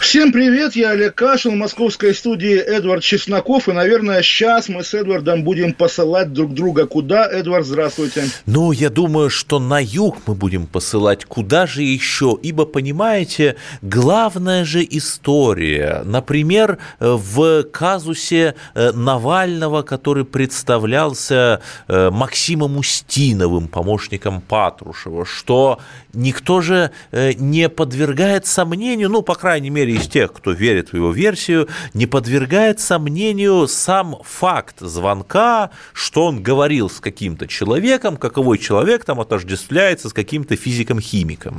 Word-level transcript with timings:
Всем 0.00 0.32
привет, 0.32 0.76
я 0.76 0.90
Олег 0.90 1.16
Кашин, 1.16 1.52
в 1.52 1.56
московской 1.56 2.14
студии 2.14 2.56
Эдвард 2.56 3.02
Чесноков, 3.02 3.68
и, 3.68 3.72
наверное, 3.72 4.22
сейчас 4.22 4.68
мы 4.68 4.84
с 4.84 4.94
Эдвардом 4.94 5.42
будем 5.42 5.74
посылать 5.74 6.32
друг 6.32 6.54
друга 6.54 6.86
куда. 6.86 7.26
Эдвард, 7.26 7.66
здравствуйте. 7.66 8.24
Ну, 8.46 8.70
я 8.70 8.90
думаю, 8.90 9.28
что 9.28 9.58
на 9.58 9.82
юг 9.82 10.18
мы 10.26 10.34
будем 10.34 10.66
посылать 10.66 11.24
куда 11.24 11.66
же 11.66 11.82
еще, 11.82 12.38
ибо, 12.40 12.64
понимаете, 12.64 13.56
главная 13.82 14.64
же 14.64 14.86
история, 14.88 16.02
например, 16.04 16.78
в 17.00 17.64
казусе 17.64 18.54
э, 18.74 18.92
Навального, 18.92 19.82
который 19.82 20.24
представлялся 20.24 21.60
э, 21.88 22.10
Максимом 22.10 22.78
Устиновым, 22.78 23.66
помощником 23.68 24.40
Патрушева, 24.40 25.26
что 25.26 25.80
никто 26.14 26.60
же 26.60 26.92
э, 27.10 27.32
не 27.34 27.68
подвергает 27.68 28.46
сомнению, 28.46 29.10
ну, 29.10 29.22
по 29.22 29.34
крайней 29.34 29.70
мере, 29.70 29.87
из 29.92 30.08
тех, 30.08 30.32
кто 30.32 30.52
верит 30.52 30.90
в 30.90 30.94
его 30.94 31.10
версию, 31.12 31.68
не 31.94 32.06
подвергает 32.06 32.80
сомнению 32.80 33.66
сам 33.68 34.16
факт 34.24 34.80
звонка, 34.80 35.70
что 35.92 36.26
он 36.26 36.42
говорил 36.42 36.90
с 36.90 37.00
каким-то 37.00 37.46
человеком, 37.46 38.16
каковой 38.16 38.58
человек 38.58 39.04
там 39.04 39.20
отождествляется 39.20 40.08
с 40.08 40.12
каким-то 40.12 40.56
физиком-химиком. 40.56 41.58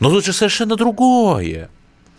Но 0.00 0.10
тут 0.10 0.24
же 0.24 0.32
совершенно 0.32 0.76
другое. 0.76 1.70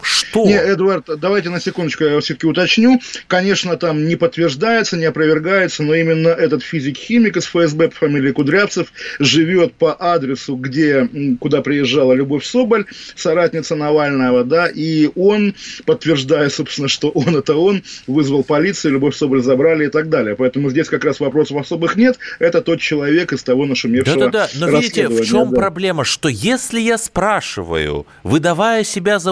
Что? 0.01 0.45
Не, 0.45 0.55
Эдвард, 0.55 1.09
давайте 1.19 1.49
на 1.49 1.59
секундочку 1.59 2.03
я 2.03 2.19
все-таки 2.19 2.47
уточню. 2.47 2.99
Конечно, 3.27 3.77
там 3.77 4.07
не 4.07 4.15
подтверждается, 4.15 4.97
не 4.97 5.05
опровергается, 5.05 5.83
но 5.83 5.95
именно 5.95 6.29
этот 6.29 6.63
физик-химик 6.63 7.37
из 7.37 7.45
ФСБ 7.45 7.89
по 7.89 7.95
фамилии 7.95 8.31
Кудрявцев 8.31 8.91
живет 9.19 9.73
по 9.73 9.95
адресу, 9.99 10.55
где, 10.55 11.09
куда 11.39 11.61
приезжала 11.61 12.13
Любовь 12.13 12.45
Соболь, 12.45 12.85
соратница 13.15 13.75
Навального, 13.75 14.43
да, 14.43 14.67
и 14.67 15.09
он, 15.15 15.55
подтверждая, 15.85 16.49
собственно, 16.49 16.87
что 16.87 17.09
он 17.09 17.35
это 17.35 17.55
он, 17.55 17.83
вызвал 18.05 18.43
полицию, 18.43 18.93
Любовь 18.93 19.15
Соболь 19.15 19.41
забрали 19.41 19.85
и 19.85 19.89
так 19.89 20.09
далее. 20.09 20.35
Поэтому 20.35 20.69
здесь 20.69 20.87
как 20.87 21.03
раз 21.03 21.19
вопросов 21.19 21.57
особых 21.57 21.95
нет. 21.95 22.17
Это 22.39 22.61
тот 22.61 22.79
человек 22.79 23.33
из 23.33 23.43
того 23.43 23.65
нашумевшего 23.65 24.19
Да-да-да, 24.19 24.49
но 24.55 24.69
видите, 24.69 25.07
в 25.07 25.25
чем 25.25 25.51
да. 25.51 25.55
проблема? 25.55 26.03
Что 26.03 26.29
если 26.29 26.79
я 26.79 26.97
спрашиваю, 26.97 28.05
выдавая 28.23 28.83
себя 28.83 29.19
за 29.19 29.31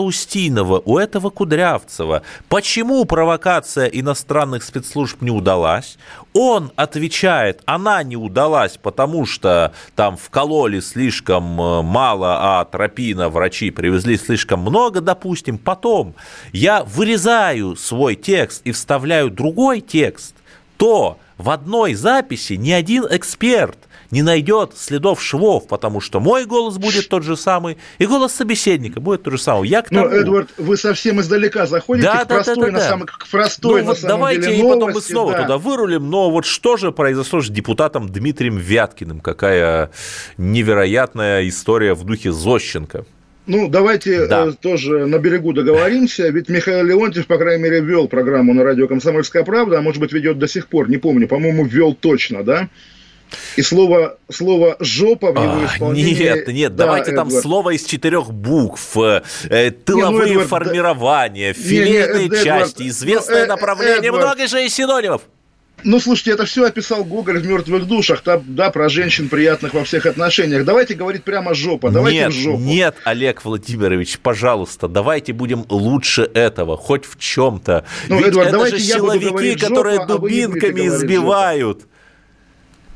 Устина, 0.61 0.81
у 0.85 0.97
этого 0.97 1.29
Кудрявцева, 1.29 2.21
почему 2.49 3.05
провокация 3.05 3.87
иностранных 3.87 4.63
спецслужб 4.63 5.21
не 5.21 5.31
удалась, 5.31 5.97
он 6.33 6.71
отвечает, 6.75 7.61
она 7.65 8.03
не 8.03 8.15
удалась, 8.15 8.77
потому 8.77 9.25
что 9.25 9.73
там 9.95 10.17
вкололи 10.17 10.79
слишком 10.79 11.59
э, 11.61 11.81
мало, 11.81 12.59
а 12.59 12.65
тропина 12.65 13.29
врачи 13.29 13.71
привезли 13.71 14.17
слишком 14.17 14.61
много, 14.61 15.01
допустим, 15.01 15.57
потом 15.57 16.15
я 16.51 16.83
вырезаю 16.83 17.75
свой 17.75 18.15
текст 18.15 18.61
и 18.65 18.71
вставляю 18.71 19.29
другой 19.29 19.81
текст, 19.81 20.35
то 20.77 21.17
в 21.37 21.49
одной 21.49 21.93
записи 21.95 22.53
ни 22.53 22.71
один 22.71 23.05
эксперт 23.09 23.77
не 24.11 24.21
найдет 24.21 24.73
следов 24.77 25.21
швов, 25.21 25.67
потому 25.67 25.99
что 25.99 26.19
мой 26.19 26.45
голос 26.45 26.77
будет 26.77 27.09
тот 27.09 27.23
же 27.23 27.35
самый, 27.35 27.77
и 27.97 28.05
голос 28.05 28.33
собеседника 28.33 28.99
будет 28.99 29.23
тот 29.23 29.33
же 29.33 29.39
самый. 29.39 29.67
Я 29.67 29.81
к 29.81 29.89
тому... 29.89 30.05
Но, 30.05 30.15
Эдвард, 30.15 30.49
вы 30.57 30.77
совсем 30.77 31.19
издалека 31.19 31.65
заходите 31.65 32.07
да, 32.07 32.23
к 32.23 32.27
да, 32.27 32.35
простой, 32.35 32.71
да, 32.71 32.77
да, 32.79 32.95
на, 32.95 33.05
да. 33.05 33.05
К 33.05 33.27
простой 33.29 33.81
ну, 33.81 33.87
на 33.87 33.91
вот 33.91 33.99
самом 33.99 34.17
давайте 34.17 34.41
деле 34.41 34.55
и 34.55 34.61
новости, 34.61 34.79
потом 34.79 34.93
мы 34.93 35.01
снова 35.01 35.31
да. 35.33 35.41
туда 35.41 35.57
вырулим, 35.57 36.09
но 36.09 36.29
вот 36.29 36.45
что 36.45 36.77
же 36.77 36.91
произошло 36.91 37.41
с 37.41 37.49
депутатом 37.49 38.07
Дмитрием 38.07 38.57
Вяткиным? 38.57 39.19
Какая 39.19 39.91
невероятная 40.37 41.47
история 41.47 41.93
в 41.93 42.03
духе 42.03 42.31
Зощенко. 42.31 43.05
Ну, 43.47 43.67
давайте 43.67 44.25
да. 44.27 44.47
э, 44.47 44.53
тоже 44.53 45.05
на 45.05 45.19
берегу 45.19 45.53
договоримся. 45.53 46.29
Ведь 46.29 46.49
Михаил 46.49 46.85
Леонтьев, 46.85 47.27
по 47.27 47.37
крайней 47.37 47.63
мере, 47.63 47.81
вел 47.81 48.07
программу 48.07 48.53
на 48.53 48.63
радио 48.63 48.87
«Комсомольская 48.87 49.43
правда», 49.43 49.79
а 49.79 49.81
может 49.81 50.01
быть, 50.01 50.11
ведет 50.13 50.39
до 50.39 50.47
сих 50.47 50.67
пор, 50.67 50.89
не 50.89 50.97
помню, 50.97 51.27
по-моему, 51.27 51.65
ввел 51.65 51.93
точно, 51.93 52.43
да? 52.43 52.69
И 53.55 53.61
слово, 53.61 54.17
слово 54.31 54.77
«жопа» 54.79 55.31
в 55.31 55.35
его 55.35 55.65
исполнении... 55.65 56.15
Нет, 56.15 56.47
нет, 56.47 56.75
да, 56.75 56.85
давайте 56.85 57.11
Эдвард. 57.11 57.31
там 57.31 57.41
слово 57.41 57.75
из 57.75 57.83
четырех 57.83 58.31
букв, 58.31 58.97
э, 58.97 59.21
тыловые 59.71 60.29
не, 60.29 60.35
ну, 60.35 60.41
Эдвард, 60.41 60.49
формирования, 60.49 61.53
да, 61.53 61.61
филейные 61.61 62.29
не, 62.29 62.29
не, 62.29 62.43
части, 62.43 62.47
Эдвард, 62.47 62.81
известное 62.81 63.45
ну, 63.45 63.53
направление, 63.53 64.09
Эдвард, 64.09 64.25
много 64.25 64.47
же 64.47 64.65
и 64.65 64.69
синонимов. 64.69 65.21
Ну, 65.85 65.99
слушайте, 65.99 66.31
это 66.31 66.45
все 66.45 66.65
описал 66.65 67.03
Гоголь 67.03 67.39
в 67.39 67.45
«Мертвых 67.45 67.85
душах», 67.85 68.21
там, 68.21 68.43
да, 68.47 68.71
про 68.71 68.89
женщин 68.89 69.29
приятных 69.29 69.75
во 69.75 69.83
всех 69.83 70.07
отношениях. 70.07 70.65
Давайте 70.65 70.95
говорить 70.95 71.23
прямо 71.23 71.53
жопа, 71.53 71.91
давайте 71.91 72.21
нет, 72.21 72.33
жопу. 72.33 72.57
Нет, 72.57 72.95
Олег 73.03 73.45
Владимирович, 73.45 74.17
пожалуйста, 74.17 74.87
давайте 74.87 75.31
будем 75.31 75.63
лучше 75.69 76.23
этого, 76.33 76.75
хоть 76.75 77.05
в 77.05 77.19
чем-то. 77.19 77.85
Ну, 78.09 78.17
Ведь 78.17 78.29
Эдуард, 78.29 78.53
это 78.53 78.67
же 78.77 78.79
силовики, 78.79 79.55
которые 79.55 79.97
жопа, 79.97 80.17
дубинками 80.17 80.81
а 80.81 80.87
избивают. 80.87 81.81
Жопа. 81.81 81.91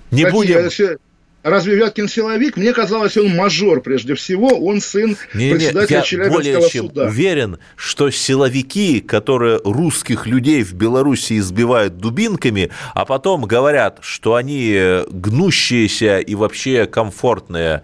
Не 0.09 0.23
Какие? 0.23 0.35
будем... 0.35 0.99
Разве 1.41 1.75
Вяткин 1.75 2.09
силовик? 2.09 2.57
Мне 2.57 2.73
казалось, 2.73 3.15
он 3.15 3.29
мажор 3.29 3.81
прежде 3.81 4.13
всего, 4.15 4.47
он 4.47 4.81
сын 4.81 5.15
не, 5.33 5.51
председателя 5.53 5.97
я 5.97 6.03
Челябинского 6.03 6.37
более 6.37 6.69
чем 6.69 6.87
суда. 6.87 7.05
уверен, 7.05 7.59
что 7.77 8.09
силовики, 8.09 8.99
которые 8.99 9.61
русских 9.63 10.27
людей 10.27 10.63
в 10.63 10.73
Беларуси 10.73 11.37
избивают 11.39 11.97
дубинками, 11.97 12.71
а 12.93 13.05
потом 13.05 13.43
говорят, 13.43 13.99
что 14.01 14.35
они 14.35 15.01
гнущиеся 15.09 16.19
и 16.19 16.35
вообще 16.35 16.85
комфортные, 16.85 17.83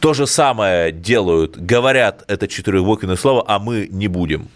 то 0.00 0.12
же 0.12 0.26
самое 0.26 0.90
делают, 0.90 1.56
говорят 1.56 2.24
это 2.26 2.48
четырехбуквенное 2.48 3.16
слово, 3.16 3.44
а 3.46 3.58
мы 3.58 3.88
не 3.90 4.08
будем. 4.08 4.48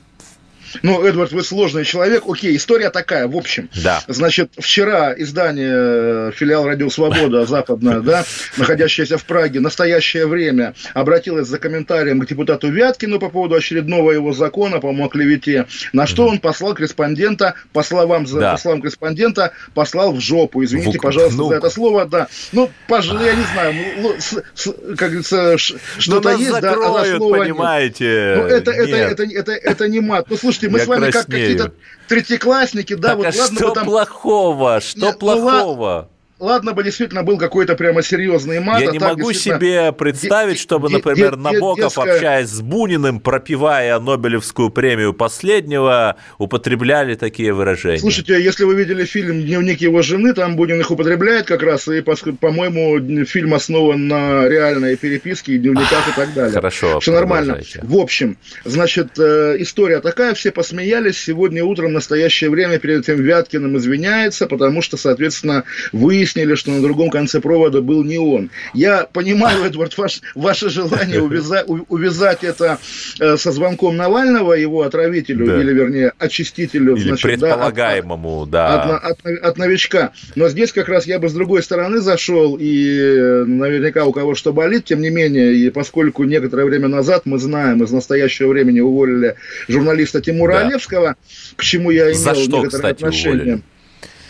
Ну, 0.82 1.04
Эдвард, 1.04 1.32
вы 1.32 1.42
сложный 1.42 1.84
человек. 1.84 2.24
Окей, 2.26 2.56
история 2.56 2.90
такая, 2.90 3.28
в 3.28 3.36
общем. 3.36 3.68
Да. 3.82 4.02
Значит, 4.08 4.52
вчера 4.58 5.12
издание 5.16 5.72
э, 5.74 6.32
филиал 6.34 6.66
Радио 6.66 6.88
Свобода 6.90 7.44
западное, 7.46 8.00
да, 8.00 8.24
находящееся 8.56 9.18
в 9.18 9.24
Праге, 9.24 9.60
настоящее 9.60 10.26
время, 10.26 10.74
обратилось 10.94 11.48
за 11.48 11.58
комментарием 11.58 12.20
к 12.20 12.26
депутату 12.26 12.68
Вяткину 12.68 13.18
по 13.18 13.28
поводу 13.28 13.54
очередного 13.54 14.12
его 14.12 14.32
закона, 14.32 14.80
по-моему, 14.80 15.06
о 15.06 15.08
клевете, 15.08 15.66
на 15.92 16.06
что 16.06 16.26
он 16.26 16.38
послал 16.38 16.74
корреспондента, 16.74 17.54
по 17.72 17.82
словам, 17.82 18.24
да. 18.24 18.52
по 18.52 18.58
словам 18.58 18.80
корреспондента, 18.80 19.52
послал 19.74 20.12
в 20.12 20.20
жопу. 20.20 20.64
Извините, 20.64 20.98
в... 20.98 21.02
пожалуйста, 21.02 21.38
ну... 21.38 21.48
за 21.48 21.56
это 21.56 21.70
слово, 21.70 22.06
да. 22.06 22.28
Ну, 22.52 22.70
пожалуй, 22.88 23.24
я 23.24 23.34
не 23.34 23.44
знаю, 23.52 23.74
ну, 23.98 24.14
с, 24.18 24.42
с, 24.54 24.72
как 24.96 25.10
говорится, 25.10 25.58
что-то 25.58 26.30
есть, 26.30 26.60
да, 26.60 26.72
а 26.72 27.04
за 27.04 27.16
слово 27.16 27.38
понимаете. 27.38 28.04
Нет. 28.04 28.36
Ну, 28.36 28.44
это, 28.44 28.70
это, 28.70 28.96
это, 28.96 29.22
это, 29.22 29.22
это, 29.24 29.52
это 29.52 29.88
не 29.88 30.00
мат. 30.00 30.26
Ну, 30.28 30.36
слушайте, 30.36 30.61
мы 30.68 30.78
Я 30.78 30.84
с 30.84 30.88
вами 30.88 31.10
краснею. 31.10 31.22
как 31.22 31.26
какие-то 31.30 31.72
третьеклассники, 32.08 32.94
да, 32.94 33.08
так, 33.08 33.16
вот 33.18 33.26
а 33.26 33.38
ладно 33.38 33.56
что 33.56 33.70
там... 33.70 33.84
плохого? 33.86 34.80
Что 34.80 35.06
Нет, 35.06 35.18
плохого? 35.18 36.08
Ну, 36.10 36.21
ладно 36.42 36.72
бы 36.72 36.82
действительно 36.82 37.22
был 37.22 37.38
какой-то 37.38 37.76
прямо 37.76 38.02
серьезный 38.02 38.60
мат. 38.60 38.80
Я 38.80 38.90
а 38.90 38.92
не 38.92 38.98
могу 38.98 39.32
себе 39.32 39.92
представить, 39.92 40.58
чтобы, 40.58 40.90
например, 40.90 41.36
Набоков, 41.36 41.96
общаясь 41.96 42.48
с 42.48 42.60
Буниным, 42.60 43.20
пропивая 43.20 43.98
Нобелевскую 43.98 44.70
премию 44.70 45.14
последнего, 45.14 46.16
употребляли 46.38 47.14
такие 47.14 47.52
выражения. 47.52 47.98
Слушайте, 47.98 48.42
если 48.42 48.64
вы 48.64 48.74
видели 48.74 49.04
фильм 49.04 49.42
«Дневник 49.42 49.80
его 49.80 50.02
жены», 50.02 50.34
там 50.34 50.56
Бунин 50.56 50.80
их 50.80 50.90
употребляет 50.90 51.46
как 51.46 51.62
раз, 51.62 51.86
и, 51.88 52.00
по-моему, 52.00 53.24
фильм 53.24 53.54
основан 53.54 54.08
на 54.08 54.48
реальной 54.48 54.96
переписке, 54.96 55.58
дневниках 55.58 56.08
и 56.08 56.16
так 56.16 56.34
далее. 56.34 56.52
Хорошо, 56.52 56.98
Все 57.00 57.12
нормально. 57.12 57.60
В 57.82 57.96
общем, 57.96 58.36
значит, 58.64 59.18
э, 59.18 59.56
история 59.60 60.00
такая, 60.00 60.34
все 60.34 60.50
посмеялись, 60.50 61.18
сегодня 61.18 61.64
утром 61.64 61.90
в 61.90 61.92
настоящее 61.92 62.50
время 62.50 62.78
перед 62.78 63.08
этим 63.08 63.22
Вяткиным 63.22 63.76
извиняется, 63.76 64.46
потому 64.46 64.82
что, 64.82 64.96
соответственно, 64.96 65.64
выяснилось, 65.92 66.31
выяснили, 66.32 66.54
что 66.54 66.70
на 66.70 66.82
другом 66.82 67.10
конце 67.10 67.40
провода 67.40 67.80
был 67.80 68.04
не 68.04 68.18
он. 68.18 68.50
Я 68.74 69.06
понимаю, 69.12 69.64
Эдвард, 69.66 69.96
ваш, 69.98 70.20
ваше 70.34 70.70
желание 70.70 71.22
увязать, 71.22 71.66
увязать 71.66 72.44
это 72.44 72.78
э, 73.20 73.36
со 73.36 73.52
звонком 73.52 73.96
Навального, 73.96 74.54
его 74.54 74.82
отравителю, 74.82 75.46
да. 75.46 75.60
или, 75.60 75.72
вернее, 75.72 76.12
очистителю. 76.18 76.96
Или 76.96 77.08
значит, 77.08 77.22
предполагаемому, 77.22 78.46
да. 78.46 78.82
От, 78.82 79.04
от, 79.04 79.26
от, 79.26 79.44
от 79.44 79.58
новичка. 79.58 80.12
Но 80.34 80.48
здесь 80.48 80.72
как 80.72 80.88
раз 80.88 81.06
я 81.06 81.18
бы 81.18 81.28
с 81.28 81.32
другой 81.32 81.62
стороны 81.62 82.00
зашел, 82.00 82.56
и 82.58 82.98
э, 82.98 83.44
наверняка 83.44 84.04
у 84.04 84.12
кого 84.12 84.34
что 84.34 84.52
болит, 84.52 84.84
тем 84.84 85.00
не 85.00 85.10
менее, 85.10 85.54
и 85.54 85.70
поскольку 85.70 86.24
некоторое 86.24 86.64
время 86.64 86.88
назад 86.88 87.22
мы 87.24 87.38
знаем, 87.38 87.82
из 87.82 87.90
настоящего 87.90 88.48
времени 88.48 88.80
уволили 88.80 89.36
журналиста 89.68 90.20
Тимура 90.20 90.54
да. 90.54 90.66
Олевского, 90.66 91.16
к 91.56 91.62
чему 91.62 91.90
я 91.90 92.06
имел 92.06 92.14
За 92.14 92.34
что, 92.34 92.58
некоторое 92.58 92.68
кстати, 92.68 92.94
отношение. 92.94 93.42
Уволили? 93.42 93.62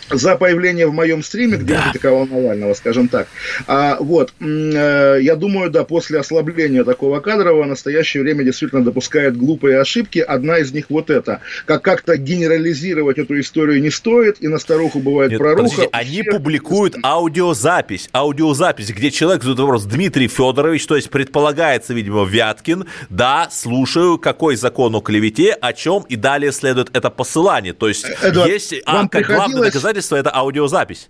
За 0.09 0.35
появление 0.35 0.87
в 0.87 0.93
моем 0.93 1.23
стриме, 1.23 1.57
где 1.57 1.75
да. 1.75 1.83
критиковал 1.83 2.25
Навального, 2.25 2.73
скажем 2.73 3.07
так. 3.07 3.27
А, 3.67 3.97
вот, 3.99 4.33
э, 4.39 5.19
я 5.21 5.35
думаю, 5.35 5.69
да, 5.69 5.83
после 5.83 6.19
ослабления 6.19 6.83
такого 6.83 7.19
кадрового 7.19 7.63
в 7.63 7.67
настоящее 7.67 8.23
время 8.23 8.43
действительно 8.43 8.83
допускает 8.83 9.37
глупые 9.37 9.79
ошибки. 9.79 10.19
Одна 10.19 10.57
из 10.59 10.71
них 10.71 10.85
вот 10.89 11.09
эта. 11.09 11.41
Как 11.65 11.81
как-то 11.81 12.17
генерализировать 12.17 13.17
эту 13.17 13.39
историю 13.39 13.81
не 13.81 13.89
стоит, 13.89 14.37
и 14.41 14.47
на 14.47 14.59
старуху 14.59 14.99
бывает 14.99 15.31
Нет, 15.31 15.39
проруха. 15.39 15.87
Они 15.91 16.21
всех... 16.21 16.31
публикуют 16.31 16.95
аудиозапись, 17.03 18.09
аудиозапись, 18.13 18.91
где 18.91 19.11
человек 19.11 19.43
задает 19.43 19.59
вопрос 19.59 19.85
Дмитрий 19.85 20.27
Федорович, 20.27 20.85
то 20.85 20.95
есть 20.95 21.09
предполагается, 21.09 21.93
видимо, 21.93 22.25
Вяткин, 22.25 22.85
да, 23.09 23.49
слушаю, 23.51 24.17
какой 24.17 24.55
закон 24.55 24.95
о 24.95 25.01
клевете, 25.01 25.51
о 25.53 25.73
чем, 25.73 26.03
и 26.03 26.15
далее 26.15 26.51
следует 26.51 26.89
это 26.93 27.09
посылание. 27.09 27.73
То 27.73 27.87
есть 27.87 28.05
Эдуард, 28.21 28.51
есть 28.51 28.73
а, 28.85 29.07
как 29.07 29.27
главное 29.27 29.63
доказательство 29.63 29.92
доказательство– 29.93 30.15
это 30.17 30.35
аудиозапись. 30.35 31.09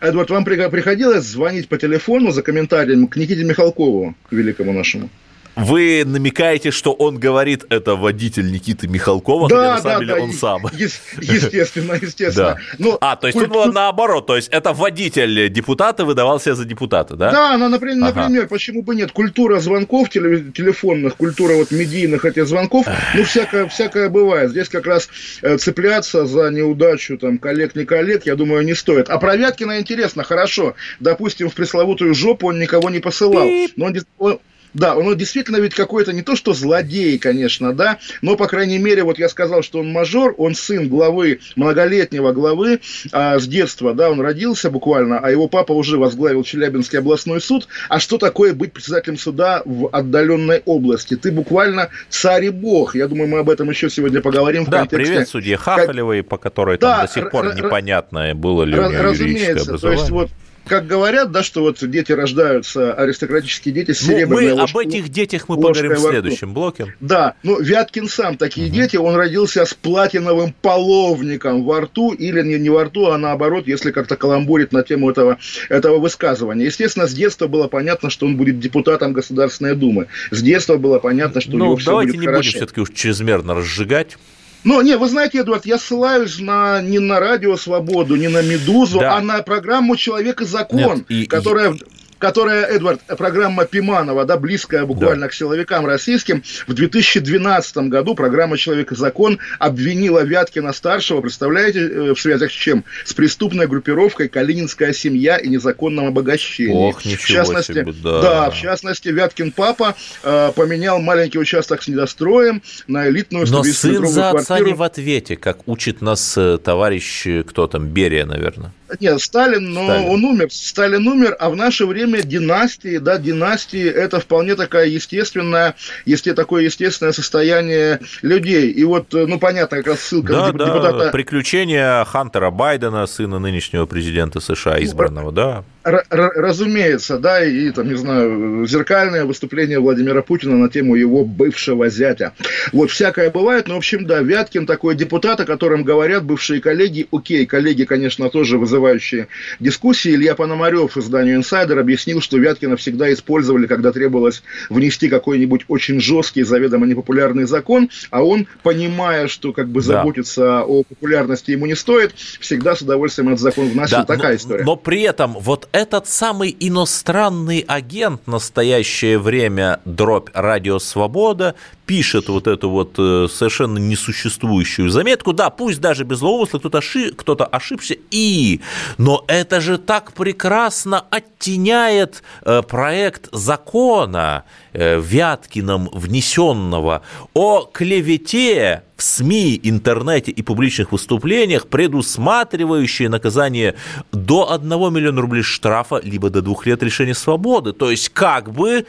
Эдвард, 0.00 0.30
вам 0.30 0.44
приходилось 0.44 1.24
звонить 1.24 1.68
по 1.68 1.78
телефону 1.78 2.32
за 2.32 2.42
комментарием 2.42 3.06
к 3.06 3.16
Никите 3.16 3.44
Михалкову, 3.44 4.14
великому 4.30 4.72
нашему? 4.72 5.10
Вы 5.54 6.04
намекаете, 6.06 6.70
что 6.70 6.92
он 6.92 7.18
говорит, 7.18 7.64
это 7.68 7.94
водитель 7.94 8.50
Никиты 8.50 8.88
Михалкова, 8.88 9.48
да, 9.48 9.56
хотя 9.56 9.74
на 9.74 9.82
самом 9.82 9.94
да, 9.94 10.00
деле 10.00 10.14
да, 10.14 10.22
он 10.22 10.32
сам. 10.32 10.66
Естественно, 10.72 11.92
естественно. 12.00 12.58
Но 12.78 12.96
а, 13.00 13.16
то 13.16 13.26
есть 13.26 13.38
культ... 13.38 13.48
тут 13.48 13.54
было 13.54 13.72
наоборот, 13.72 14.26
то 14.26 14.36
есть 14.36 14.48
это 14.48 14.72
водитель 14.72 15.50
депутата 15.50 16.04
выдавал 16.04 16.40
себя 16.40 16.54
за 16.54 16.64
депутата, 16.64 17.16
да? 17.16 17.30
Да, 17.32 17.58
ну, 17.58 17.68
например, 17.68 18.08
ага. 18.08 18.22
например 18.22 18.48
почему 18.48 18.82
бы 18.82 18.94
нет, 18.94 19.12
культура 19.12 19.60
звонков 19.60 20.08
телефонных, 20.08 21.16
культура 21.16 21.54
вот 21.54 21.70
медийных 21.70 22.24
этих 22.24 22.46
звонков, 22.46 22.86
ну, 23.14 23.24
всякое, 23.24 23.68
всякое 23.68 24.08
бывает. 24.08 24.50
Здесь 24.50 24.68
как 24.68 24.86
раз 24.86 25.08
э, 25.42 25.58
цепляться 25.58 26.24
за 26.26 26.50
неудачу 26.50 27.18
там 27.18 27.38
коллег, 27.38 27.74
не 27.74 27.84
коллег, 27.84 28.24
я 28.24 28.36
думаю, 28.36 28.64
не 28.64 28.74
стоит. 28.74 29.10
А 29.10 29.18
про 29.18 29.36
Вяткина 29.36 29.80
интересно, 29.80 30.22
хорошо, 30.22 30.74
допустим, 31.00 31.50
в 31.50 31.54
пресловутую 31.54 32.14
жопу 32.14 32.48
он 32.48 32.58
никого 32.58 32.88
не 32.90 33.00
посылал, 33.00 33.48
но 33.76 33.86
он, 33.86 33.96
он 34.18 34.38
да, 34.74 34.96
он 34.96 35.16
действительно 35.16 35.58
ведь 35.58 35.74
какой-то 35.74 36.12
не 36.12 36.22
то 36.22 36.36
что 36.36 36.54
злодей, 36.54 37.18
конечно, 37.18 37.72
да, 37.72 37.98
но, 38.22 38.36
по 38.36 38.46
крайней 38.46 38.78
мере, 38.78 39.04
вот 39.04 39.18
я 39.18 39.28
сказал, 39.28 39.62
что 39.62 39.80
он 39.80 39.92
мажор, 39.92 40.34
он 40.38 40.54
сын 40.54 40.88
главы, 40.88 41.40
многолетнего 41.56 42.32
главы 42.32 42.80
а, 43.12 43.38
с 43.38 43.46
детства, 43.46 43.94
да, 43.94 44.10
он 44.10 44.20
родился 44.20 44.70
буквально, 44.70 45.18
а 45.18 45.30
его 45.30 45.48
папа 45.48 45.72
уже 45.72 45.98
возглавил 45.98 46.42
Челябинский 46.44 46.98
областной 46.98 47.40
суд. 47.40 47.68
А 47.88 48.00
что 48.00 48.18
такое 48.18 48.54
быть 48.54 48.72
председателем 48.72 49.18
суда 49.18 49.62
в 49.64 49.88
отдаленной 49.88 50.62
области? 50.64 51.16
Ты 51.16 51.32
буквально 51.32 51.90
царь 52.08 52.46
и 52.46 52.50
бог. 52.50 52.94
Я 52.94 53.08
думаю, 53.08 53.28
мы 53.28 53.40
об 53.40 53.50
этом 53.50 53.70
еще 53.70 53.90
сегодня 53.90 54.20
поговорим. 54.20 54.64
Да, 54.64 54.84
в 54.84 54.88
контексте... 54.88 55.12
привет 55.12 55.28
судье 55.28 55.56
Хахалевой, 55.56 56.22
по 56.22 56.38
которой 56.38 56.78
да, 56.78 56.98
там 56.98 57.06
до 57.06 57.12
сих 57.12 57.30
пор 57.30 57.54
непонятно, 57.54 58.34
было 58.34 58.62
ли 58.64 58.78
у 58.78 58.88
нее 58.88 58.98
юридическое 58.98 59.62
образование. 59.62 59.80
То 59.80 59.92
есть 59.92 60.10
вот 60.10 60.30
как 60.72 60.86
говорят, 60.86 61.30
да, 61.30 61.42
что 61.42 61.60
вот 61.60 61.86
дети 61.86 62.12
рождаются, 62.12 62.94
аристократические 62.94 63.74
дети 63.74 63.92
с 63.92 64.00
ну, 64.00 64.14
серебряной 64.14 64.54
Мы 64.54 64.60
об 64.62 64.74
этих 64.78 65.10
детях 65.10 65.46
мы 65.46 65.56
поговорим 65.56 65.92
в 65.92 65.98
следующем 65.98 66.54
блоке. 66.54 66.94
Да, 66.98 67.34
ну, 67.42 67.60
Вяткин 67.60 68.08
сам 68.08 68.38
такие 68.38 68.68
угу. 68.68 68.76
дети, 68.76 68.96
он 68.96 69.14
родился 69.14 69.66
с 69.66 69.74
платиновым 69.74 70.54
половником 70.62 71.64
во 71.64 71.82
рту, 71.82 72.12
или 72.12 72.40
не, 72.40 72.58
не 72.58 72.70
во 72.70 72.84
рту, 72.84 73.08
а 73.08 73.18
наоборот, 73.18 73.66
если 73.66 73.90
как-то 73.90 74.16
каламбурит 74.16 74.72
на 74.72 74.82
тему 74.82 75.10
этого, 75.10 75.36
этого 75.68 75.98
высказывания. 75.98 76.64
Естественно, 76.64 77.06
с 77.06 77.12
детства 77.12 77.48
было 77.48 77.68
понятно, 77.68 78.08
что 78.08 78.24
он 78.24 78.38
будет 78.38 78.58
депутатом 78.58 79.12
Государственной 79.12 79.76
Думы. 79.76 80.06
С 80.30 80.40
детства 80.40 80.78
было 80.78 81.00
понятно, 81.00 81.42
что 81.42 81.50
ну, 81.50 81.56
у 81.56 81.58
него 81.66 81.76
все 81.76 81.92
будет 82.00 82.06
хорошо. 82.06 82.14
давайте 82.14 82.18
не 82.18 82.34
будем 82.34 82.50
все-таки 82.50 82.80
уж 82.80 82.90
чрезмерно 82.92 83.56
разжигать. 83.56 84.16
Ну, 84.64 84.80
не, 84.80 84.96
вы 84.96 85.08
знаете, 85.08 85.40
Эдуард, 85.40 85.66
я 85.66 85.78
ссылаюсь 85.78 86.38
на, 86.38 86.80
не 86.80 86.98
на 86.98 87.18
Радио 87.18 87.56
Свободу, 87.56 88.16
не 88.16 88.28
на 88.28 88.42
Медузу, 88.42 89.00
да. 89.00 89.16
а 89.16 89.20
на 89.20 89.42
программу 89.42 89.96
«Человек 89.96 90.40
и 90.40 90.44
закон», 90.44 90.98
Нет, 90.98 91.04
и, 91.08 91.26
которая... 91.26 91.72
И 91.72 91.82
которая, 92.22 92.66
Эдвард, 92.66 93.00
программа 93.18 93.64
Пиманова, 93.64 94.24
да, 94.24 94.36
близкая 94.36 94.84
буквально 94.84 95.22
да. 95.22 95.28
к 95.28 95.34
силовикам 95.34 95.84
российским, 95.86 96.44
в 96.68 96.72
2012 96.72 97.76
году 97.88 98.14
программа 98.14 98.56
«Человек 98.56 98.92
и 98.92 98.94
закон» 98.94 99.40
обвинила 99.58 100.22
Вяткина-старшего, 100.22 101.20
представляете, 101.20 101.80
э, 101.80 102.14
в 102.14 102.20
связях 102.20 102.52
с 102.52 102.54
чем? 102.54 102.84
С 103.04 103.12
преступной 103.12 103.66
группировкой 103.66 104.28
«Калининская 104.28 104.92
семья» 104.92 105.36
и 105.36 105.48
незаконном 105.48 106.06
обогащении. 106.06 106.72
Ох, 106.72 107.04
ничего 107.04 107.22
в 107.22 107.26
частности, 107.26 107.72
себе, 107.72 107.92
да. 108.04 108.22
да. 108.22 108.50
в 108.50 108.56
частности, 108.56 109.08
Вяткин 109.08 109.50
папа 109.50 109.96
э, 110.22 110.52
поменял 110.54 111.00
маленький 111.00 111.40
участок 111.40 111.82
с 111.82 111.88
недостроем 111.88 112.62
на 112.86 113.08
элитную 113.08 113.48
Но 113.50 113.64
сын 113.64 114.06
за 114.06 114.30
отца 114.30 114.44
квартиру. 114.44 114.68
не 114.68 114.74
в 114.74 114.82
ответе, 114.84 115.34
как 115.34 115.66
учит 115.66 116.00
нас 116.00 116.38
э, 116.38 116.58
товарищ, 116.58 117.26
э, 117.26 117.42
кто 117.42 117.66
там, 117.66 117.88
Берия, 117.88 118.26
наверное. 118.26 118.70
Нет, 119.00 119.20
Сталин, 119.20 119.72
но 119.72 119.84
Сталин. 119.84 120.08
он 120.08 120.24
умер. 120.24 120.48
Сталин 120.50 121.08
умер, 121.08 121.36
а 121.38 121.50
в 121.50 121.56
наше 121.56 121.86
время 121.86 122.22
династии, 122.22 122.98
да, 122.98 123.18
династии 123.18 123.84
это 123.84 124.20
вполне 124.20 124.54
такая 124.54 124.86
естественная, 124.86 125.74
если 126.04 126.32
такое 126.32 126.64
естественное 126.64 127.12
состояние 127.12 128.00
людей. 128.22 128.70
И 128.70 128.84
вот, 128.84 129.12
ну, 129.12 129.38
понятно, 129.38 129.78
как 129.78 129.86
раз 129.86 130.00
ссылка 130.00 130.32
да, 130.32 130.46
на 130.46 130.52
да, 130.52 130.66
депутата... 130.66 131.10
приключения 131.10 132.04
Хантера 132.04 132.50
Байдена, 132.50 133.06
сына 133.06 133.38
нынешнего 133.38 133.86
президента 133.86 134.40
США, 134.40 134.76
ну, 134.76 134.84
избранного, 134.84 135.26
ну, 135.26 135.32
да 135.32 135.64
разумеется, 135.84 137.18
да, 137.18 137.44
и, 137.44 137.70
там, 137.70 137.88
не 137.88 137.96
знаю, 137.96 138.66
зеркальное 138.66 139.24
выступление 139.24 139.80
Владимира 139.80 140.22
Путина 140.22 140.56
на 140.56 140.68
тему 140.68 140.94
его 140.94 141.24
бывшего 141.24 141.88
зятя. 141.88 142.32
Вот, 142.72 142.90
всякое 142.90 143.30
бывает, 143.30 143.68
но, 143.68 143.74
в 143.74 143.78
общем, 143.78 144.06
да, 144.06 144.20
Вяткин 144.20 144.66
такой 144.66 144.94
депутат, 144.94 145.40
о 145.40 145.44
котором 145.44 145.82
говорят 145.82 146.24
бывшие 146.24 146.60
коллеги, 146.60 147.08
окей, 147.10 147.46
коллеги, 147.46 147.84
конечно, 147.84 148.30
тоже 148.30 148.58
вызывающие 148.58 149.28
дискуссии. 149.60 150.14
Илья 150.14 150.34
Пономарев 150.34 150.96
изданию 150.96 151.36
«Инсайдер» 151.36 151.78
объяснил, 151.78 152.20
что 152.20 152.38
Вяткина 152.38 152.76
всегда 152.76 153.12
использовали, 153.12 153.66
когда 153.66 153.92
требовалось 153.92 154.42
внести 154.70 155.08
какой-нибудь 155.08 155.62
очень 155.68 156.00
жесткий, 156.00 156.42
заведомо 156.42 156.86
непопулярный 156.86 157.44
закон, 157.44 157.90
а 158.10 158.22
он, 158.22 158.46
понимая, 158.62 159.26
что 159.28 159.52
как 159.52 159.68
бы 159.68 159.80
да. 159.80 159.86
заботиться 159.86 160.62
о 160.62 160.84
популярности 160.84 161.50
ему 161.50 161.66
не 161.66 161.74
стоит, 161.74 162.12
всегда 162.40 162.76
с 162.76 162.82
удовольствием 162.82 163.28
этот 163.28 163.40
закон 163.40 163.68
вносил. 163.68 163.98
Да, 163.98 164.04
Такая 164.04 164.32
но, 164.32 164.36
история. 164.36 164.64
Но 164.64 164.76
при 164.76 165.02
этом 165.02 165.36
вот 165.38 165.68
этот 165.72 166.06
самый 166.06 166.54
иностранный 166.60 167.64
агент 167.66 168.26
настоящее 168.26 169.18
время 169.18 169.80
дробь 169.84 170.28
Радио 170.34 170.78
Свобода 170.78 171.54
пишет 171.86 172.28
вот 172.28 172.46
эту 172.46 172.70
вот 172.70 172.94
э, 172.98 173.26
совершенно 173.30 173.78
несуществующую 173.78 174.90
заметку. 174.90 175.32
Да, 175.32 175.50
пусть 175.50 175.80
даже 175.80 176.04
без 176.04 176.18
злоумысла 176.18 176.58
кто-то 176.58 176.78
ошиб, 176.78 177.16
кто 177.16 177.36
ошибся, 177.50 177.96
и... 178.10 178.60
Но 178.98 179.24
это 179.26 179.60
же 179.60 179.78
так 179.78 180.12
прекрасно 180.12 181.04
оттеняет 181.10 182.22
э, 182.42 182.62
проект 182.62 183.28
закона 183.32 184.44
э, 184.72 185.00
Вяткиным 185.00 185.88
внесенного 185.92 187.02
о 187.34 187.62
клевете 187.64 188.82
СМИ, 189.02 189.60
интернете 189.62 190.30
и 190.30 190.42
публичных 190.42 190.92
выступлениях, 190.92 191.66
предусматривающие 191.66 193.08
наказание 193.08 193.74
до 194.12 194.52
1 194.52 194.68
миллиона 194.92 195.20
рублей 195.20 195.42
штрафа, 195.42 196.00
либо 196.02 196.30
до 196.30 196.42
двух 196.42 196.66
лет 196.66 196.82
лишения 196.82 197.14
свободы. 197.14 197.72
То 197.72 197.90
есть 197.90 198.08
как 198.10 198.52
бы 198.52 198.86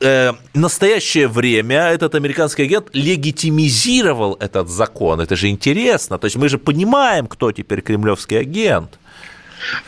э, 0.00 0.32
настоящее 0.54 1.28
время 1.28 1.88
этот 1.88 2.14
американский 2.14 2.62
агент 2.62 2.88
легитимизировал 2.92 4.36
этот 4.40 4.68
закон. 4.68 5.20
Это 5.20 5.36
же 5.36 5.48
интересно. 5.48 6.18
То 6.18 6.26
есть 6.26 6.36
мы 6.36 6.48
же 6.48 6.58
понимаем, 6.58 7.26
кто 7.26 7.52
теперь 7.52 7.80
кремлевский 7.80 8.40
агент. 8.40 8.98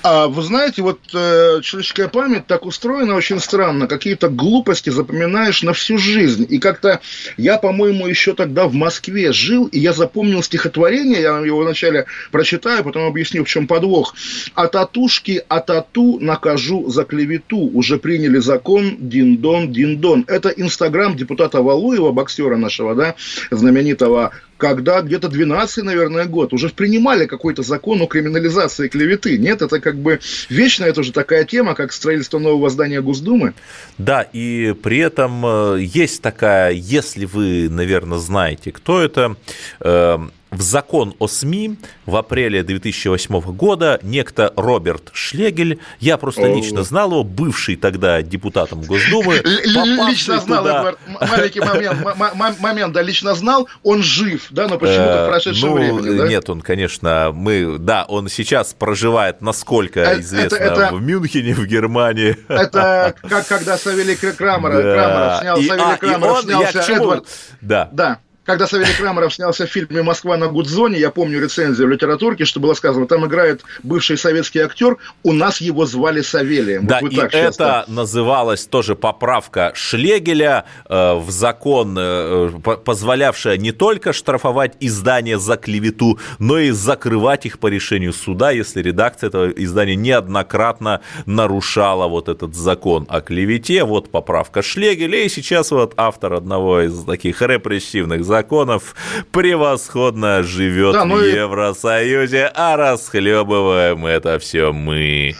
А 0.02 0.28
вы 0.28 0.42
знаете, 0.42 0.82
вот 0.82 1.00
э, 1.14 1.60
человеческая 1.62 2.08
память 2.08 2.46
так 2.46 2.64
устроена 2.64 3.14
очень 3.14 3.40
странно. 3.40 3.86
Какие-то 3.86 4.28
глупости 4.28 4.90
запоминаешь 4.90 5.62
на 5.62 5.72
всю 5.72 5.98
жизнь. 5.98 6.46
И 6.48 6.58
как-то 6.58 7.00
я, 7.36 7.58
по-моему, 7.58 8.06
еще 8.06 8.34
тогда 8.34 8.66
в 8.66 8.74
Москве 8.74 9.32
жил, 9.32 9.66
и 9.66 9.78
я 9.78 9.92
запомнил 9.92 10.42
стихотворение, 10.42 11.20
я 11.20 11.38
его 11.38 11.60
вначале 11.60 12.06
прочитаю, 12.30 12.84
потом 12.84 13.06
объясню, 13.06 13.44
в 13.44 13.48
чем 13.48 13.66
подвох. 13.66 14.14
«А 14.54 14.66
татушки, 14.66 15.42
а 15.48 15.60
тату 15.60 16.18
накажу 16.20 16.88
за 16.90 17.04
клевету. 17.04 17.58
Уже 17.58 17.98
приняли 17.98 18.38
закон, 18.38 18.96
дин-дон, 18.98 19.72
дин-дон». 19.72 20.24
Это 20.26 20.48
инстаграм 20.50 21.16
депутата 21.16 21.62
Валуева, 21.62 22.12
боксера 22.12 22.56
нашего, 22.56 22.94
да, 22.94 23.14
знаменитого, 23.50 24.32
когда 24.58 25.00
где-то 25.00 25.28
12 25.28 25.84
наверное, 25.84 26.26
год 26.26 26.52
уже 26.52 26.68
принимали 26.68 27.26
какой-то 27.26 27.62
закон 27.62 28.02
о 28.02 28.06
криминализации 28.06 28.88
клеветы. 28.88 29.38
Нет, 29.38 29.62
это 29.62 29.80
как 29.80 29.96
бы 29.96 30.20
вечная 30.50 30.92
тоже 30.92 31.12
такая 31.12 31.44
тема, 31.44 31.74
как 31.74 31.92
строительство 31.92 32.38
нового 32.38 32.68
здания 32.68 33.00
Госдумы. 33.00 33.54
Да, 33.96 34.22
и 34.22 34.74
при 34.82 34.98
этом 34.98 35.46
э, 35.46 35.78
есть 35.80 36.20
такая, 36.20 36.72
если 36.72 37.24
вы, 37.24 37.68
наверное, 37.70 38.18
знаете, 38.18 38.72
кто 38.72 39.00
это, 39.00 39.36
э, 39.80 40.18
в 40.50 40.62
закон 40.62 41.14
о 41.18 41.28
СМИ 41.28 41.76
в 42.06 42.16
апреле 42.16 42.62
2008 42.62 43.40
года 43.54 44.00
некто 44.02 44.52
Роберт 44.56 45.10
Шлегель, 45.12 45.78
я 46.00 46.16
просто 46.16 46.46
лично 46.46 46.82
знал 46.82 47.10
его, 47.10 47.24
бывший 47.24 47.76
тогда 47.76 48.22
депутатом 48.22 48.82
Госдумы. 48.82 49.36
Лично 49.44 50.40
знал, 50.40 50.66
Эдвард, 50.66 50.98
маленький 51.20 51.60
момент, 51.60 52.60
момент, 52.60 52.92
да, 52.92 53.02
лично 53.02 53.34
знал, 53.34 53.68
он 53.82 54.02
жив, 54.02 54.46
да, 54.50 54.68
но 54.68 54.78
почему-то 54.78 55.26
в 55.26 55.30
прошедшем 55.30 55.70
ну, 55.70 55.74
времени, 55.76 56.18
да? 56.18 56.28
Нет, 56.28 56.48
он, 56.50 56.60
конечно, 56.60 57.30
мы, 57.34 57.76
да, 57.78 58.04
он 58.08 58.28
сейчас 58.28 58.74
проживает, 58.74 59.40
насколько 59.40 60.00
это, 60.00 60.20
известно, 60.20 60.90
в 60.92 61.02
Мюнхене, 61.02 61.54
в 61.54 61.66
Германии. 61.66 62.36
Это 62.48 63.14
как 63.28 63.46
когда 63.46 63.76
Савелий 63.76 64.16
Крамера. 64.16 64.80
Крамера 64.80 65.38
снял, 65.40 65.56
Савелий 65.56 65.94
а, 65.94 65.96
Крамеров 65.96 66.42
снялся 66.42 66.92
Эдвард. 66.92 67.26
Да. 67.60 68.20
Да. 68.48 68.52
Когда 68.54 68.66
Савелий 68.66 68.94
Крамеров 68.98 69.34
снялся 69.34 69.66
в 69.66 69.70
фильме 69.70 70.02
«Москва 70.02 70.36
на 70.38 70.48
Гудзоне», 70.48 70.98
я 70.98 71.10
помню 71.10 71.40
рецензию 71.40 71.86
в 71.86 71.90
литературке, 71.90 72.46
что 72.46 72.60
было 72.60 72.72
сказано, 72.72 73.06
там 73.06 73.26
играет 73.26 73.62
бывший 73.82 74.16
советский 74.16 74.60
актер, 74.60 74.96
у 75.22 75.32
нас 75.32 75.60
его 75.60 75.84
звали 75.84 76.22
Савелием. 76.22 76.86
Да, 76.86 76.98
вот 77.02 77.12
и 77.12 77.16
это 77.18 77.30
часто... 77.30 77.84
называлось 77.88 78.66
тоже 78.66 78.96
поправка 78.96 79.72
Шлегеля 79.74 80.64
э, 80.88 81.14
в 81.14 81.30
закон, 81.30 81.96
э, 81.98 82.50
позволявшая 82.84 83.58
не 83.58 83.72
только 83.72 84.14
штрафовать 84.14 84.76
издания 84.80 85.38
за 85.38 85.56
клевету, 85.56 86.18
но 86.38 86.58
и 86.58 86.70
закрывать 86.70 87.44
их 87.44 87.58
по 87.58 87.66
решению 87.66 88.14
суда, 88.14 88.50
если 88.50 88.82
редакция 88.82 89.28
этого 89.28 89.50
издания 89.50 89.94
неоднократно 89.94 91.02
нарушала 91.26 92.08
вот 92.08 92.30
этот 92.30 92.54
закон 92.54 93.06
о 93.10 93.20
клевете. 93.20 93.84
Вот 93.84 94.10
поправка 94.10 94.62
Шлегеля, 94.62 95.24
и 95.24 95.28
сейчас 95.28 95.70
вот 95.70 95.92
автор 95.96 96.32
одного 96.32 96.80
из 96.80 97.04
таких 97.04 97.42
репрессивных 97.42 98.24
законов 98.24 98.37
законов 98.38 98.94
превосходно 99.32 100.42
живет 100.44 100.92
да, 100.92 101.04
ну 101.04 101.16
в 101.16 101.24
Евросоюзе, 101.24 102.50
а 102.54 102.76
расхлебываем 102.76 104.06
это 104.06 104.38
все 104.38 104.72
мы. 104.72 105.34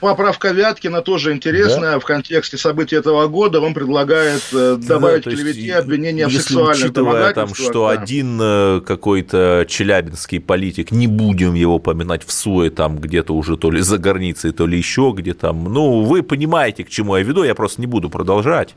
Поправка 0.00 0.52
Вяткина 0.52 1.00
тоже 1.00 1.32
интересная 1.32 1.92
да? 1.92 1.98
в 1.98 2.04
контексте 2.04 2.56
событий 2.56 2.94
этого 2.94 3.26
года. 3.26 3.60
Он 3.60 3.74
предлагает 3.74 4.42
э, 4.52 4.76
добавить 4.76 5.24
да, 5.24 5.30
клевете 5.30 5.74
обвинения 5.74 6.28
в 6.28 6.32
сексуальном 6.32 6.74
учитывая 6.74 7.32
там, 7.32 7.54
что 7.54 7.88
да. 7.88 8.00
один 8.00 8.38
э, 8.40 8.80
какой-то 8.86 9.64
челябинский 9.68 10.38
политик, 10.38 10.92
не 10.92 11.08
будем 11.08 11.54
его 11.54 11.80
поминать 11.80 12.24
в 12.24 12.30
СУЭ, 12.30 12.70
там 12.70 12.98
где-то 12.98 13.34
уже 13.34 13.56
то 13.56 13.72
ли 13.72 13.80
за 13.80 13.98
границей, 13.98 14.52
то 14.52 14.66
ли 14.66 14.78
еще 14.78 15.12
где 15.16 15.34
там. 15.34 15.64
Ну, 15.64 16.02
вы 16.02 16.22
понимаете, 16.22 16.84
к 16.84 16.88
чему 16.88 17.16
я 17.16 17.24
веду, 17.24 17.42
я 17.42 17.54
просто 17.54 17.80
не 17.80 17.88
буду 17.88 18.08
продолжать. 18.08 18.76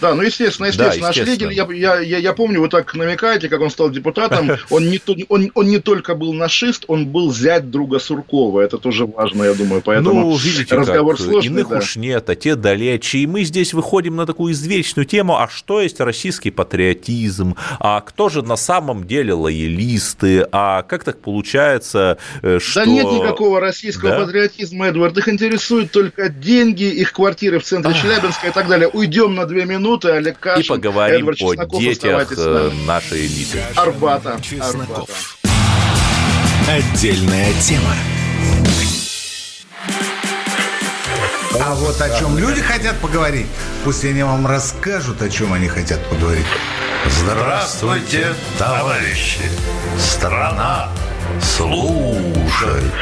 Да, 0.00 0.14
ну 0.14 0.22
естественно, 0.22 0.66
естественно. 0.66 1.00
Да, 1.00 1.08
естественно. 1.08 1.50
Шлегель, 1.50 1.76
я, 1.76 1.98
я, 2.00 2.18
я 2.18 2.32
помню, 2.32 2.60
вы 2.60 2.68
так 2.68 2.94
намекаете, 2.94 3.48
как 3.48 3.60
он 3.60 3.70
стал 3.70 3.90
депутатом, 3.90 4.50
он 4.70 4.88
не, 4.88 5.00
он, 5.28 5.50
он 5.54 5.66
не 5.66 5.78
только 5.78 6.14
был 6.14 6.32
нашист, 6.32 6.84
он 6.86 7.06
был 7.06 7.32
зять 7.32 7.70
друга 7.70 7.98
Суркова. 7.98 8.60
Это 8.60 8.78
тоже 8.78 9.06
важно, 9.06 9.44
я 9.44 9.54
думаю, 9.54 9.82
поэтому 9.82 10.30
ну, 10.30 10.36
видите, 10.36 10.74
разговор 10.74 11.16
как, 11.16 11.26
сложный. 11.26 11.50
Иных 11.50 11.68
да. 11.68 11.78
уж 11.78 11.96
нет, 11.96 12.30
а 12.30 12.34
те 12.34 12.54
далече. 12.54 13.18
И 13.18 13.26
мы 13.26 13.44
здесь 13.44 13.74
выходим 13.74 14.16
на 14.16 14.26
такую 14.26 14.52
извечную 14.52 15.06
тему, 15.06 15.36
а 15.38 15.48
что 15.48 15.80
есть 15.80 16.00
российский 16.00 16.50
патриотизм, 16.50 17.56
а 17.80 18.00
кто 18.00 18.28
же 18.28 18.42
на 18.42 18.56
самом 18.56 19.06
деле 19.06 19.34
лоялисты, 19.34 20.46
а 20.52 20.82
как 20.82 21.04
так 21.04 21.20
получается, 21.20 22.18
что... 22.58 22.82
Э, 22.82 22.84
да 22.84 22.86
нет 22.86 23.04
никакого 23.04 23.60
российского 23.60 24.10
да? 24.10 24.20
патриотизма, 24.20 24.86
Эдвард. 24.86 25.18
Их 25.18 25.28
интересуют 25.28 25.90
только 25.90 26.28
деньги, 26.28 26.84
их 26.84 27.12
квартиры 27.12 27.58
в 27.58 27.64
центре 27.64 27.94
Челябинска 27.94 28.48
и 28.48 28.50
так 28.52 28.68
далее. 28.68 28.88
Уйдем 28.88 29.34
на 29.34 29.46
две 29.46 29.64
минуты 29.64 29.87
минуты. 29.88 30.10
Олег 30.10 30.38
Кашин, 30.38 30.62
И 30.62 30.66
поговорим 30.66 31.28
Эдвард 31.28 31.60
о 31.72 31.78
детях 31.78 32.32
э, 32.36 32.70
нашей 32.86 33.26
элиты. 33.26 33.60
Арбата. 33.76 34.38
Чесноков. 34.42 35.38
Отдельная 36.68 37.52
тема. 37.60 37.94
А 41.60 41.74
вот 41.74 42.00
о 42.00 42.18
чем 42.18 42.38
люди 42.38 42.60
хотят 42.60 42.96
поговорить, 42.98 43.46
пусть 43.84 44.04
они 44.04 44.22
вам 44.22 44.46
расскажут, 44.46 45.22
о 45.22 45.28
чем 45.28 45.52
они 45.52 45.68
хотят 45.68 46.04
поговорить. 46.08 46.46
Здравствуйте, 47.06 48.34
товарищи! 48.58 49.40
Страна 49.98 50.88
служит! 51.40 52.92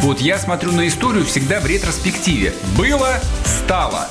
Вот 0.00 0.20
я 0.20 0.38
смотрю 0.38 0.72
на 0.72 0.86
историю 0.86 1.24
всегда 1.24 1.60
в 1.60 1.66
ретроспективе. 1.66 2.52
Было, 2.76 3.18
стало 3.44 4.08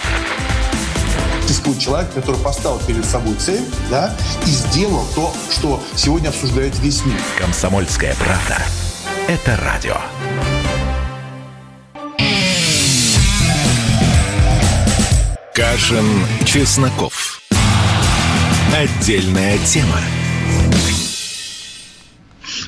существует 1.47 1.79
человек, 1.79 2.13
который 2.13 2.39
поставил 2.41 2.79
перед 2.79 3.05
собой 3.05 3.35
цель, 3.35 3.63
да, 3.89 4.15
и 4.45 4.49
сделал 4.49 5.05
то, 5.15 5.33
что 5.49 5.81
сегодня 5.95 6.29
обсуждает 6.29 6.77
весь 6.79 7.05
мир. 7.05 7.19
Комсомольская 7.39 8.15
правда. 8.15 8.61
Это 9.27 9.57
радио. 9.57 9.95
Кашин, 15.53 16.05
Чесноков. 16.45 17.41
Отдельная 18.73 19.57
тема. 19.59 19.99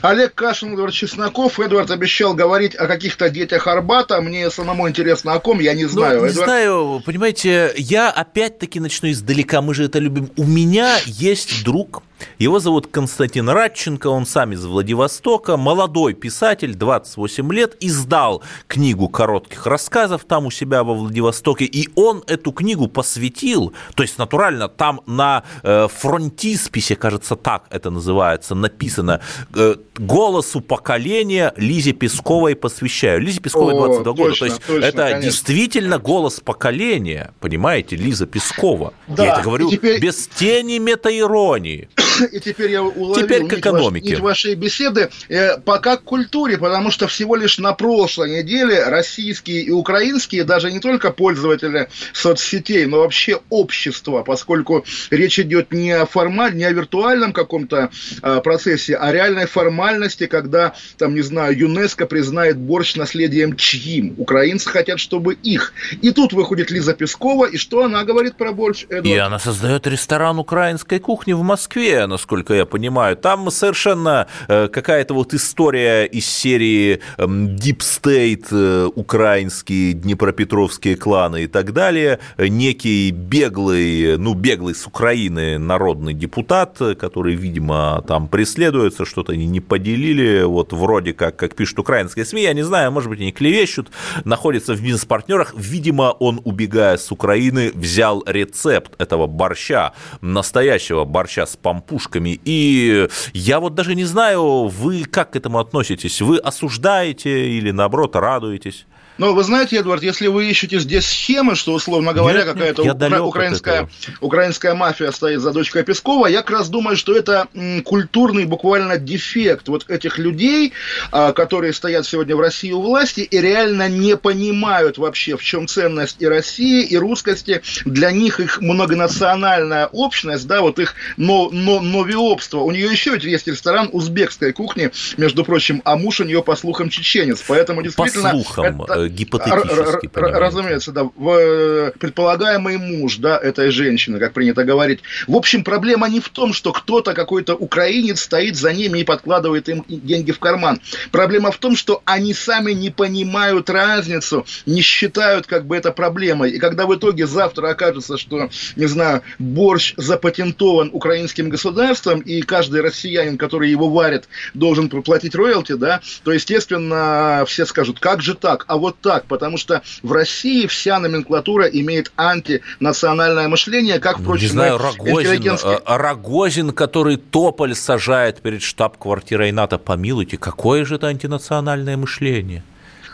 Олег 0.01 0.33
Кашин, 0.35 0.73
Эдвард 0.73 0.93
Чесноков. 0.93 1.59
Эдвард 1.59 1.91
обещал 1.91 2.33
говорить 2.33 2.75
о 2.75 2.87
каких-то 2.87 3.29
детях 3.29 3.67
Арбата. 3.67 4.21
Мне 4.21 4.49
самому 4.49 4.87
интересно, 4.89 5.33
о 5.33 5.39
ком, 5.39 5.59
я 5.59 5.73
не 5.73 5.83
ну, 5.83 5.89
знаю. 5.89 6.19
Ну, 6.19 6.25
не 6.25 6.31
Эдвард... 6.31 6.47
знаю, 6.47 7.01
понимаете, 7.05 7.73
я 7.77 8.09
опять-таки 8.09 8.79
начну 8.79 9.09
издалека, 9.09 9.61
мы 9.61 9.73
же 9.73 9.85
это 9.85 9.99
любим. 9.99 10.29
У 10.37 10.45
меня 10.45 10.97
есть 11.05 11.63
друг, 11.63 12.03
его 12.37 12.59
зовут 12.59 12.87
Константин 12.87 13.49
Радченко, 13.49 14.07
он 14.07 14.25
сам 14.25 14.53
из 14.53 14.65
Владивостока, 14.65 15.57
молодой 15.57 16.13
писатель, 16.13 16.75
28 16.75 17.53
лет, 17.53 17.75
издал 17.79 18.43
книгу 18.67 19.09
коротких 19.09 19.65
рассказов 19.65 20.23
там 20.25 20.45
у 20.45 20.51
себя 20.51 20.83
во 20.83 20.93
Владивостоке, 20.93 21.65
и 21.65 21.89
он 21.95 22.23
эту 22.27 22.51
книгу 22.51 22.87
посвятил, 22.87 23.73
то 23.95 24.03
есть 24.03 24.17
натурально 24.17 24.67
там 24.67 25.01
на 25.05 25.43
э, 25.63 25.87
фронтисписе, 25.87 26.95
кажется, 26.95 27.35
так 27.35 27.65
это 27.69 27.89
называется, 27.89 28.55
написано, 28.55 29.21
э, 29.55 29.75
голосу 29.97 30.61
поколения 30.61 31.53
Лизе 31.57 31.93
Песковой 31.93 32.55
посвящаю. 32.55 33.21
Лизе 33.21 33.41
Песковой 33.41 33.73
22 33.73 34.11
О, 34.11 34.15
года, 34.15 34.29
точно, 34.29 34.39
то 34.39 34.53
есть 34.53 34.65
точно, 34.65 34.85
это 34.85 34.97
конечно. 34.97 35.21
действительно 35.21 35.99
голос 35.99 36.39
поколения, 36.39 37.33
понимаете, 37.39 37.95
Лиза 37.95 38.25
Пескова. 38.25 38.93
Да, 39.07 39.25
Я 39.25 39.33
это 39.33 39.41
говорю 39.43 39.69
теперь... 39.69 40.01
без 40.01 40.27
тени 40.27 40.77
метаиронии. 40.77 41.89
и 42.31 42.39
теперь 42.39 42.71
я 42.71 42.83
уловил 42.83 43.25
теперь 43.25 43.47
к 43.47 43.53
экономике. 43.53 44.09
нить 44.09 44.19
вашей 44.19 44.55
беседы, 44.55 45.09
э, 45.29 45.57
пока 45.57 45.97
к 45.97 46.03
культуре, 46.03 46.57
потому 46.57 46.91
что 46.91 47.07
всего 47.07 47.35
лишь 47.35 47.57
на 47.57 47.73
прошлой 47.73 48.29
неделе 48.37 48.83
российские 48.85 49.61
и 49.61 49.71
украинские, 49.71 50.43
даже 50.43 50.71
не 50.71 50.79
только 50.79 51.11
пользователи 51.11 51.89
соцсетей, 52.13 52.85
но 52.85 52.99
вообще 52.99 53.39
общество, 53.49 54.23
поскольку 54.23 54.85
речь 55.09 55.39
идет 55.39 55.73
не 55.73 55.91
о 55.91 56.05
формаль, 56.05 56.55
не 56.55 56.63
о 56.63 56.71
виртуальном 56.71 57.33
каком-то 57.33 57.89
э, 58.21 58.41
процессе, 58.41 58.95
а 58.95 59.11
реальной 59.11 59.45
формальности, 59.45 60.27
когда, 60.27 60.73
там, 60.97 61.15
не 61.15 61.21
знаю, 61.21 61.57
ЮНЕСКО 61.57 62.05
признает 62.05 62.57
борщ 62.57 62.95
наследием 62.95 63.55
чьим. 63.55 64.15
Украинцы 64.17 64.69
хотят, 64.69 64.99
чтобы 64.99 65.33
их. 65.33 65.73
И 66.01 66.11
тут 66.11 66.33
выходит 66.33 66.71
Лиза 66.71 66.93
Пескова, 66.93 67.45
и 67.45 67.57
что 67.57 67.83
она 67.83 68.03
говорит 68.03 68.35
про 68.35 68.51
борщ? 68.51 68.85
Эдвард? 68.89 69.05
И 69.05 69.15
она 69.15 69.39
создает 69.39 69.87
ресторан 69.87 70.39
украинской 70.39 70.99
кухни 70.99 71.33
в 71.33 71.41
Москве 71.41 72.07
насколько 72.09 72.53
я 72.53 72.65
понимаю. 72.65 73.15
Там 73.15 73.49
совершенно 73.51 74.27
э, 74.47 74.67
какая-то 74.67 75.13
вот 75.13 75.33
история 75.33 76.05
из 76.05 76.25
серии 76.25 76.99
эм, 77.17 77.55
Deep 77.55 77.79
State, 77.79 78.47
э, 78.51 78.89
украинские, 78.93 79.93
днепропетровские 79.93 80.95
кланы 80.95 81.43
и 81.43 81.47
так 81.47 81.73
далее. 81.73 82.19
Некий 82.37 83.11
беглый, 83.11 84.17
ну, 84.17 84.33
беглый 84.33 84.75
с 84.75 84.85
Украины 84.85 85.57
народный 85.57 86.13
депутат, 86.13 86.77
который, 86.99 87.35
видимо, 87.35 88.03
там 88.07 88.27
преследуется, 88.27 89.05
что-то 89.05 89.33
они 89.33 89.47
не 89.47 89.59
поделили, 89.61 90.43
вот 90.43 90.73
вроде 90.73 91.13
как, 91.13 91.35
как 91.37 91.55
пишут 91.55 91.79
украинские 91.79 92.25
СМИ, 92.25 92.41
я 92.43 92.53
не 92.53 92.63
знаю, 92.63 92.91
может 92.91 93.09
быть, 93.09 93.21
они 93.21 93.31
клевещут, 93.31 93.89
находится 94.25 94.73
в 94.73 94.81
бизнес-партнерах, 94.81 95.53
видимо, 95.55 96.15
он, 96.19 96.41
убегая 96.43 96.97
с 96.97 97.11
Украины, 97.11 97.71
взял 97.73 98.23
рецепт 98.25 98.93
этого 98.97 99.27
борща, 99.27 99.93
настоящего 100.21 101.05
борща 101.05 101.45
с 101.45 101.55
пампушкой, 101.55 101.98
пушками. 101.99 102.39
И 102.45 103.07
я 103.33 103.59
вот 103.59 103.75
даже 103.75 103.95
не 103.95 104.05
знаю, 104.05 104.67
вы 104.67 105.03
как 105.03 105.31
к 105.31 105.35
этому 105.35 105.59
относитесь? 105.59 106.21
Вы 106.21 106.37
осуждаете 106.37 107.49
или, 107.49 107.71
наоборот, 107.71 108.15
радуетесь? 108.15 108.85
Но 109.19 109.33
вы 109.33 109.43
знаете, 109.43 109.75
Эдвард, 109.77 110.01
если 110.01 110.27
вы 110.27 110.49
ищете 110.49 110.79
здесь 110.79 111.05
схемы, 111.05 111.55
что, 111.55 111.73
условно 111.73 112.13
говоря, 112.13 112.43
какая-то 112.43 112.83
укра- 112.83 113.21
украинская, 113.21 113.89
украинская 114.21 114.73
мафия 114.75 115.11
стоит 115.11 115.41
за 115.41 115.51
дочкой 115.51 115.83
Пескова, 115.83 116.27
я 116.27 116.41
как 116.41 116.51
раз 116.51 116.69
думаю, 116.69 116.95
что 116.95 117.13
это 117.13 117.47
культурный 117.83 118.45
буквально 118.45 118.97
дефект 118.97 119.67
вот 119.67 119.89
этих 119.89 120.17
людей, 120.17 120.71
а, 121.11 121.33
которые 121.33 121.73
стоят 121.73 122.05
сегодня 122.05 122.35
в 122.35 122.39
России 122.39 122.71
у 122.71 122.81
власти 122.81 123.19
и 123.19 123.37
реально 123.39 123.89
не 123.89 124.15
понимают 124.15 124.97
вообще, 124.97 125.35
в 125.35 125.43
чем 125.43 125.67
ценность 125.67 126.15
и 126.19 126.25
России, 126.25 126.85
и 126.85 126.95
русскости. 126.95 127.61
Для 127.83 128.11
них 128.11 128.39
их 128.39 128.61
многонациональная 128.61 129.87
общность, 129.87 130.47
да, 130.47 130.61
вот 130.61 130.79
их 130.79 130.95
но, 131.17 131.49
но, 131.51 131.81
новиобство. 131.81 132.59
У 132.59 132.71
нее 132.71 132.89
еще 132.89 133.11
ведь 133.11 133.25
есть 133.25 133.47
ресторан 133.47 133.89
узбекской 133.91 134.53
кухни, 134.53 134.91
между 135.17 135.43
прочим, 135.43 135.81
а 135.83 135.97
муж 135.97 136.21
у 136.21 136.23
нее, 136.23 136.41
по 136.41 136.55
слухам, 136.55 136.89
чеченец. 136.89 137.43
Поэтому 137.45 137.81
действительно... 137.81 138.31
По 138.31 138.35
слухам, 138.37 138.81
это, 138.83 139.08
э, 139.09 139.13
гипотетически. 139.13 140.09
Разумеется, 140.13 140.91
да. 140.91 141.03
В, 141.15 141.91
предполагаемый 141.99 142.77
муж, 142.77 143.17
да, 143.17 143.37
этой 143.37 143.71
женщины, 143.71 144.19
как 144.19 144.33
принято 144.33 144.63
говорить. 144.63 144.99
В 145.27 145.35
общем, 145.35 145.63
проблема 145.63 146.09
не 146.09 146.19
в 146.19 146.29
том, 146.29 146.53
что 146.53 146.71
кто-то, 146.71 147.13
какой-то 147.13 147.55
украинец 147.55 148.21
стоит 148.21 148.55
за 148.55 148.73
ними 148.73 148.99
и 148.99 149.03
подкладывает 149.03 149.69
им 149.69 149.85
деньги 149.87 150.31
в 150.31 150.39
карман. 150.39 150.81
Проблема 151.11 151.51
в 151.51 151.57
том, 151.57 151.75
что 151.75 152.01
они 152.05 152.33
сами 152.33 152.71
не 152.71 152.89
понимают 152.89 153.69
разницу, 153.69 154.45
не 154.65 154.81
считают 154.81 155.47
как 155.47 155.65
бы 155.65 155.75
это 155.75 155.91
проблемой. 155.91 156.51
И 156.51 156.59
когда 156.59 156.85
в 156.85 156.95
итоге 156.95 157.27
завтра 157.27 157.69
окажется, 157.69 158.17
что, 158.17 158.49
не 158.75 158.85
знаю, 158.87 159.21
борщ 159.37 159.93
запатентован 159.97 160.89
украинским 160.93 161.49
государством, 161.49 162.19
и 162.21 162.41
каждый 162.41 162.81
россиянин, 162.81 163.37
который 163.37 163.69
его 163.69 163.89
варит, 163.89 164.27
должен 164.53 164.89
проплатить 164.89 165.35
роялти, 165.35 165.73
да, 165.73 166.01
то, 166.23 166.31
естественно, 166.31 167.43
все 167.47 167.65
скажут, 167.65 167.99
как 167.99 168.21
же 168.21 168.35
так? 168.35 168.65
А 168.67 168.77
вот 168.77 168.88
так, 168.91 169.25
потому 169.25 169.57
что 169.57 169.81
в 170.03 170.11
России 170.11 170.67
вся 170.67 170.99
номенклатура 170.99 171.65
имеет 171.65 172.11
антинациональное 172.17 173.47
мышление, 173.47 173.99
как, 173.99 174.19
впрочем, 174.19 174.43
Не 174.43 174.51
знаю, 174.51 174.77
Рогозин, 174.77 175.57
э, 175.63 175.79
Рогозин, 175.85 176.71
который 176.71 177.17
тополь 177.17 177.75
сажает 177.75 178.41
перед 178.41 178.61
штаб-квартирой 178.61 179.51
НАТО, 179.51 179.77
помилуйте, 179.77 180.37
какое 180.37 180.85
же 180.85 180.95
это 180.95 181.07
антинациональное 181.07 181.97
мышление? 181.97 182.63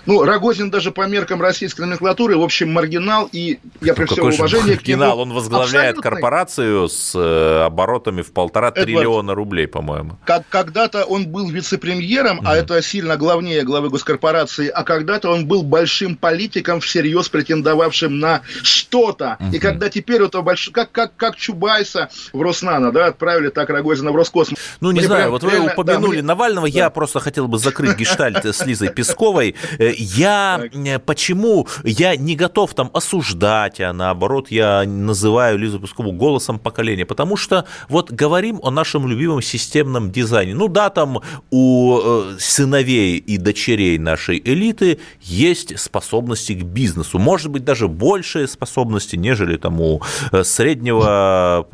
Ну, 0.06 0.24
Рогозин 0.24 0.70
даже 0.70 0.92
по 0.92 1.08
меркам 1.08 1.42
российской 1.42 1.82
номенклатуры, 1.82 2.38
в 2.38 2.44
общем, 2.44 2.72
маргинал, 2.72 3.28
и 3.32 3.60
я 3.82 3.94
при 3.94 4.06
всем 4.06 4.26
уважении 4.26 4.76
к 4.76 4.88
нему... 4.88 5.06
Он 5.06 5.34
возглавляет 5.34 5.98
абсолютный... 5.98 6.04
корпорацию 6.04 6.90
с 6.90 7.16
э, 7.16 7.64
оборотами 7.66 8.22
в 8.22 8.32
полтора 8.32 8.70
Эдвард, 8.70 8.86
триллиона 8.86 9.34
рублей, 9.34 9.68
по-моему. 9.68 10.18
Как, 10.26 10.44
когда-то 10.50 11.06
он 11.06 11.28
был 11.28 11.50
вице-премьером, 11.50 12.40
mm. 12.40 12.44
а 12.46 12.56
это 12.56 12.82
сильно 12.82 13.18
главнее 13.18 13.64
главы 13.64 13.90
госкорпорации, 13.90 14.68
а 14.68 14.84
когда-то 14.84 15.32
он 15.32 15.48
был 15.48 15.64
большим 15.64 16.16
политиком, 16.16 16.82
всерьез 16.82 17.30
претендовавшим 17.30 18.20
на 18.20 18.42
что-то. 18.62 19.38
Mm-hmm. 19.40 19.56
И 19.56 19.60
когда 19.60 19.90
теперь 19.90 20.22
это 20.22 20.42
больш... 20.42 20.70
как, 20.70 20.92
как, 20.92 21.16
как 21.16 21.36
Чубайса 21.36 22.10
в 22.32 22.42
Роснано, 22.42 22.92
да, 22.92 23.08
отправили 23.08 23.50
так 23.50 23.70
Рогозина 23.70 24.12
в 24.12 24.16
Роскосмос. 24.16 24.60
Ну, 24.82 24.92
не 24.92 25.00
мне 25.00 25.08
знаю, 25.08 25.32
вот 25.32 25.44
реально... 25.44 25.66
вы 25.66 25.72
упомянули 25.72 26.18
да, 26.18 26.22
мне... 26.22 26.22
Навального, 26.22 26.70
да. 26.70 26.78
я 26.78 26.90
просто 26.90 27.20
хотел 27.20 27.48
бы 27.48 27.58
закрыть 27.58 27.98
гештальт 27.98 28.46
с 28.46 28.66
Лизой 28.66 28.90
Песковой. 28.90 29.56
Я 29.98 30.70
так. 30.72 31.06
почему 31.06 31.68
я 31.84 32.16
не 32.16 32.36
готов 32.36 32.74
там 32.74 32.90
осуждать, 32.94 33.80
а 33.80 33.94
наоборот 33.94 34.52
я 34.52 34.84
называю 34.86 35.58
Лизу 35.58 35.80
Пескову 35.80 36.12
голосом 36.12 36.60
поколения, 36.60 37.06
потому 37.06 37.38
что 37.38 37.66
вот 37.90 38.12
говорим 38.12 38.60
о 38.64 38.72
нашем 38.72 39.08
любимом 39.08 39.42
системном 39.42 40.12
дизайне. 40.12 40.54
Ну 40.54 40.68
да, 40.68 40.90
там 40.90 41.22
у 41.52 42.00
э, 42.00 42.38
сыновей 42.40 43.18
и 43.18 43.38
дочерей 43.38 43.98
нашей 43.98 44.42
элиты 44.44 45.00
есть 45.22 45.80
способности 45.80 46.54
к 46.54 46.64
бизнесу, 46.64 47.20
может 47.20 47.52
быть 47.52 47.64
даже 47.64 47.88
большие 47.88 48.48
способности, 48.48 49.16
нежели 49.16 49.58
там 49.58 49.82
у 49.82 50.02
э, 50.32 50.44
среднего 50.44 51.66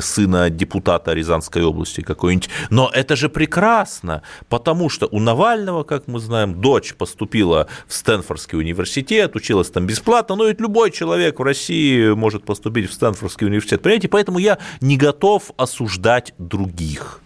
сына 0.00 0.50
депутата 0.50 1.12
Рязанской 1.12 1.62
области 1.62 2.00
какой-нибудь. 2.00 2.50
Но 2.70 2.90
это 2.92 3.16
же 3.16 3.28
прекрасно, 3.28 4.22
потому 4.48 4.88
что 4.88 5.08
у 5.10 5.18
Навального, 5.20 5.82
как 5.84 6.08
мы 6.08 6.20
знаем, 6.20 6.60
дочь 6.60 6.94
поступила 6.94 7.61
в 7.86 7.94
Стэнфордский 7.94 8.58
университет, 8.58 9.36
училась 9.36 9.70
там 9.70 9.86
бесплатно, 9.86 10.36
но 10.36 10.46
ведь 10.46 10.60
любой 10.60 10.90
человек 10.90 11.38
в 11.38 11.42
России 11.42 12.10
может 12.14 12.44
поступить 12.44 12.90
в 12.90 12.94
Стэнфордский 12.94 13.46
университет, 13.46 13.82
понимаете, 13.82 14.08
поэтому 14.08 14.38
я 14.38 14.58
не 14.80 14.96
готов 14.96 15.50
осуждать 15.56 16.34
других. 16.38 17.22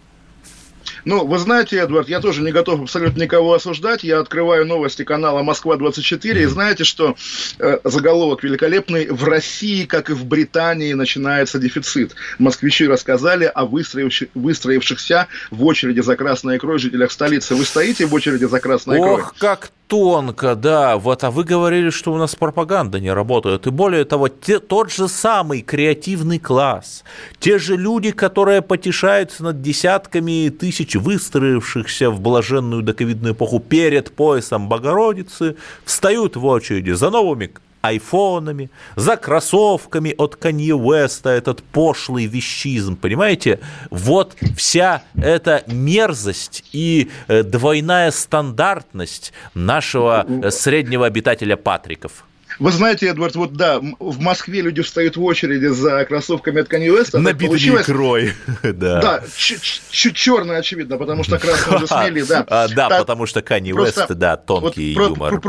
Ну, 1.06 1.24
вы 1.24 1.38
знаете, 1.38 1.76
Эдвард, 1.76 2.08
я 2.08 2.20
тоже 2.20 2.42
не 2.42 2.50
готов 2.50 2.82
абсолютно 2.82 3.22
никого 3.22 3.54
осуждать. 3.54 4.02
Я 4.02 4.18
открываю 4.18 4.66
новости 4.66 5.04
канала 5.04 5.44
«Москва-24», 5.44 6.42
и 6.42 6.44
знаете, 6.46 6.82
что 6.82 7.14
э, 7.60 7.78
заголовок 7.84 8.42
великолепный. 8.42 9.06
В 9.06 9.22
России, 9.22 9.84
как 9.84 10.10
и 10.10 10.14
в 10.14 10.24
Британии, 10.24 10.92
начинается 10.94 11.60
дефицит. 11.60 12.16
Москвичи 12.40 12.88
рассказали 12.88 13.44
о 13.44 13.66
выстроивших, 13.66 14.30
выстроившихся 14.34 15.28
в 15.52 15.64
очереди 15.64 16.00
за 16.00 16.16
красной 16.16 16.56
икрой 16.56 16.80
жителях 16.80 17.12
столицы. 17.12 17.54
Вы 17.54 17.64
стоите 17.64 18.06
в 18.06 18.12
очереди 18.12 18.46
за 18.46 18.58
красной 18.58 18.98
икрой? 18.98 19.22
Ох, 19.22 19.34
как 19.38 19.70
тонко, 19.86 20.54
да. 20.54 20.96
Вот, 20.96 21.24
а 21.24 21.30
вы 21.30 21.44
говорили, 21.44 21.90
что 21.90 22.12
у 22.12 22.16
нас 22.16 22.34
пропаганда 22.34 23.00
не 23.00 23.12
работает. 23.12 23.66
И 23.66 23.70
более 23.70 24.04
того, 24.04 24.28
те, 24.28 24.58
тот 24.58 24.90
же 24.92 25.08
самый 25.08 25.62
креативный 25.62 26.38
класс, 26.38 27.04
те 27.38 27.58
же 27.58 27.76
люди, 27.76 28.10
которые 28.10 28.62
потешаются 28.62 29.44
над 29.44 29.62
десятками 29.62 30.48
тысяч 30.48 30.94
выстроившихся 30.94 32.10
в 32.10 32.20
блаженную 32.20 32.82
доковидную 32.82 33.34
эпоху 33.34 33.60
перед 33.60 34.12
поясом 34.12 34.68
Богородицы, 34.68 35.56
встают 35.84 36.36
в 36.36 36.44
очереди 36.44 36.90
за 36.90 37.10
новыми 37.10 37.52
айфонами, 37.88 38.70
за 38.96 39.16
кроссовками 39.16 40.14
от 40.16 40.36
Канье 40.36 40.74
Уэста, 40.74 41.30
этот 41.30 41.62
пошлый 41.62 42.26
вещизм, 42.26 42.96
понимаете? 42.96 43.60
Вот 43.90 44.36
вся 44.56 45.02
эта 45.14 45.62
мерзость 45.66 46.64
и 46.72 47.10
э, 47.28 47.42
двойная 47.42 48.10
стандартность 48.10 49.32
нашего 49.54 50.26
э, 50.28 50.50
среднего 50.50 51.06
обитателя 51.06 51.56
Патриков. 51.56 52.24
Вы 52.58 52.72
знаете, 52.72 53.06
Эдвард, 53.08 53.36
вот 53.36 53.52
да, 53.52 53.80
в 53.80 54.20
Москве 54.20 54.60
люди 54.60 54.82
встают 54.82 55.16
в 55.16 55.22
очереди 55.22 55.66
за 55.66 56.04
кроссовками 56.04 56.60
от 56.60 56.72
Kanye 56.72 56.88
West. 56.88 57.18
Набитыми 57.18 57.48
получилось... 57.48 57.84
икрой. 57.84 58.32
да. 58.62 59.00
Да, 59.00 59.22
чуть 59.36 60.16
черное, 60.16 60.58
очевидно, 60.58 60.96
потому 60.96 61.24
что 61.24 61.38
красный 61.38 61.76
уже 61.76 61.86
смели, 61.86 62.22
да. 62.22 62.44
А, 62.48 62.68
да, 62.68 62.88
потому 62.88 63.26
что 63.26 63.40
Kanye 63.40 63.72
West, 63.72 64.14
да, 64.14 64.36
тонкий 64.36 64.92
юмор. 64.92 65.40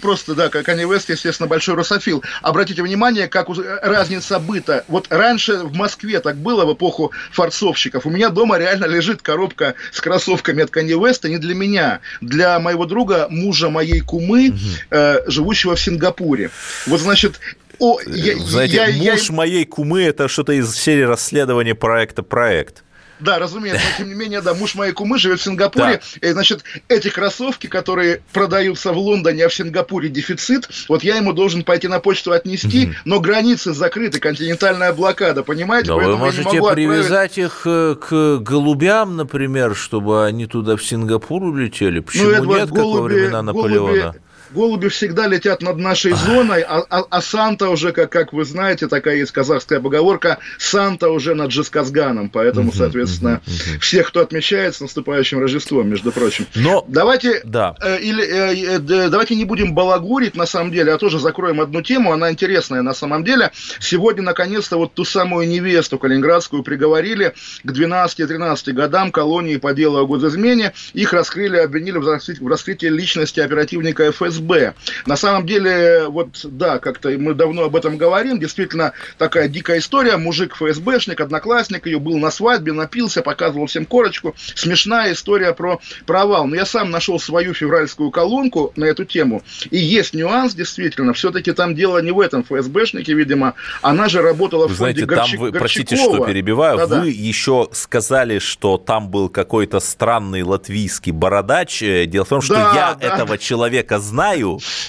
Просто, 0.00 0.34
да, 0.34 0.48
Kanye 0.48 0.88
West, 0.88 1.10
естественно, 1.10 1.48
большой 1.48 1.74
русофил. 1.74 2.22
Обратите 2.42 2.82
внимание, 2.82 3.28
как 3.28 3.48
разница 3.82 4.38
быта. 4.38 4.84
Вот 4.88 5.06
раньше 5.10 5.58
в 5.58 5.74
Москве 5.74 6.20
так 6.20 6.36
было 6.36 6.64
в 6.64 6.74
эпоху 6.74 7.12
форцовщиков. 7.32 8.06
У 8.06 8.10
меня 8.10 8.28
дома 8.28 8.58
реально 8.58 8.86
лежит 8.86 9.22
коробка 9.22 9.74
с 9.92 10.00
кроссовками 10.00 10.62
от 10.62 10.70
Kanye 10.70 10.98
West, 10.98 11.28
не 11.28 11.38
для 11.38 11.54
меня, 11.54 12.00
для 12.20 12.58
моего 12.58 12.86
друга, 12.86 13.26
мужа 13.30 13.70
моей 13.70 14.00
кумы, 14.00 14.54
э, 14.90 15.18
живущего 15.26 15.74
в 15.74 15.80
Сингапуре. 15.80 16.49
Вот, 16.86 17.00
значит, 17.00 17.40
о, 17.78 17.98
я, 18.06 18.36
Знаете, 18.36 18.76
я, 18.76 19.12
муж 19.12 19.30
я... 19.30 19.34
моей 19.34 19.64
кумы– 19.64 20.02
это 20.04 20.28
что-то 20.28 20.52
из 20.52 20.74
серии 20.76 21.02
расследования 21.02 21.74
проекта 21.74 22.22
«Проект». 22.22 22.84
Да, 23.20 23.38
разумеется, 23.38 23.82
но 23.86 23.98
тем 23.98 24.08
не 24.08 24.14
менее, 24.14 24.40
да, 24.40 24.54
муж 24.54 24.74
моей 24.74 24.92
кумы 24.92 25.18
живет 25.18 25.40
в 25.40 25.42
Сингапуре, 25.42 26.00
да. 26.20 26.28
и, 26.28 26.32
значит, 26.32 26.64
эти 26.88 27.08
кроссовки, 27.10 27.66
которые 27.66 28.22
продаются 28.32 28.92
в 28.92 28.98
Лондоне, 28.98 29.44
а 29.44 29.48
в 29.48 29.54
Сингапуре 29.54 30.08
дефицит, 30.08 30.68
вот 30.88 31.04
я 31.04 31.16
ему 31.16 31.32
должен 31.32 31.62
пойти 31.62 31.86
на 31.88 32.00
почту 32.00 32.32
отнести, 32.32 32.86
mm 32.86 32.94
но 33.04 33.20
границы 33.20 33.72
закрыты, 33.72 34.20
континентальная 34.20 34.92
блокада, 34.92 35.42
понимаете? 35.42 35.90
Но 35.90 35.98
вы 35.98 36.16
можете 36.16 36.50
привязать 36.50 37.32
отправить... 37.32 37.38
их 37.38 37.62
э, 37.66 37.96
к 38.00 38.38
голубям, 38.38 39.16
например, 39.16 39.74
чтобы 39.74 40.24
они 40.24 40.46
туда 40.46 40.76
в 40.76 40.84
Сингапур 40.84 41.42
улетели. 41.42 41.98
Ну, 41.98 42.02
Почему 42.02 42.24
ну, 42.24 42.32
Эдвард, 42.32 42.60
нет, 42.60 42.70
голуби, 42.70 42.92
как 42.92 43.00
во 43.00 43.02
времена 43.02 43.42
Наполеона? 43.42 44.00
Голуби 44.02 44.20
голуби 44.52 44.88
всегда 44.88 45.26
летят 45.26 45.62
над 45.62 45.76
нашей 45.76 46.12
зоной, 46.12 46.62
а, 46.62 46.84
а, 46.88 47.04
а 47.08 47.22
Санта 47.22 47.68
уже, 47.68 47.92
как, 47.92 48.10
как 48.10 48.32
вы 48.32 48.44
знаете, 48.44 48.88
такая 48.88 49.16
есть 49.16 49.32
казахская 49.32 49.80
поговорка, 49.80 50.38
Санта 50.58 51.08
уже 51.10 51.34
над 51.34 51.50
Джисказганом, 51.50 52.28
поэтому, 52.28 52.72
соответственно, 52.72 53.40
всех, 53.80 54.08
кто 54.08 54.20
отмечает 54.20 54.74
с 54.74 54.80
наступающим 54.80 55.40
Рождеством, 55.40 55.88
между 55.88 56.12
прочим. 56.12 56.46
Но 56.54 56.84
давайте, 56.88 57.40
да. 57.44 57.74
э, 57.80 58.00
или, 58.00 58.24
э, 58.24 58.76
э, 58.76 59.08
давайте 59.08 59.36
не 59.36 59.44
будем 59.44 59.74
балагурить, 59.74 60.36
на 60.36 60.46
самом 60.46 60.72
деле, 60.72 60.92
а 60.92 60.98
тоже 60.98 61.18
закроем 61.18 61.60
одну 61.60 61.82
тему, 61.82 62.12
она 62.12 62.30
интересная 62.30 62.82
на 62.82 62.94
самом 62.94 63.24
деле. 63.24 63.50
Сегодня, 63.80 64.22
наконец-то, 64.22 64.76
вот 64.76 64.94
ту 64.94 65.04
самую 65.04 65.48
невесту 65.48 65.98
калининградскую 65.98 66.62
приговорили 66.62 67.34
к 67.62 67.70
12-13 67.70 68.72
годам 68.72 69.12
колонии 69.12 69.56
по 69.56 69.72
делу 69.72 69.98
о 69.98 70.06
госизмене. 70.06 70.72
Их 70.92 71.12
раскрыли, 71.12 71.56
обвинили 71.56 71.98
в 71.98 72.48
раскрытии 72.48 72.86
личности 72.86 73.40
оперативника 73.40 74.10
ФСБ 74.10 74.39
ФСБ. 74.40 74.74
На 75.06 75.16
самом 75.16 75.46
деле, 75.46 76.06
вот, 76.08 76.40
да, 76.44 76.78
как-то 76.78 77.10
мы 77.10 77.34
давно 77.34 77.64
об 77.64 77.76
этом 77.76 77.96
говорим, 77.96 78.38
действительно 78.38 78.92
такая 79.18 79.48
дикая 79.48 79.78
история, 79.78 80.16
мужик 80.16 80.54
ФСБшник, 80.56 81.20
одноклассник 81.20 81.86
ее, 81.86 81.98
был 81.98 82.18
на 82.18 82.30
свадьбе, 82.30 82.72
напился, 82.72 83.22
показывал 83.22 83.66
всем 83.66 83.86
корочку, 83.86 84.34
смешная 84.54 85.12
история 85.12 85.52
про 85.52 85.80
провал. 86.06 86.46
Но 86.46 86.56
я 86.56 86.66
сам 86.66 86.90
нашел 86.90 87.18
свою 87.18 87.54
февральскую 87.54 88.10
колонку 88.10 88.72
на 88.76 88.84
эту 88.84 89.04
тему, 89.04 89.42
и 89.70 89.78
есть 89.78 90.14
нюанс, 90.14 90.54
действительно, 90.54 91.12
все-таки 91.12 91.52
там 91.52 91.74
дело 91.74 91.98
не 92.02 92.10
в 92.12 92.20
этом 92.20 92.44
ФСБшнике, 92.44 93.14
видимо, 93.14 93.54
она 93.82 94.08
же 94.08 94.22
работала 94.22 94.66
Вы 94.66 94.74
в 94.74 94.78
фонде 94.78 95.04
знаете, 95.04 95.06
Горчи... 95.06 95.32
там 95.32 95.40
вы, 95.40 95.50
Горчакова. 95.50 95.58
простите, 95.58 95.96
что 95.96 96.26
перебиваю, 96.26 96.78
Да-да. 96.78 97.00
вы 97.00 97.10
еще 97.10 97.68
сказали, 97.72 98.38
что 98.38 98.78
там 98.78 99.08
был 99.08 99.28
какой-то 99.28 99.80
странный 99.80 100.42
латвийский 100.42 101.12
бородач. 101.12 101.82
Э, 101.82 102.06
Дело 102.06 102.24
в 102.24 102.28
том, 102.28 102.40
что 102.40 102.54
Да, 102.54 102.72
я 102.74 102.94
да. 102.94 103.14
этого 103.14 103.38
человека 103.38 103.98
знаю. 103.98 104.29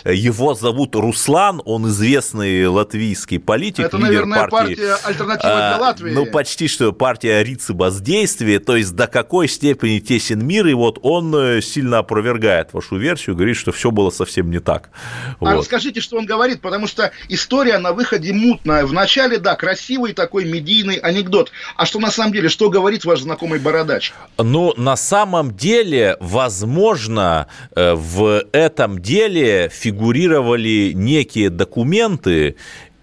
Э, 0.04 0.14
Его 0.14 0.54
зовут 0.54 0.96
Руслан, 0.96 1.62
он 1.66 1.88
известный 1.88 2.68
латвийский 2.68 3.40
политик, 3.40 3.86
Это, 3.86 3.98
лидер 3.98 4.26
наверное, 4.26 4.48
партии. 4.48 4.76
партия 4.76 4.96
«Альтернатива 5.04 5.54
для 5.56 5.76
А, 5.76 5.80
Латвии». 5.80 6.12
Ну, 6.12 6.26
почти 6.26 6.68
что 6.68 6.92
партия 6.92 7.44
Рицебоздействия, 7.44 8.60
то 8.60 8.76
есть 8.76 8.96
до 8.96 9.08
какой 9.08 9.48
степени 9.48 10.00
тесен 10.00 10.46
мир, 10.46 10.68
и 10.68 10.74
вот 10.74 11.00
он 11.02 11.34
э, 11.36 11.62
сильно 11.62 12.00
опровергает 12.00 12.74
вашу 12.74 12.98
версию, 12.98 13.36
говорит, 13.36 13.58
что 13.58 13.72
все 13.72 13.92
было 13.92 14.10
совсем 14.10 14.52
не 14.52 14.60
так. 14.60 14.90
А 15.40 15.46
Вот. 15.46 15.58
расскажите, 15.60 16.02
что 16.02 16.18
он 16.18 16.26
говорит, 16.26 16.62
потому 16.62 16.88
что 16.88 17.12
история 17.30 17.78
на 17.78 17.94
выходе 17.94 18.34
мутная. 18.34 18.86
Вначале, 18.86 19.38
да, 19.38 19.56
красивый 19.56 20.14
такой 20.14 20.46
медийный 20.46 20.96
анекдот. 20.96 21.52
А 21.76 21.86
что 21.86 22.00
на 22.00 22.12
самом 22.12 22.34
деле, 22.34 22.50
что 22.50 22.70
говорит 22.70 23.06
ваш 23.06 23.22
знакомый 23.22 23.60
бородач? 23.60 24.14
Ну, 24.38 24.74
на 24.78 24.96
самом 24.96 25.56
деле, 25.56 26.18
возможно, 26.20 27.48
э, 27.76 27.94
в 27.94 28.44
этом 28.52 29.02
деле 29.02 29.31
фигурировали 29.70 30.92
некие 30.94 31.50
документы, 31.50 32.56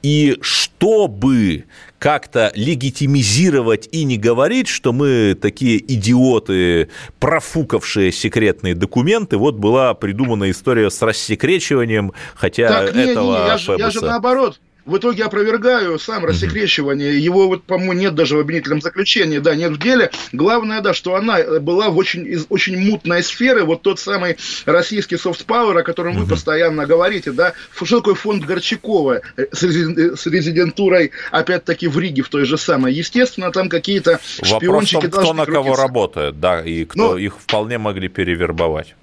и 0.03 0.37
чтобы 0.41 1.65
как-то 1.99 2.53
легитимизировать 2.55 3.89
и 3.91 4.05
не 4.05 4.17
говорить, 4.17 4.69
что 4.69 4.93
мы 4.93 5.37
такие 5.41 5.79
идиоты, 5.79 6.89
профукавшие 7.19 8.13
секретные 8.13 8.75
документы, 8.75 9.37
вот 9.37 9.57
была 9.57 9.95
придумана 9.95 10.51
история 10.51 10.91
с 10.91 11.03
рассекречиванием, 11.03 12.13
хотя 12.35 12.69
так, 12.69 12.95
не, 12.95 13.05
не, 13.05 13.11
этого 13.11 13.39
не, 13.39 13.47
я, 13.47 13.59
же, 13.59 13.77
я 13.77 13.91
же 13.91 14.01
наоборот. 14.01 14.61
В 14.89 14.97
итоге 14.97 15.25
опровергаю 15.25 15.99
сам 15.99 16.25
рассекречивание. 16.25 17.19
Его, 17.19 17.47
вот, 17.47 17.63
по-моему, 17.65 17.93
нет 17.93 18.15
даже 18.15 18.37
в 18.37 18.41
обвинительном 18.41 18.81
заключении. 18.81 19.39
Да, 19.39 19.55
нет 19.55 19.73
в 19.73 19.79
деле. 19.79 20.11
Главное, 20.33 20.81
да, 20.81 20.95
что 20.95 21.15
она 21.15 21.61
была 21.61 21.91
в 21.91 21.99
очень, 21.99 22.27
из 22.27 22.47
очень 22.49 22.79
мутной 22.79 23.23
сферы. 23.23 23.65
Вот 23.65 23.83
тот 23.83 24.01
самый 24.01 24.39
российский 24.65 25.17
power, 25.17 25.79
о 25.79 25.83
котором 25.83 26.17
вы 26.17 26.27
постоянно 26.27 26.87
говорите, 26.87 27.33
да. 27.33 27.53
Что 27.75 27.99
такое 27.99 28.15
фонд 28.15 28.45
Горчакова 28.47 29.21
э, 29.37 29.47
с, 29.53 29.63
резиден- 29.63 30.17
с 30.17 30.27
резидентурой, 30.27 31.11
опять-таки, 31.31 31.87
в 31.87 31.99
Риге 31.99 32.23
в 32.23 32.31
той 32.31 32.47
же 32.47 32.57
самой? 32.57 32.95
Естественно, 32.95 33.53
там 33.53 33.69
какие-то 33.69 34.21
Вопрос 34.41 34.59
шпиончики 34.89 35.09
том, 35.09 35.21
кто 35.23 35.33
на 35.35 35.45
кого 35.45 35.65
крутиться. 35.65 35.83
работает, 35.83 36.41
да, 36.41 36.63
и 36.65 36.87
кто 36.87 37.13
Ну, 37.13 37.17
их 37.19 37.39
вполне 37.39 37.77
могли 37.77 38.09
перевербовать. 38.09 38.95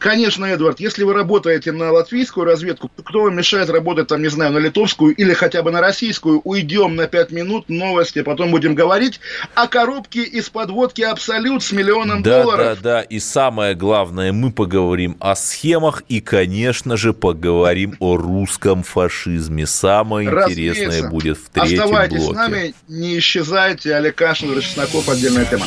Конечно, 0.00 0.46
Эдвард, 0.46 0.80
если 0.80 1.04
вы 1.04 1.12
работаете 1.12 1.72
на 1.72 1.92
латвийскую 1.92 2.46
разведку, 2.46 2.90
кто 3.04 3.24
вам 3.24 3.36
мешает 3.36 3.68
работать, 3.68 4.08
там, 4.08 4.22
не 4.22 4.28
знаю, 4.28 4.50
на 4.50 4.56
литовскую 4.58 5.14
или 5.14 5.34
хотя 5.34 5.62
бы 5.62 5.70
на 5.70 5.80
российскую? 5.82 6.40
Уйдем 6.42 6.96
на 6.96 7.06
5 7.06 7.30
минут, 7.32 7.68
новости, 7.68 8.22
потом 8.22 8.50
будем 8.50 8.74
говорить 8.74 9.20
о 9.54 9.68
коробке 9.68 10.22
из 10.22 10.48
подводки 10.48 11.02
«Абсолют» 11.02 11.62
с 11.62 11.72
миллионом 11.72 12.22
Да, 12.22 12.42
долларов. 12.42 12.78
да, 12.80 13.00
да. 13.00 13.00
И 13.02 13.18
самое 13.20 13.74
главное, 13.74 14.32
мы 14.32 14.50
поговорим 14.50 15.18
о 15.20 15.36
схемах 15.36 16.02
и, 16.08 16.20
конечно 16.22 16.96
же, 16.96 17.12
поговорим 17.12 17.94
о 18.00 18.16
русском 18.16 18.82
фашизме. 18.82 19.66
Самое 19.66 20.30
Разумеется. 20.30 20.80
интересное 20.82 21.10
будет 21.10 21.36
в 21.36 21.50
третьем 21.50 21.80
Оставайтесь 21.82 22.16
блоке. 22.24 22.32
с 22.32 22.36
нами, 22.36 22.74
не 22.88 23.18
исчезайте. 23.18 23.94
Олег 23.94 24.14
Кашин, 24.14 24.58
Чесноков, 24.62 25.06
отдельная 25.10 25.44
тема. 25.44 25.66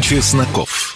Чесноков. 0.00 0.95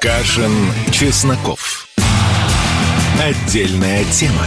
Кашин, 0.00 0.50
Чесноков. 0.90 1.86
Отдельная 3.22 4.02
тема. 4.06 4.46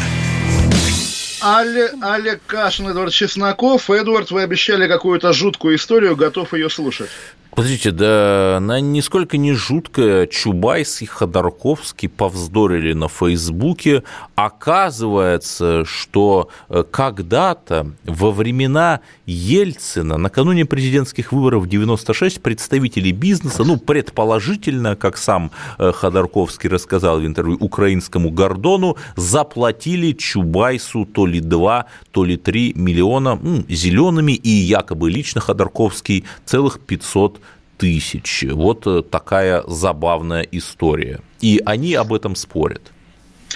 Але, 1.42 1.92
Олег 2.02 2.42
Кашин, 2.48 2.88
Эдвард 2.88 3.14
Чесноков. 3.14 3.88
Эдвард, 3.92 4.32
вы 4.32 4.42
обещали 4.42 4.88
какую-то 4.88 5.32
жуткую 5.32 5.76
историю, 5.76 6.16
готов 6.16 6.56
ее 6.56 6.72
слушать. 6.72 7.12
Подождите, 7.56 7.92
да 7.92 8.58
она 8.58 8.80
нисколько 8.80 9.38
не 9.38 9.54
жуткая. 9.54 10.26
Чубайс 10.26 11.04
и 11.04 11.06
Ходорковский 11.06 12.10
повздорили 12.10 12.94
на 12.94 13.08
Фейсбуке. 13.08 14.02
Оказывается, 14.34 15.86
что 15.86 16.50
э, 16.70 16.84
когда-то 16.90 17.92
во 18.06 18.32
времена 18.32 19.02
Ельцина, 19.28 20.18
накануне 20.18 20.66
президентских 20.66 21.32
выборов 21.32 21.68
96, 21.68 22.42
представители 22.42 23.12
бизнеса, 23.12 23.64
ну, 23.64 23.78
предположительно, 23.78 24.96
как 24.96 25.18
сам 25.18 25.52
э, 25.78 25.92
Ходорковский 25.92 26.70
рассказал 26.70 27.20
в 27.20 27.26
интервью 27.26 27.58
украинскому 27.60 28.32
Гордону, 28.32 28.98
заплатили 29.16 30.14
Чубайсу 30.14 31.06
то 31.06 31.28
ли 31.28 31.40
2, 31.40 31.86
то 32.10 32.24
ли 32.24 32.36
3 32.36 32.74
миллиона 32.76 33.40
м, 33.40 33.64
зелеными, 33.70 34.32
и 34.32 34.50
якобы 34.50 35.12
лично 35.12 35.40
Ходорковский 35.40 36.26
целых 36.46 36.80
500 36.80 37.43
тысяч. 37.78 38.46
Вот 38.50 38.86
э, 38.88 39.02
такая 39.04 39.64
забавная 39.68 40.44
история. 40.52 41.20
И 41.42 41.62
они 41.66 41.94
об 41.96 42.14
этом 42.14 42.36
спорят. 42.36 42.82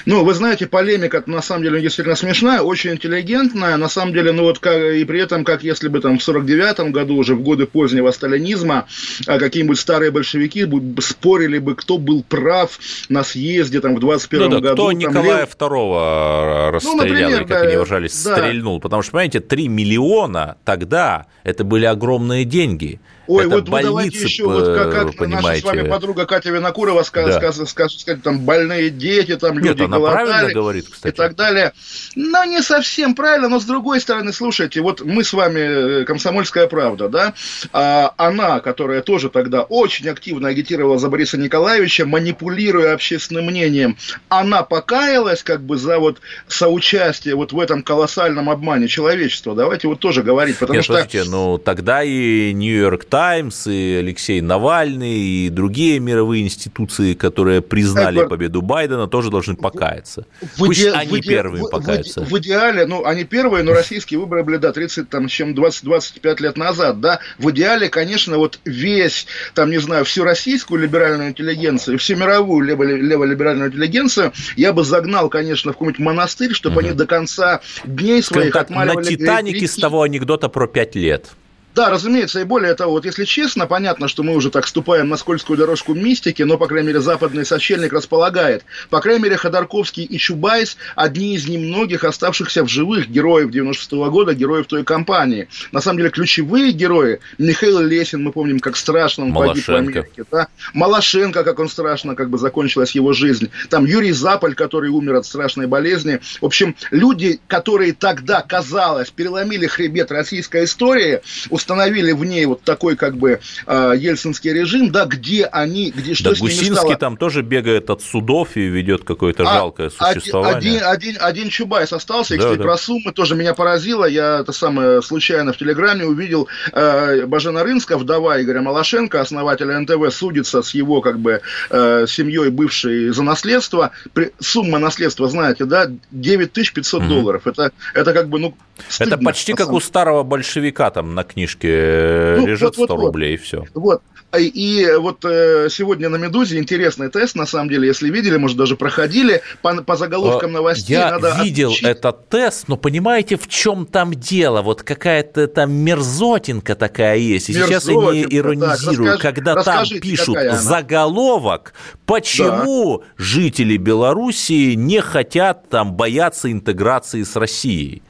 Ну, 0.06 0.24
вы 0.24 0.34
знаете, 0.36 0.68
полемика 0.68 1.24
на 1.26 1.42
самом 1.42 1.64
деле 1.64 1.82
действительно 1.82 2.16
смешная, 2.16 2.62
очень 2.62 2.92
интеллигентная, 2.92 3.78
на 3.78 3.90
самом 3.90 4.14
деле, 4.14 4.32
ну 4.32 4.44
вот 4.44 4.60
как, 4.60 4.78
и 4.78 5.04
при 5.06 5.20
этом, 5.20 5.44
как 5.44 5.64
если 5.64 5.88
бы 5.88 6.00
там 6.00 6.20
в 6.20 6.28
49-м 6.28 6.92
году, 6.92 7.16
уже 7.16 7.34
в 7.36 7.42
годы 7.42 7.66
позднего 7.66 8.12
сталинизма, 8.12 8.86
а 9.26 9.40
какие-нибудь 9.40 9.80
старые 9.80 10.12
большевики 10.12 10.66
бы 10.66 11.02
спорили 11.02 11.58
бы, 11.58 11.76
кто 11.76 11.98
был 11.98 12.24
прав 12.24 12.80
на 13.10 13.24
съезде 13.24 13.82
там 13.82 13.96
в 13.96 14.00
21 14.00 14.44
Ну 14.44 14.50
да, 14.50 14.60
году. 14.62 14.74
кто 14.76 14.90
там, 14.92 15.00
Николая 15.00 15.42
лев- 15.46 15.58
II 15.58 16.70
расстрелял, 16.72 16.98
например, 16.98 17.30
или 17.30 17.38
как 17.40 17.48
да, 17.48 17.62
они 17.62 17.76
выражались, 17.76 18.24
да. 18.24 18.36
стрельнул. 18.38 18.80
Потому 18.80 19.02
что, 19.02 19.14
понимаете, 19.14 19.40
3 19.40 19.68
миллиона 19.68 20.58
тогда 20.64 21.26
это 21.44 21.64
были 21.64 21.86
огромные 21.86 22.46
деньги. 22.46 23.00
Ой, 23.28 23.46
это 23.46 23.56
вот 23.56 23.66
давайте 23.66 23.92
больницы, 23.92 24.24
еще, 24.24 24.44
вот 24.46 24.66
как, 24.66 24.92
как 24.92 25.04
вы 25.20 25.28
наша 25.28 25.38
понимаете. 25.44 25.62
с 25.62 25.66
вами 25.66 25.88
подруга 25.90 26.26
Катя 26.26 26.50
Винокурова 26.52 27.04
скажет, 27.04 27.32
Да. 27.34 27.38
скажет, 27.40 27.70
скажет, 27.70 28.00
сказать, 28.00 28.24
там 28.24 28.40
больные 28.40 28.90
дети, 28.90 29.36
там 29.36 29.56
Нет, 29.56 29.64
люди 29.66 29.84
она 29.84 29.98
голодали 29.98 30.54
говорит, 30.54 30.88
и 30.88 30.92
кстати. 30.92 31.16
так 31.16 31.36
далее. 31.36 31.74
Но 32.16 32.46
не 32.46 32.62
совсем 32.62 33.16
правильно, 33.16 33.50
но 33.50 33.60
с 33.60 33.66
другой 33.66 34.00
стороны, 34.02 34.32
слушайте, 34.34 34.82
вот 34.82 35.02
мы 35.02 35.24
с 35.24 35.34
вами, 35.34 36.02
э, 36.02 36.06
комсомольская 36.06 36.68
правда, 36.68 37.10
да, 37.10 37.34
а 37.74 38.14
она, 38.18 38.60
которая 38.60 39.02
тоже 39.02 39.30
тогда 39.30 39.64
очень 39.64 40.08
активно 40.10 40.50
агитировала 40.50 40.98
за 40.98 41.10
Бориса 41.10 41.38
Николаевича, 41.38 42.06
манипулируя 42.06 42.94
общественным 42.94 43.46
мнением, 43.46 43.98
она 44.30 44.64
покаялась 44.64 45.44
как 45.44 45.62
бы 45.62 45.78
за 45.78 46.00
вот 46.00 46.20
соучастие 46.48 47.36
вот 47.36 47.52
в 47.52 47.60
этом 47.60 47.84
колоссальном 47.84 48.50
обмане 48.50 48.88
человечества. 48.88 49.56
Давайте 49.56 49.88
вот 49.88 50.00
тоже 50.00 50.24
говорить, 50.24 50.58
потому 50.58 50.76
Нет, 50.78 50.84
что... 50.84 50.94
слушайте, 50.94 51.24
ну 51.30 51.58
тогда 51.58 52.04
и 52.04 52.54
Нью-Йорк 52.54 53.06
Таймс, 53.22 53.66
и 53.66 53.96
Алексей 54.00 54.42
Навальный, 54.42 55.18
и 55.18 55.50
другие 55.50 56.00
мировые 56.00 56.44
институции, 56.44 57.16
которые 57.16 57.64
признали 57.64 58.18
Эдвард, 58.18 58.30
победу 58.30 58.62
Байдена, 58.62 59.08
тоже 59.08 59.32
должны 59.32 59.56
покаяться. 59.56 60.28
В 60.40 60.58
Пусть 60.60 60.82
иде- 60.82 60.92
они 60.92 61.10
в 61.10 61.14
иде- 61.16 61.28
первыми 61.30 61.62
в- 61.64 61.70
покаются. 61.72 62.22
В, 62.22 62.38
идеале, 62.38 62.86
ну, 62.86 63.06
они 63.06 63.24
первые, 63.24 63.64
но 63.64 63.74
российские 63.74 64.20
выборы 64.20 64.44
были, 64.44 64.58
да, 64.58 64.72
30, 64.72 65.10
там, 65.10 65.28
чем 65.30 65.56
20-25 65.56 66.40
лет 66.42 66.58
назад, 66.58 67.02
да. 67.02 67.20
В 67.40 67.50
идеале, 67.50 67.90
конечно, 67.90 68.38
вот 68.38 68.60
весь, 68.66 69.26
там, 69.56 69.72
не 69.72 69.80
знаю, 69.80 70.06
всю 70.06 70.24
российскую 70.24 70.80
либеральную 70.80 71.30
интеллигенцию, 71.32 71.98
всю 71.98 72.18
мировую 72.18 72.68
лево- 72.68 72.84
леволиберальную 72.86 73.70
интеллигенцию 73.70 74.32
я 74.58 74.74
бы 74.74 74.84
загнал, 74.84 75.28
конечно, 75.30 75.72
в 75.72 75.74
какой-нибудь 75.74 76.00
монастырь, 76.06 76.54
чтобы 76.54 76.82
они 76.82 76.92
до 76.92 77.08
конца 77.08 77.62
дней 77.84 78.22
Скажем 78.22 78.42
своих 78.44 78.54
на 78.54 78.62
отмаливали 78.62 79.06
Титанике 79.16 79.58
грехи. 79.62 79.68
с 79.68 79.76
того 79.78 80.04
анекдота 80.04 80.50
про 80.50 80.68
пять 80.68 80.94
лет. 80.96 81.32
Да, 81.78 81.92
разумеется, 81.92 82.40
и 82.40 82.44
более 82.44 82.74
того, 82.74 82.94
вот 82.94 83.06
если 83.06 83.24
честно, 83.24 83.68
понятно, 83.68 84.08
что 84.08 84.24
мы 84.24 84.34
уже 84.34 84.50
так 84.50 84.66
ступаем 84.66 85.10
на 85.10 85.16
скользкую 85.16 85.58
дорожку 85.60 85.94
мистики, 85.94 86.42
но, 86.42 86.58
по 86.58 86.66
крайней 86.66 86.88
мере, 86.88 87.02
западный 87.02 87.46
сочельник 87.46 87.94
располагает. 87.94 88.66
По 88.90 89.00
крайней 89.00 89.26
мере, 89.26 89.38
Ходорковский 89.38 90.04
и 90.04 90.18
Чубайс– 90.18 90.76
одни 90.96 91.36
из 91.36 91.48
немногих 91.48 92.04
оставшихся 92.04 92.64
в 92.64 92.68
живых 92.68 93.10
героев 93.10 93.52
96 93.52 93.94
-го 93.94 94.10
года, 94.10 94.34
героев 94.34 94.66
той 94.66 94.84
кампании. 94.84 95.50
На 95.72 95.80
самом 95.80 96.00
деле, 96.00 96.10
ключевые 96.10 96.72
герои– 96.72 97.20
Михаил 97.38 97.80
Лесин, 97.80 98.24
мы 98.24 98.32
помним, 98.32 98.60
как 98.60 98.76
страшно 98.76 99.26
он 99.26 99.36
погиб 99.36 99.64
в 99.64 99.70
Америке. 99.70 100.26
Да? 100.32 100.48
Малашенко, 100.74 101.44
как 101.44 101.60
он 101.60 101.70
страшно 101.70 102.16
как 102.16 102.32
бы 102.32 102.40
закончилась 102.40 102.96
его 102.96 103.14
жизнь. 103.14 103.52
Там 103.70 103.86
Юрий 103.86 104.14
Заполь, 104.14 104.56
который 104.56 104.90
умер 104.90 105.18
от 105.18 105.28
страшной 105.28 105.68
болезни. 105.68 106.22
В 106.42 106.46
общем, 106.46 106.76
люди, 106.90 107.40
которые 107.48 107.94
тогда, 107.94 108.42
казалось, 108.42 109.12
переломили 109.12 109.68
хребет 109.68 110.12
российской 110.12 110.64
истории, 110.64 111.22
установили 111.68 112.14
в 112.14 112.24
ней 112.24 112.46
вот 112.46 112.62
такой 112.62 112.96
как 112.96 113.18
бы 113.18 113.42
э, 113.66 113.94
ельцинский 113.98 114.54
режим, 114.54 114.90
да, 114.90 115.06
где 115.06 115.44
они, 115.46 115.92
где 115.92 116.14
что 116.14 116.30
да, 116.30 116.36
с 116.36 116.40
Гусинский 116.40 116.68
ними 116.68 116.76
стало. 116.76 116.96
там 116.96 117.18
тоже 117.18 117.42
бегает 117.42 117.90
от 117.90 118.02
судов 118.02 118.56
и 118.56 118.62
ведет 118.62 119.04
какое-то 119.04 119.44
а, 119.44 119.54
жалкое 119.54 119.90
существование. 119.90 120.80
Один, 120.80 120.82
один, 120.86 121.18
один 121.20 121.50
Чубайс 121.50 121.92
остался, 121.92 122.36
и, 122.36 122.38
да, 122.38 122.46
кстати, 122.46 122.60
да. 122.60 122.64
про 122.64 122.78
суммы 122.78 123.12
тоже 123.12 123.36
меня 123.36 123.54
поразило. 123.54 124.06
Я 124.06 124.40
это 124.40 124.54
самое 124.54 125.02
случайно 125.02 125.52
в 125.52 125.58
Телеграме 125.58 126.06
увидел. 126.06 126.48
Э, 126.72 127.26
Бажена 127.26 127.64
Рынска, 127.64 127.98
вдова 127.98 128.42
Игоря 128.42 128.62
Малашенко, 128.62 129.20
основателя 129.20 129.78
НТВ, 129.78 130.14
судится 130.14 130.62
с 130.62 130.74
его 130.74 131.02
как 131.02 131.20
бы 131.20 131.42
э, 131.70 132.06
семьей 132.08 132.50
бывшей 132.50 133.10
за 133.10 133.24
наследство. 133.24 133.92
При, 134.14 134.32
сумма 134.40 134.80
наследства, 134.80 135.28
знаете, 135.28 135.66
да, 135.66 135.92
9500 136.12 137.02
mm-hmm. 137.02 137.08
долларов. 137.10 137.46
Это, 137.46 137.72
это 137.94 138.14
как 138.14 138.30
бы, 138.30 138.40
ну, 138.40 138.56
стыдно, 138.88 139.16
Это 139.16 139.24
почти 139.24 139.54
как 139.54 139.74
у 139.74 139.82
старого 139.82 140.24
большевика 140.24 140.90
там 140.92 141.14
на 141.14 141.24
книжке 141.24 141.57
э, 141.64 142.38
ну, 142.40 142.48
лежит 142.48 142.78
вот, 142.78 142.86
100 142.86 142.96
вот, 142.96 143.06
рублей 143.06 143.34
и 143.36 143.38
все. 143.38 143.66
Вот. 143.74 144.02
И 144.36 144.88
вот 145.00 145.24
э, 145.24 145.70
сегодня 145.72 146.10
на 146.10 146.18
«Медузе» 146.18 146.58
интересный 146.58 147.10
тест, 147.10 147.36
на 147.36 147.46
самом 147.46 147.70
деле, 147.70 147.88
если 147.88 148.10
видели, 148.10 148.36
может, 148.36 148.58
даже 148.58 148.76
проходили, 148.76 149.42
по, 149.62 149.74
по 149.82 149.96
заголовкам 149.96 150.52
новостей. 150.52 150.98
Я 150.98 151.12
надо 151.12 151.42
видел 151.42 151.70
отключить. 151.70 151.88
этот 151.88 152.28
тест, 152.28 152.68
но 152.68 152.76
понимаете, 152.76 153.38
в 153.38 153.48
чем 153.48 153.86
там 153.86 154.14
дело? 154.14 154.62
Вот 154.62 154.84
какая-то 154.84 155.48
там 155.48 155.72
мерзотинка 155.72 156.76
такая 156.76 157.18
есть. 157.18 157.50
И 157.50 157.54
сейчас 157.54 157.88
я 157.88 157.94
не 157.94 158.24
иронизирую, 158.24 158.62
так, 158.62 158.74
расскажи, 158.74 159.18
когда 159.18 159.64
там 159.64 159.86
пишут 160.02 160.38
заголовок, 160.54 161.74
почему 162.06 163.00
да. 163.00 163.06
жители 163.18 163.78
Белоруссии 163.78 164.74
не 164.74 165.00
хотят 165.00 165.70
там 165.70 165.94
бояться 165.94 166.52
интеграции 166.52 167.24
с 167.24 167.36
Россией. 167.38 168.04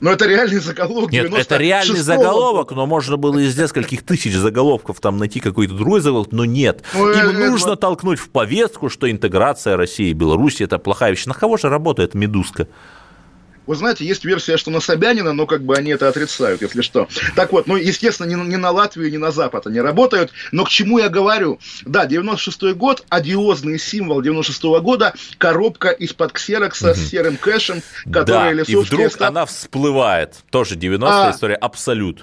Но 0.00 0.10
это 0.10 0.26
реальный 0.26 0.58
заголовок. 0.58 1.12
Нет, 1.12 1.32
это 1.32 1.56
реальный 1.56 2.00
заголовок, 2.00 2.72
но 2.72 2.86
можно 2.86 3.16
было 3.16 3.38
из 3.38 3.56
нескольких 3.56 4.02
тысяч 4.02 4.34
заголовков 4.34 5.00
там 5.00 5.18
найти 5.18 5.40
какой-то 5.40 5.74
другой 5.74 6.00
заголовок, 6.00 6.32
но 6.32 6.44
нет. 6.44 6.82
Ну, 6.94 7.10
Им 7.10 7.30
это, 7.30 7.50
нужно 7.50 7.72
это... 7.72 7.76
толкнуть 7.76 8.18
в 8.18 8.28
повестку, 8.28 8.90
что 8.90 9.10
интеграция 9.10 9.76
России 9.76 10.10
и 10.10 10.12
Беларуси– 10.12 10.62
это 10.64 10.78
плохая 10.78 11.10
вещь. 11.10 11.26
На 11.26 11.34
кого 11.34 11.56
же 11.56 11.68
работает 11.68 12.14
«Медузка»? 12.14 12.68
Вы 13.66 13.76
знаете, 13.76 14.04
есть 14.04 14.24
версия, 14.24 14.56
что 14.56 14.70
на 14.70 14.80
Собянина, 14.80 15.32
но 15.32 15.46
как 15.46 15.62
бы 15.62 15.74
они 15.74 15.90
это 15.90 16.08
отрицают, 16.08 16.62
если 16.62 16.82
что. 16.82 17.08
Так 17.34 17.52
вот, 17.52 17.66
ну, 17.66 17.76
естественно, 17.76 18.26
не, 18.26 18.34
не 18.34 18.56
на 18.56 18.70
Латвию, 18.70 19.10
не 19.10 19.18
на 19.18 19.30
Запад 19.30 19.66
они 19.66 19.80
работают. 19.80 20.32
Но 20.52 20.64
к 20.64 20.68
чему 20.68 20.98
я 20.98 21.08
говорю? 21.08 21.58
Да, 21.84 22.06
96-й 22.06 22.74
год, 22.74 23.04
одиозный 23.08 23.78
символ 23.78 24.22
96-го 24.22 24.80
года, 24.80 25.14
коробка 25.38 25.90
из-под 25.90 26.32
ксерокса 26.32 26.90
угу. 26.90 26.98
с 26.98 27.08
серым 27.08 27.36
кэшем, 27.36 27.82
который 28.12 28.56
да, 28.56 28.62
и 28.62 28.76
вдруг 28.76 29.12
став... 29.12 29.28
она 29.28 29.46
всплывает. 29.46 30.36
Тоже 30.50 30.76
90-я 30.76 31.28
а, 31.28 31.30
история, 31.30 31.56
абсолют. 31.56 32.22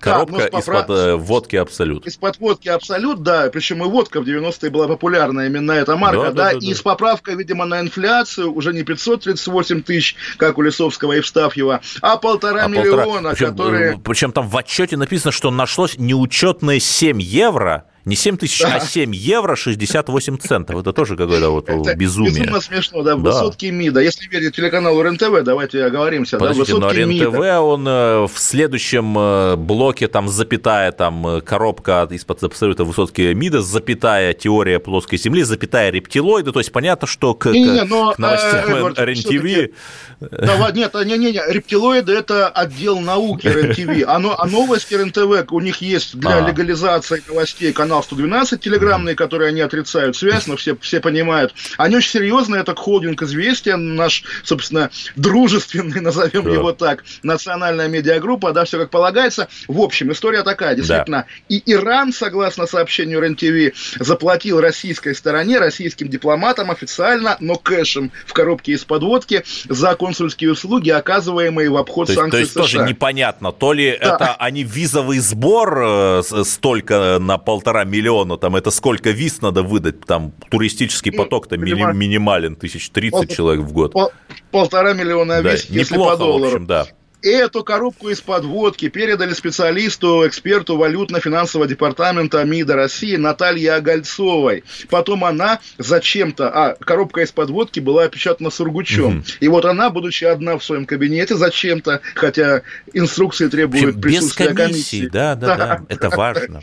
Коробка 0.00 0.48
да, 0.50 0.58
из-под 0.58 0.90
э, 0.90 1.16
водки 1.16 1.56
Абсолют. 1.56 2.06
Из-под 2.06 2.38
водки 2.38 2.68
Абсолют, 2.68 3.22
да. 3.22 3.50
Причем 3.52 3.82
и 3.84 3.86
водка 3.88 4.20
в 4.20 4.24
90-е 4.24 4.70
была 4.70 4.86
популярна, 4.86 5.46
именно 5.46 5.72
эта 5.72 5.96
марка, 5.96 6.24
да. 6.24 6.30
да, 6.30 6.32
да, 6.32 6.52
да 6.52 6.58
и 6.58 6.70
да. 6.70 6.76
с 6.76 6.82
поправкой, 6.82 7.36
видимо, 7.36 7.64
на 7.64 7.80
инфляцию 7.80 8.52
уже 8.52 8.72
не 8.72 8.84
538 8.84 9.82
тысяч, 9.82 10.16
как 10.36 10.58
у 10.58 10.62
Лисовского 10.62 11.14
и 11.14 11.20
Вставьева, 11.20 11.80
а 12.00 12.16
полтора 12.16 12.64
а 12.64 12.68
миллиона, 12.68 13.04
полтора... 13.04 13.30
причем, 13.30 13.50
которые... 13.50 14.00
Причем 14.04 14.32
там 14.32 14.48
в 14.48 14.56
отчете 14.56 14.96
написано, 14.96 15.32
что 15.32 15.50
нашлось 15.50 15.98
неучетные 15.98 16.80
7 16.80 17.20
евро 17.20 17.86
не 18.08 18.16
7 18.16 18.38
тысяч, 18.38 18.62
да. 18.62 18.76
а 18.76 18.80
7 18.80 19.14
евро 19.14 19.54
68 19.54 20.38
центов. 20.38 20.80
Это 20.80 20.94
тоже 20.94 21.14
какое-то 21.14 21.50
вот 21.50 21.68
это 21.68 21.94
безумие. 21.94 22.32
Безумно 22.32 22.60
смешно, 22.60 23.02
да. 23.02 23.16
да. 23.16 23.16
Высотки 23.16 23.66
МИДа. 23.66 24.00
Если 24.00 24.26
верить 24.28 24.56
телеканалу 24.56 25.02
РЕН-ТВ, 25.02 25.42
давайте 25.44 25.84
оговоримся. 25.84 26.38
Подождите, 26.38 26.72
да, 26.72 26.78
но 26.78 26.90
РЕН-ТВ, 26.90 27.38
он 27.60 27.86
э, 27.86 28.26
в 28.26 28.32
следующем 28.36 29.14
э, 29.18 29.56
блоке, 29.56 30.08
там, 30.08 30.28
запятая, 30.28 30.90
там, 30.92 31.26
э, 31.26 31.40
коробка 31.42 32.08
из-под 32.10 32.42
абсолютно 32.44 32.84
высотки 32.84 33.34
МИДа, 33.34 33.60
запятая 33.60 34.32
теория 34.32 34.78
плоской 34.78 35.18
Земли, 35.18 35.42
запятая 35.42 35.90
рептилоиды. 35.90 36.52
То 36.52 36.60
есть 36.60 36.72
понятно, 36.72 37.06
что 37.06 37.34
к, 37.34 37.50
не, 37.50 37.62
не, 37.62 37.84
но, 37.84 38.12
к 38.12 38.18
новостям 38.18 38.86
э, 38.96 39.04
РЕН-ТВ... 39.04 39.74
Да, 40.20 40.70
нет, 40.72 40.94
не-не-не, 40.94 41.42
рептилоиды– 41.46 42.12
это 42.14 42.48
отдел 42.48 43.00
науки 43.00 43.46
РЕН-ТВ. 43.46 44.04
А, 44.06 44.16
а 44.16 44.46
новости 44.46 44.94
РЕН-ТВ, 44.94 45.52
у 45.52 45.60
них 45.60 45.82
есть 45.82 46.18
для 46.18 46.38
а. 46.38 46.48
легализации 46.48 47.22
новостей 47.28 47.72
канал 47.72 47.97
канал 47.98 48.02
112 48.02 48.60
телеграммные, 48.60 49.14
которые 49.14 49.48
они 49.48 49.60
отрицают 49.60 50.16
связь, 50.16 50.46
но 50.46 50.56
все, 50.56 50.76
все 50.80 51.00
понимают. 51.00 51.54
Они 51.76 51.96
очень 51.96 52.10
серьезно, 52.10 52.56
это 52.56 52.74
холдинг 52.74 53.22
«Известия», 53.22 53.76
наш, 53.76 54.24
собственно, 54.44 54.90
дружественный, 55.16 56.00
назовем 56.08 56.44
да. 56.44 56.50
его 56.50 56.72
так, 56.72 57.04
национальная 57.22 57.88
медиагруппа, 57.88 58.52
да, 58.52 58.64
все 58.64 58.78
как 58.78 58.90
полагается. 58.90 59.48
В 59.66 59.80
общем, 59.80 60.12
история 60.12 60.42
такая, 60.42 60.74
действительно. 60.74 61.26
Да. 61.28 61.54
И 61.54 61.62
Иран, 61.66 62.12
согласно 62.12 62.66
сообщению 62.66 63.20
РЕН-ТВ, 63.20 63.98
заплатил 64.00 64.60
российской 64.60 65.14
стороне, 65.14 65.58
российским 65.58 66.08
дипломатам 66.08 66.70
официально, 66.70 67.36
но 67.40 67.56
кэшем 67.56 68.12
в 68.26 68.32
коробке 68.32 68.72
из-под 68.72 69.02
водки 69.02 69.44
за 69.68 69.94
консульские 69.94 70.52
услуги, 70.52 70.90
оказываемые 70.90 71.70
в 71.70 71.76
обход 71.76 72.06
то 72.08 72.14
санкций 72.14 72.40
есть, 72.40 72.54
То 72.54 72.60
есть 72.60 72.70
США. 72.70 72.80
тоже 72.80 72.90
непонятно, 72.90 73.52
то 73.52 73.72
ли 73.72 73.96
да. 74.00 74.14
это 74.14 74.34
они 74.34 74.62
визовый 74.62 75.18
сбор 75.18 75.82
э, 75.82 76.22
столько 76.44 77.18
на 77.20 77.38
полтора 77.38 77.84
миллиона, 77.88 78.36
там 78.36 78.54
это 78.54 78.70
сколько 78.70 79.10
виз 79.10 79.40
надо 79.40 79.62
выдать, 79.64 80.00
там 80.06 80.32
туристический 80.50 81.10
поток-то 81.10 81.56
Минималь... 81.56 81.96
минимален, 81.96 82.54
тысяч 82.54 82.90
тридцать 82.90 83.34
человек 83.34 83.64
в 83.64 83.72
год. 83.72 83.92
Пол, 83.92 84.12
полтора 84.52 84.92
миллиона 84.92 85.40
виз, 85.40 85.66
да, 85.66 85.74
если 85.74 85.94
неплохо, 85.94 86.12
по 86.12 86.16
доллару. 86.18 86.44
В 86.44 86.54
общем, 86.54 86.66
да. 86.66 86.86
Эту 87.20 87.64
коробку 87.64 88.10
из-под 88.10 88.44
водки 88.44 88.88
передали 88.88 89.32
специалисту, 89.32 90.24
эксперту 90.24 90.76
валютно-финансового 90.76 91.66
департамента 91.66 92.44
МИДа 92.44 92.76
России 92.76 93.16
Наталье 93.16 93.72
Огольцовой. 93.72 94.62
Потом 94.88 95.24
она 95.24 95.58
зачем-то... 95.78 96.48
А, 96.48 96.74
коробка 96.76 97.22
из-под 97.22 97.50
водки 97.50 97.80
была 97.80 98.04
опечатана 98.04 98.50
Сургучом. 98.50 99.18
Угу. 99.18 99.24
И 99.40 99.48
вот 99.48 99.64
она, 99.64 99.90
будучи 99.90 100.26
одна 100.26 100.56
в 100.58 100.64
своем 100.64 100.86
кабинете, 100.86 101.34
зачем-то, 101.34 102.02
хотя 102.14 102.62
инструкции 102.92 103.48
требуют 103.48 104.00
присутствия 104.00 104.50
без 104.50 104.54
комиссии. 104.54 105.00
комиссии. 105.00 105.08
Да, 105.08 105.34
да, 105.34 105.56
да, 105.56 105.80
это 105.88 106.10
важно. 106.10 106.60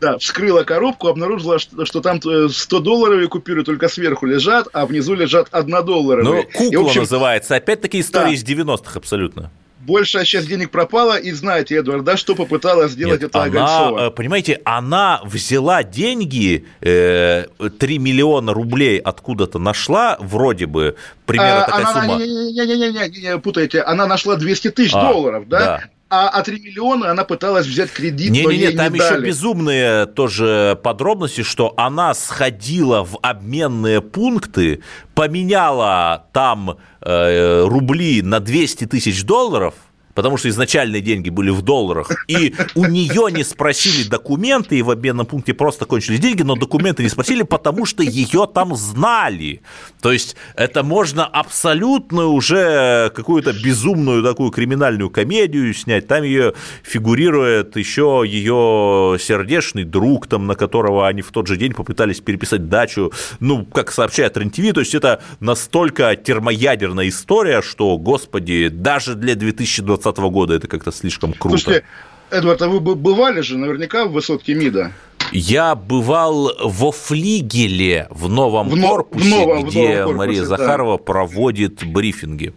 Да, 0.00 0.18
вскрыла 0.18 0.64
коробку, 0.64 1.08
обнаружила, 1.08 1.58
что, 1.58 1.84
что 1.84 2.00
там 2.00 2.18
100-долларовые 2.18 3.28
купюры 3.28 3.64
только 3.64 3.88
сверху 3.88 4.26
лежат, 4.26 4.68
а 4.72 4.86
внизу 4.86 5.14
лежат 5.14 5.48
1-долларовые. 5.50 6.24
Ну, 6.24 6.42
кукла 6.42 6.70
и, 6.70 6.76
общем, 6.76 7.02
называется. 7.02 7.56
Опять-таки 7.56 8.00
история 8.00 8.26
да. 8.26 8.32
из 8.32 8.44
90-х 8.44 8.98
абсолютно 8.98 9.50
большая 9.86 10.24
часть 10.24 10.48
денег 10.48 10.70
пропала, 10.70 11.16
и 11.18 11.30
знаете, 11.32 11.76
Эдвард, 11.76 12.04
да, 12.04 12.16
что 12.16 12.34
попыталась 12.34 12.92
сделать 12.92 13.20
Нет, 13.20 13.30
эта 13.30 13.42
она, 13.42 14.06
э, 14.06 14.10
Понимаете, 14.10 14.60
она 14.64 15.20
взяла 15.24 15.82
деньги, 15.82 16.64
э, 16.80 17.46
3 17.78 17.98
миллиона 17.98 18.52
рублей 18.52 18.98
откуда-то 18.98 19.58
нашла, 19.58 20.16
вроде 20.20 20.66
бы, 20.66 20.96
примерно 21.26 21.64
а, 21.64 21.66
такая 21.66 21.86
она, 21.86 22.02
сумма. 22.02 22.16
Не-не-не, 22.24 23.38
путаете, 23.38 23.82
она 23.82 24.06
нашла 24.06 24.36
200 24.36 24.70
тысяч 24.70 24.94
а, 24.94 25.12
долларов, 25.12 25.48
да? 25.48 25.58
да 25.58 25.84
а, 26.14 26.28
а 26.28 26.42
3 26.42 26.60
миллиона 26.60 27.10
она 27.10 27.24
пыталась 27.24 27.66
взять 27.66 27.90
кредит, 27.90 28.30
не, 28.30 28.42
но 28.42 28.52
не, 28.52 28.58
не, 28.58 28.70
там 28.70 28.92
не 28.92 28.98
еще 28.98 29.10
дали. 29.10 29.26
безумные 29.26 30.06
тоже 30.06 30.78
подробности, 30.82 31.42
что 31.42 31.74
она 31.76 32.14
сходила 32.14 33.04
в 33.04 33.18
обменные 33.20 34.00
пункты, 34.00 34.80
поменяла 35.14 36.26
там 36.32 36.78
э, 37.00 37.64
рубли 37.64 38.22
на 38.22 38.40
200 38.40 38.86
тысяч 38.86 39.24
долларов– 39.24 39.74
потому 40.14 40.36
что 40.36 40.48
изначальные 40.48 41.02
деньги 41.02 41.30
были 41.30 41.50
в 41.50 41.62
долларах, 41.62 42.10
и 42.28 42.54
у 42.74 42.86
нее 42.86 43.28
не 43.30 43.44
спросили 43.44 44.08
документы, 44.08 44.78
и 44.78 44.82
в 44.82 44.90
обменном 44.90 45.26
пункте 45.26 45.54
просто 45.54 45.84
кончились 45.84 46.20
деньги, 46.20 46.42
но 46.42 46.56
документы 46.56 47.02
не 47.02 47.08
спросили, 47.08 47.42
потому 47.42 47.84
что 47.86 48.02
ее 48.02 48.48
там 48.52 48.74
знали. 48.76 49.62
То 50.00 50.12
есть 50.12 50.36
это 50.54 50.82
можно 50.82 51.24
абсолютно 51.24 52.26
уже 52.26 53.10
какую-то 53.14 53.52
безумную 53.52 54.22
такую 54.22 54.50
криминальную 54.50 55.10
комедию 55.10 55.72
снять. 55.74 56.06
Там 56.06 56.22
ее 56.22 56.54
фигурирует 56.82 57.76
еще 57.76 58.22
ее 58.24 59.18
сердечный 59.18 59.84
друг, 59.84 60.26
там, 60.26 60.46
на 60.46 60.54
которого 60.54 61.08
они 61.08 61.22
в 61.22 61.30
тот 61.30 61.46
же 61.46 61.56
день 61.56 61.72
попытались 61.72 62.20
переписать 62.20 62.68
дачу. 62.68 63.12
Ну, 63.40 63.64
как 63.64 63.90
сообщает 63.90 64.36
РЕН-ТВ, 64.36 64.74
то 64.74 64.80
есть 64.80 64.94
это 64.94 65.22
настолько 65.40 66.14
термоядерная 66.16 67.08
история, 67.08 67.62
что, 67.62 67.96
господи, 67.98 68.68
даже 68.68 69.14
для 69.14 69.34
2020 69.34 70.03
2020 70.04 70.32
года 70.32 70.54
это 70.54 70.68
как-то 70.68 70.92
слишком 70.92 71.32
круто. 71.32 71.58
Слушайте, 71.58 71.86
Эдвард, 72.30 72.62
а 72.62 72.68
вы 72.68 72.80
бывали 72.80 73.40
же 73.40 73.58
наверняка 73.58 74.04
в 74.06 74.12
высотке 74.12 74.54
МИДа? 74.54 74.92
Я 75.32 75.74
бывал 75.74 76.52
во 76.62 76.92
флигеле 76.92 78.06
в 78.10 78.28
новом 78.28 78.68
в 78.68 78.80
корпусе, 78.80 79.24
в 79.24 79.30
новом, 79.30 79.64
где 79.64 79.80
в 79.80 79.82
новом 79.82 79.96
корпусе, 79.96 80.16
Мария 80.18 80.44
Захарова 80.44 80.98
да. 80.98 81.04
проводит 81.04 81.84
брифинги. 81.84 82.54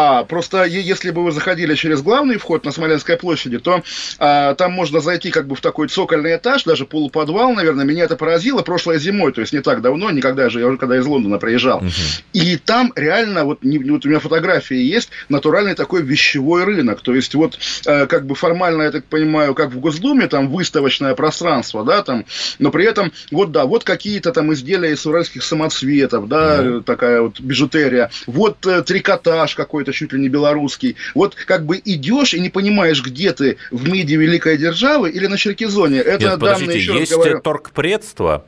А, 0.00 0.24
просто 0.24 0.64
если 0.64 1.10
бы 1.10 1.22
вы 1.22 1.30
заходили 1.30 1.74
через 1.74 2.00
главный 2.00 2.38
вход 2.38 2.64
на 2.64 2.72
Смоленской 2.72 3.18
площади, 3.18 3.58
то 3.58 3.82
а, 4.18 4.54
там 4.54 4.72
можно 4.72 5.00
зайти 5.00 5.30
как 5.30 5.46
бы 5.46 5.54
в 5.54 5.60
такой 5.60 5.88
цокольный 5.88 6.36
этаж, 6.36 6.64
даже 6.64 6.86
полуподвал, 6.86 7.52
наверное. 7.52 7.84
Меня 7.84 8.04
это 8.04 8.16
поразило 8.16 8.62
прошлой 8.62 8.98
зимой, 8.98 9.32
то 9.32 9.42
есть 9.42 9.52
не 9.52 9.60
так 9.60 9.82
давно, 9.82 10.10
никогда 10.10 10.48
же, 10.48 10.60
я 10.60 10.68
уже 10.68 10.78
когда 10.78 10.96
из 10.96 11.04
Лондона 11.04 11.36
приезжал. 11.36 11.78
Угу. 11.78 11.90
И 12.32 12.56
там 12.56 12.94
реально, 12.96 13.44
вот, 13.44 13.62
не, 13.62 13.78
вот 13.78 14.06
у 14.06 14.08
меня 14.08 14.20
фотографии 14.20 14.76
есть, 14.76 15.10
натуральный 15.28 15.74
такой 15.74 16.00
вещевой 16.00 16.64
рынок. 16.64 17.02
То 17.02 17.14
есть 17.14 17.34
вот 17.34 17.58
а, 17.86 18.06
как 18.06 18.24
бы 18.24 18.34
формально, 18.34 18.84
я 18.84 18.92
так 18.92 19.04
понимаю, 19.04 19.54
как 19.54 19.68
в 19.70 19.80
Госдуме, 19.80 20.28
там 20.28 20.48
выставочное 20.48 21.14
пространство, 21.14 21.84
да, 21.84 22.02
там, 22.02 22.24
но 22.58 22.70
при 22.70 22.86
этом, 22.86 23.12
вот 23.30 23.52
да, 23.52 23.66
вот 23.66 23.84
какие-то 23.84 24.32
там 24.32 24.50
изделия 24.54 24.92
из 24.92 25.04
уральских 25.04 25.42
самоцветов, 25.42 26.26
да, 26.26 26.62
угу. 26.62 26.80
такая 26.80 27.20
вот 27.20 27.38
бижутерия, 27.38 28.10
вот 28.26 28.66
э, 28.66 28.80
трикотаж 28.80 29.54
какой-то 29.54 29.89
какой-то 29.90 29.92
чуть 29.92 30.12
ли 30.12 30.20
не 30.20 30.28
белорусский. 30.28 30.96
Вот 31.14 31.34
как 31.34 31.66
бы 31.66 31.80
идешь 31.84 32.34
и 32.34 32.40
не 32.40 32.48
понимаешь, 32.48 33.02
где 33.02 33.32
ты 33.32 33.56
в 33.70 33.88
МИДе 33.88 34.16
великой 34.16 34.56
державы 34.56 35.10
или 35.10 35.26
на 35.26 35.36
Черкизоне. 35.36 35.98
Это 35.98 36.30
Нет, 36.30 36.38
данные, 36.38 36.78
еще 36.78 36.98
есть 36.98 37.12
раз 37.12 37.18
говорю, 37.18 37.40
торгпредство, 37.40 38.44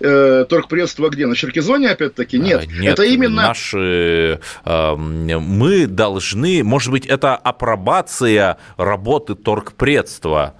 э, 0.00 0.44
торгпредство 0.48 1.08
где? 1.10 1.26
На 1.26 1.36
Черкизоне, 1.36 1.90
опять-таки? 1.90 2.38
Нет. 2.38 2.62
А, 2.62 2.80
нет, 2.80 2.92
это 2.92 3.02
именно... 3.02 3.42
Наши, 3.42 4.40
э, 4.64 4.96
мы 4.96 5.86
должны, 5.86 6.64
может 6.64 6.90
быть, 6.90 7.06
это 7.06 7.36
апробация 7.36 8.56
работы 8.76 9.34
торгпредства 9.34 10.54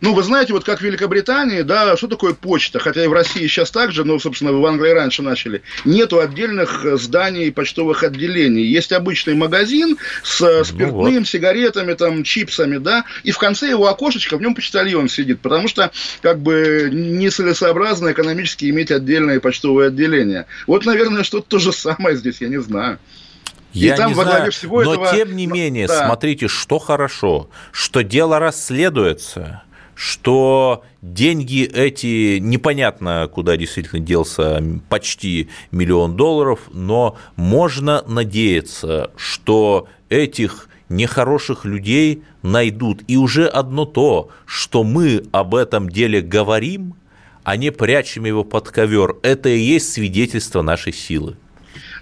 ну, 0.00 0.14
вы 0.14 0.22
знаете, 0.22 0.52
вот 0.52 0.64
как 0.64 0.78
в 0.78 0.82
Великобритании, 0.82 1.62
да, 1.62 1.96
что 1.96 2.06
такое 2.06 2.32
почта? 2.32 2.78
Хотя 2.78 3.04
и 3.04 3.08
в 3.08 3.12
России 3.12 3.46
сейчас 3.48 3.70
так 3.70 3.90
же, 3.90 4.04
но, 4.04 4.18
собственно, 4.18 4.52
в 4.52 4.64
Англии 4.64 4.90
раньше 4.90 5.22
начали. 5.22 5.62
Нету 5.84 6.20
отдельных 6.20 6.84
э, 6.84 6.96
зданий 6.96 7.50
почтовых 7.50 8.04
отделений. 8.04 8.64
Есть 8.64 8.92
обычный 8.92 9.34
магазин 9.34 9.98
с 10.22 10.40
э, 10.40 10.58
ну 10.58 10.64
спиртным, 10.64 11.14
ну 11.14 11.18
вот. 11.18 11.28
сигаретами, 11.28 11.94
там, 11.94 12.22
чипсами, 12.22 12.78
да, 12.78 13.04
и 13.24 13.32
в 13.32 13.38
конце 13.38 13.68
его 13.68 13.88
окошечка 13.88 14.36
в 14.36 14.40
нем 14.40 14.54
почтальон 14.54 15.08
сидит, 15.08 15.40
потому 15.40 15.66
что, 15.66 15.90
как 16.22 16.40
бы, 16.40 16.88
нецелесообразно 16.92 18.12
экономически 18.12 18.70
иметь 18.70 18.92
отдельное 18.92 19.40
почтовое 19.40 19.88
отделение. 19.88 20.46
Вот, 20.66 20.86
наверное, 20.86 21.24
что-то 21.24 21.48
то 21.48 21.58
же 21.58 21.72
самое 21.72 22.16
здесь, 22.16 22.40
я 22.40 22.48
не 22.48 22.60
знаю. 22.60 22.98
Я 23.72 23.94
и 23.94 23.96
там 23.96 24.08
не 24.08 24.14
во 24.14 24.24
главе 24.24 24.50
всего 24.50 24.82
но 24.82 24.94
этого... 24.94 25.12
тем 25.12 25.36
не 25.36 25.46
менее, 25.46 25.86
да. 25.86 26.06
смотрите, 26.06 26.48
что 26.48 26.78
хорошо, 26.78 27.50
что 27.70 28.02
дело 28.02 28.38
расследуется, 28.38 29.62
что 29.98 30.84
деньги 31.02 31.64
эти 31.64 32.38
непонятно 32.38 33.28
куда 33.34 33.56
действительно 33.56 34.00
делся 34.00 34.62
почти 34.88 35.48
миллион 35.72 36.14
долларов, 36.14 36.60
но 36.72 37.18
можно 37.34 38.04
надеяться, 38.06 39.10
что 39.16 39.88
этих 40.08 40.68
нехороших 40.88 41.64
людей 41.64 42.22
найдут. 42.42 43.02
И 43.08 43.16
уже 43.16 43.48
одно 43.48 43.86
то, 43.86 44.28
что 44.46 44.84
мы 44.84 45.24
об 45.32 45.56
этом 45.56 45.88
деле 45.88 46.20
говорим, 46.20 46.94
а 47.42 47.56
не 47.56 47.72
прячем 47.72 48.24
его 48.24 48.44
под 48.44 48.68
ковер, 48.68 49.16
это 49.22 49.48
и 49.48 49.58
есть 49.58 49.92
свидетельство 49.92 50.62
нашей 50.62 50.92
силы. 50.92 51.36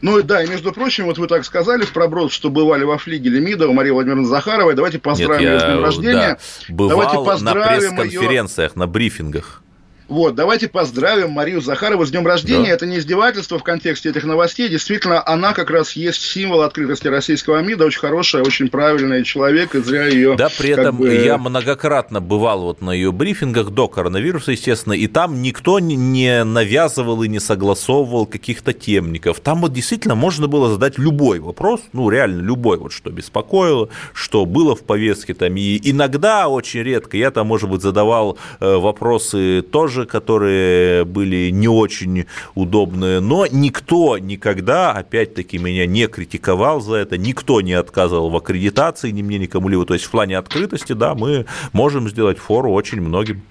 Ну 0.03 0.23
да, 0.23 0.43
и 0.43 0.49
между 0.49 0.73
прочим, 0.73 1.07
вот 1.07 1.19
вы 1.19 1.27
так 1.27 1.45
сказали 1.45 1.85
в 1.85 1.93
проброс, 1.93 2.33
что 2.33 2.51
бывали 2.51 2.85
во 2.85 2.99
флигеле 2.99 3.41
МИДа 3.41 3.69
у 3.69 3.73
Марии 3.73 3.91
Владимировны 3.91 4.27
Захаровой. 4.27 4.75
Давайте 4.75 4.99
поздравим 4.99 5.41
Нет, 5.41 5.43
я, 5.43 5.53
ее 5.53 5.61
с 5.61 5.65
днем 5.65 5.85
рождения. 5.85 6.39
Да, 6.69 6.75
бывал 6.75 6.91
Давайте 6.91 7.31
поздравим 7.31 7.95
на 7.95 8.03
пресс-конференциях, 8.03 8.73
ее... 8.73 8.79
на 8.79 8.87
брифингах. 8.87 9.63
Вот, 10.09 10.37
давайте 10.37 10.69
поздравим 10.69 11.33
Марию 11.33 11.61
Захарову 11.61 12.07
с 12.07 12.13
днем 12.13 12.25
рождения. 12.27 12.69
Да. 12.69 12.75
Это 12.75 12.87
не 12.87 12.99
издевательство 12.99 13.59
в 13.59 13.65
контексте 13.65 14.11
этих 14.11 14.23
новостей. 14.23 14.69
Действительно, 14.69 15.27
она 15.27 15.53
как 15.53 15.69
раз 15.69 15.93
есть 15.93 16.23
символ 16.23 16.63
открытости 16.63 17.09
российского 17.09 17.61
МИДа. 17.61 17.87
Очень 17.87 18.01
хорошая, 18.01 18.45
очень 18.45 18.69
правильный 18.69 19.25
человек, 19.25 19.75
и 19.75 19.81
зря 19.81 20.07
ее... 20.07 20.37
Да, 20.37 20.49
при 20.57 20.71
этом 20.71 20.99
бы... 20.99 21.13
я 21.13 21.39
многократно 21.39 22.21
бывал 22.21 22.63
вот 22.63 22.83
на 22.83 22.93
ее 22.93 23.11
брифингах 23.11 23.71
до 23.71 23.89
коронавируса, 23.89 24.53
естественно, 24.53 24.93
и 24.93 25.09
там 25.09 25.43
никто 25.43 25.81
не 25.81 26.45
навязывал 26.45 27.25
и 27.25 27.29
не 27.29 27.41
согласовывал 27.41 28.27
каких-то 28.27 28.73
темников. 28.73 29.41
Там 29.41 29.61
вот 29.61 29.73
действительно 29.73 30.15
можно 30.15 30.47
было 30.47 30.71
задать 30.71 30.99
любой 30.99 31.41
вопрос, 31.41 31.81
ну, 31.93 32.11
реально 32.11 32.43
любой, 32.43 32.79
вот 32.79 32.93
что 32.93 33.11
беспокоило, 33.11 33.89
что 34.13 34.47
было 34.47 34.77
в 34.77 34.85
повестке 34.85 35.35
там. 35.35 35.57
И 35.57 35.81
иногда, 35.83 36.47
очень 36.47 36.83
редко, 36.83 37.17
я 37.17 37.33
там, 37.33 37.49
может 37.49 37.69
быть, 37.69 37.83
задавал 37.83 38.39
э, 38.61 38.77
вопросы 38.77 39.63
тоже 39.63 39.96
тоже, 39.97 40.07
которые 40.07 41.05
были 41.05 41.51
не 41.51 41.69
очень 41.69 42.27
удобные, 42.55 43.21
но 43.21 43.47
никто 43.47 44.19
никогда, 44.19 44.93
опять-таки, 44.93 45.59
меня 45.59 45.87
не 45.87 46.07
критиковал 46.07 46.81
за 46.81 46.97
это, 46.97 47.17
никто 47.17 47.63
не 47.63 47.73
отказывал 47.73 48.29
в 48.31 48.37
аккредитации, 48.37 49.11
ни 49.11 49.23
мне, 49.23 49.39
ни 49.39 49.47
кому-либо. 49.47 49.87
То 49.87 49.95
есть 49.95 50.07
в 50.07 50.11
плане 50.11 50.37
открытости, 50.37 50.93
да, 50.93 51.15
мы 51.15 51.47
можем 51.73 52.09
сделать 52.09 52.39
фору 52.39 52.73
очень 52.73 53.01
многим. 53.01 53.43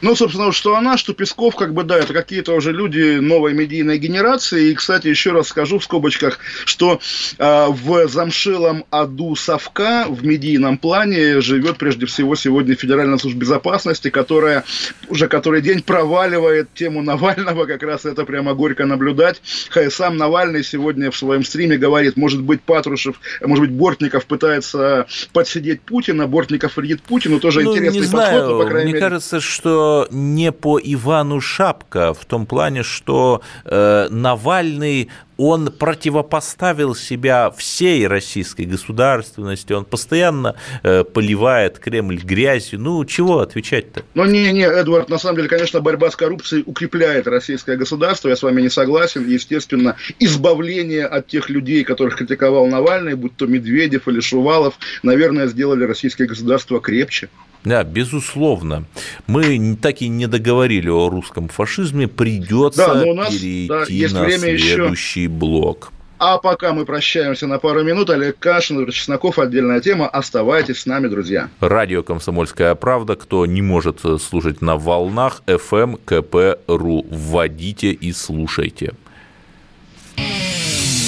Ну, 0.00 0.16
собственно, 0.16 0.52
что 0.52 0.76
она, 0.76 0.96
что 0.96 1.12
Песков, 1.12 1.56
как 1.56 1.74
бы, 1.74 1.84
да, 1.84 1.98
это 1.98 2.12
какие-то 2.12 2.54
уже 2.54 2.72
люди 2.72 3.18
новой 3.18 3.52
медийной 3.52 3.98
генерации. 3.98 4.70
И, 4.70 4.74
кстати, 4.74 5.08
еще 5.08 5.32
раз 5.32 5.48
скажу 5.48 5.78
в 5.78 5.84
скобочках, 5.84 6.38
что 6.64 7.00
э, 7.38 7.66
в 7.68 8.08
замшилом 8.08 8.84
аду 8.90 9.36
Совка 9.36 10.06
в 10.08 10.24
медийном 10.24 10.78
плане 10.78 11.40
живет 11.40 11.76
прежде 11.78 12.06
всего 12.06 12.34
сегодня 12.34 12.74
Федеральная 12.74 13.18
служба 13.18 13.40
безопасности, 13.40 14.10
которая 14.10 14.64
уже 15.08 15.28
который 15.28 15.60
день 15.60 15.82
проваливает 15.82 16.72
тему 16.74 17.02
Навального, 17.02 17.66
как 17.66 17.82
раз 17.82 18.04
это 18.04 18.24
прямо 18.24 18.54
горько 18.54 18.86
наблюдать. 18.86 19.42
Хай 19.70 19.90
сам 19.90 20.16
Навальный 20.16 20.64
сегодня 20.64 21.10
в 21.10 21.16
своем 21.16 21.44
стриме 21.44 21.76
говорит, 21.76 22.16
может 22.16 22.42
быть, 22.42 22.62
Патрушев, 22.62 23.20
может 23.42 23.66
быть, 23.66 23.72
Бортников 23.72 24.24
пытается 24.26 25.06
подсидеть 25.32 25.82
Путина, 25.82 26.26
Бортников 26.26 26.76
вредит 26.76 27.02
Путину, 27.02 27.40
тоже 27.40 27.62
ну, 27.62 27.72
интересный 27.72 28.06
знаю, 28.06 28.32
подход, 28.32 28.50
но, 28.50 28.64
по 28.64 28.68
крайней 28.68 28.84
Мне 28.84 28.94
мере... 28.94 29.04
кажется, 29.04 29.40
что 29.40 29.89
не 30.10 30.52
по 30.52 30.78
Ивану 30.78 31.40
Шапка, 31.40 32.14
в 32.14 32.24
том 32.24 32.46
плане, 32.46 32.82
что 32.82 33.42
э, 33.64 34.08
Навальный 34.10 35.08
он 35.40 35.72
противопоставил 35.72 36.94
себя 36.94 37.50
всей 37.50 38.06
российской 38.06 38.66
государственности, 38.66 39.72
он 39.72 39.86
постоянно 39.86 40.54
э, 40.82 41.02
поливает 41.02 41.78
Кремль 41.78 42.18
грязью. 42.18 42.78
Ну, 42.78 43.02
чего 43.06 43.38
отвечать-то? 43.38 44.02
Ну, 44.12 44.26
не-не, 44.26 44.64
Эдвард, 44.64 45.08
на 45.08 45.16
самом 45.16 45.36
деле, 45.36 45.48
конечно, 45.48 45.80
борьба 45.80 46.10
с 46.10 46.16
коррупцией 46.16 46.62
укрепляет 46.66 47.26
российское 47.26 47.78
государство, 47.78 48.28
я 48.28 48.36
с 48.36 48.42
вами 48.42 48.60
не 48.60 48.68
согласен. 48.68 49.26
Естественно, 49.26 49.96
избавление 50.18 51.06
от 51.06 51.28
тех 51.28 51.48
людей, 51.48 51.84
которых 51.84 52.16
критиковал 52.16 52.66
Навальный, 52.66 53.14
будь 53.14 53.34
то 53.36 53.46
Медведев 53.46 54.08
или 54.08 54.20
Шувалов, 54.20 54.74
наверное, 55.02 55.46
сделали 55.46 55.84
российское 55.84 56.26
государство 56.26 56.80
крепче. 56.80 57.30
Да, 57.64 57.84
безусловно. 57.84 58.84
Мы 59.26 59.76
так 59.76 60.00
и 60.02 60.08
не 60.08 60.26
договорили 60.26 60.88
о 60.88 61.08
русском 61.08 61.48
фашизме. 61.48 62.08
Придется 62.08 62.94
да, 62.94 63.02
у 63.02 63.14
нас, 63.14 63.28
перейти 63.28 63.68
да, 63.68 63.84
есть 63.88 64.14
на 64.14 64.22
время 64.22 64.58
следующий 64.58 65.22
еще. 65.22 65.30
блок. 65.30 65.92
А 66.18 66.36
пока 66.36 66.74
мы 66.74 66.84
прощаемся 66.84 67.46
на 67.46 67.58
пару 67.58 67.82
минут, 67.82 68.10
Олег 68.10 68.38
Кашин, 68.38 68.78
Игорь 68.80 68.92
Чесноков, 68.92 69.38
отдельная 69.38 69.80
тема. 69.80 70.06
Оставайтесь 70.06 70.80
с 70.80 70.86
нами, 70.86 71.08
друзья. 71.08 71.48
Радио 71.60 72.02
«Комсомольская 72.02 72.74
правда». 72.74 73.16
Кто 73.16 73.46
не 73.46 73.62
может 73.62 74.00
слушать 74.00 74.60
на 74.60 74.76
волнах, 74.76 75.42
FM, 75.46 75.98
КП.ру. 76.04 77.06
Вводите 77.10 77.92
и 77.92 78.12
слушайте. 78.12 78.92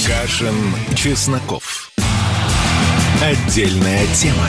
Кашин, 0.07 0.55
Чесноков. 0.97 1.91
Отдельная 3.23 4.07
тема. 4.15 4.49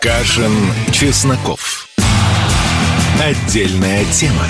Кашин, 0.00 0.52
Чесноков. 0.92 1.88
Отдельная 3.20 4.04
тема. 4.12 4.46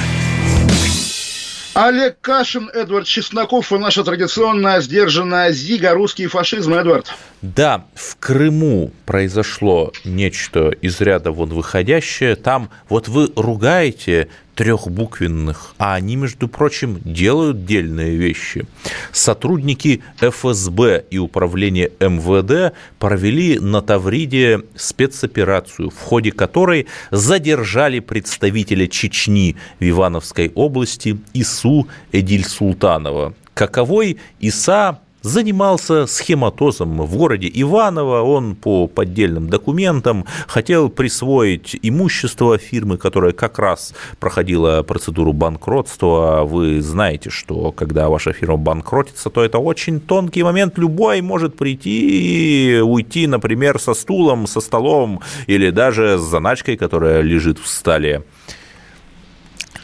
Олег 1.72 2.20
Кашин, 2.20 2.68
Эдвард 2.74 3.06
Чесноков 3.06 3.72
и 3.72 3.78
наша 3.78 4.04
традиционная 4.04 4.82
сдержанная 4.82 5.52
зига 5.52 5.94
«Русский 5.94 6.26
фашизм». 6.26 6.74
Эдвард. 6.74 7.14
Да, 7.40 7.86
в 7.94 8.16
Крыму 8.16 8.92
произошло 9.06 9.92
нечто 10.04 10.68
из 10.68 11.00
ряда 11.00 11.30
вон 11.30 11.48
выходящее. 11.48 12.36
Там 12.36 12.68
вот 12.90 13.08
вы 13.08 13.32
ругаете 13.34 14.28
трехбуквенных, 14.58 15.76
а 15.78 15.94
они, 15.94 16.16
между 16.16 16.48
прочим, 16.48 16.98
делают 17.04 17.64
дельные 17.64 18.16
вещи. 18.16 18.66
Сотрудники 19.12 20.02
ФСБ 20.18 21.04
и 21.12 21.18
управления 21.18 21.92
МВД 22.00 22.74
провели 22.98 23.60
на 23.60 23.82
Тавриде 23.82 24.62
спецоперацию, 24.74 25.90
в 25.90 26.00
ходе 26.00 26.32
которой 26.32 26.88
задержали 27.12 28.00
представителя 28.00 28.88
Чечни 28.88 29.54
в 29.78 29.88
Ивановской 29.88 30.50
области 30.56 31.16
Ису 31.34 31.86
Эдиль 32.10 32.44
Султанова. 32.44 33.34
Каковой 33.54 34.18
Иса 34.40 34.98
занимался 35.28 36.06
схематозом 36.06 37.02
в 37.02 37.16
городе 37.16 37.50
Иваново. 37.54 38.22
Он 38.22 38.56
по 38.56 38.86
поддельным 38.88 39.48
документам 39.48 40.24
хотел 40.46 40.88
присвоить 40.88 41.78
имущество 41.82 42.58
фирмы, 42.58 42.96
которая 42.96 43.32
как 43.32 43.58
раз 43.58 43.94
проходила 44.18 44.82
процедуру 44.82 45.32
банкротства. 45.32 46.44
Вы 46.44 46.80
знаете, 46.82 47.30
что 47.30 47.72
когда 47.72 48.08
ваша 48.08 48.32
фирма 48.32 48.56
банкротится, 48.56 49.30
то 49.30 49.44
это 49.44 49.58
очень 49.58 50.00
тонкий 50.00 50.42
момент. 50.42 50.78
Любой 50.78 51.20
может 51.20 51.56
прийти 51.56 52.76
и 52.76 52.80
уйти, 52.80 53.26
например, 53.26 53.78
со 53.78 53.94
стулом, 53.94 54.46
со 54.46 54.60
столом 54.60 55.20
или 55.46 55.70
даже 55.70 56.18
с 56.18 56.22
заначкой, 56.22 56.76
которая 56.76 57.20
лежит 57.20 57.58
в 57.58 57.68
столе. 57.68 58.22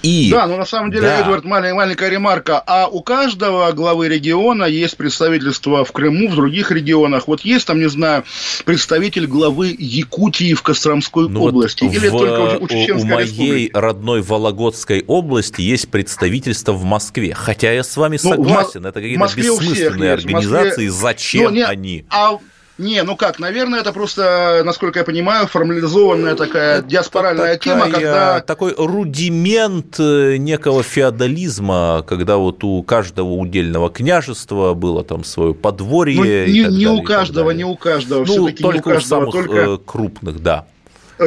И... 0.05 0.31
Да, 0.31 0.47
но 0.47 0.59
на 0.59 0.67
самом 0.67 0.91
деле, 0.91 1.05
да. 1.05 1.21
Эдвард, 1.21 1.45
маленькая, 1.45 1.75
маленькая 1.75 2.11
ремарка. 2.11 2.63
А 2.67 2.89
у 2.89 3.03
каждого 3.03 3.73
главы 3.73 4.09
региона 4.09 4.65
есть 4.65 4.97
представительство 4.99 5.85
в 5.85 5.93
Крыму, 5.93 6.29
в 6.29 6.35
других 6.35 6.71
регионах. 6.71 7.27
Вот 7.27 7.41
есть 7.41 7.67
там, 7.67 7.79
не 7.79 7.89
знаю, 7.89 8.25
представитель 8.67 9.27
главы 9.27 9.75
Якутии 9.79 10.53
в 10.53 10.63
Костромской 10.63 11.29
ну 11.29 11.45
области? 11.45 11.85
Вот 11.85 11.95
или 11.95 12.09
в, 12.09 12.19
только 12.19 12.63
у, 12.63 12.69
Чеченской 12.69 13.11
у 13.11 13.15
моей 13.15 13.27
республики? 13.29 13.71
родной 13.73 14.23
Вологодской 14.23 15.05
области 15.07 15.63
есть 15.63 15.89
представительство 15.89 16.73
в 16.73 16.85
Москве. 16.85 17.33
Хотя 17.35 17.73
я 17.73 17.83
с 17.83 17.97
вами 17.97 18.19
согласен, 18.19 18.83
ну, 18.83 18.89
это 18.89 19.01
какие-то 19.01 19.31
бессмысленные 19.35 20.13
организации. 20.13 20.87
Москве... 20.87 20.91
Зачем 20.91 21.45
ну, 21.45 21.51
не, 21.51 21.63
они? 21.63 22.05
А 22.11 22.39
не, 22.77 23.03
ну 23.05 23.17
как, 23.17 23.39
наверное, 23.39 23.81
это 23.81 23.93
просто, 23.93 24.63
насколько 24.65 24.99
я 24.99 25.05
понимаю, 25.05 25.47
формализованная 25.47 26.35
такая 26.35 26.83
диаспоральная 26.83 27.57
такая, 27.57 27.59
тема, 27.59 27.91
когда... 27.91 28.41
Такой 28.41 28.75
рудимент 28.77 30.01
э, 30.01 30.37
некого 30.39 30.83
феодализма, 30.83 32.05
когда 32.07 32.37
вот 32.37 32.65
у 32.65 32.83
каждого 32.83 33.35
удельного 33.35 33.91
княжества 33.91 34.75
было 34.75 35.05
там 35.05 35.23
свое 35.23 35.55
подворье. 35.55 36.17
Ну, 36.17 36.25
не, 36.25 36.53
не 36.53 36.63
далее, 36.63 36.89
у 36.91 37.03
каждого, 37.03 37.51
не 37.53 37.65
у 37.65 37.77
каждого, 37.77 38.25
ну, 38.25 38.51
только 38.51 38.63
не 38.63 38.79
у 38.81 38.83
каждого, 38.83 39.01
самых 39.01 39.33
только... 39.33 39.57
Э, 39.57 39.79
крупных, 39.79 40.43
да. 40.43 40.67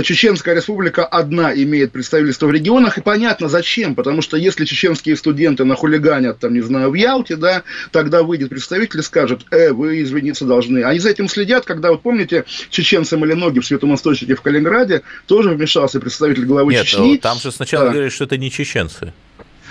Чеченская 0.04 0.56
республика 0.56 1.06
одна 1.06 1.54
имеет 1.54 1.92
представительство 1.92 2.48
в 2.48 2.52
регионах, 2.52 2.98
и 2.98 3.02
понятно 3.02 3.48
зачем, 3.48 3.96
потому 3.96 4.22
что 4.22 4.38
если 4.38 4.66
чеченские 4.66 5.16
студенты 5.16 5.64
нахулиганят, 5.64 6.40
там, 6.40 6.54
не 6.54 6.62
знаю, 6.62 6.92
в 6.92 6.94
Ялте, 6.94 7.36
да, 7.36 7.64
тогда 7.92 8.24
выйдет 8.24 8.50
представитель 8.50 9.00
и 9.00 9.04
скажет, 9.04 9.46
э, 9.52 9.72
вы 9.72 10.02
извиниться 10.02 10.46
должны. 10.46 10.84
Они 10.84 11.00
за 11.00 11.10
этим 11.10 11.30
следят, 11.30 11.66
когда, 11.66 11.92
вот 11.92 12.02
помните, 12.02 12.46
чеченцы 12.70 13.18
Малиноги 13.18 13.60
в 13.60 13.66
Святом 13.66 13.96
Источнике 13.96 14.36
в 14.36 14.42
Калининграде, 14.42 15.04
тоже 15.26 15.50
вмешался 15.50 16.00
представитель 16.00 16.46
главы 16.46 16.74
Нет, 16.74 16.86
Чечни. 16.86 17.18
там 17.18 17.40
же 17.40 17.52
сначала 17.52 17.86
да. 17.86 17.92
говорили, 17.92 18.10
что 18.10 18.26
это 18.26 18.38
не 18.38 18.52
чеченцы. 18.52 19.14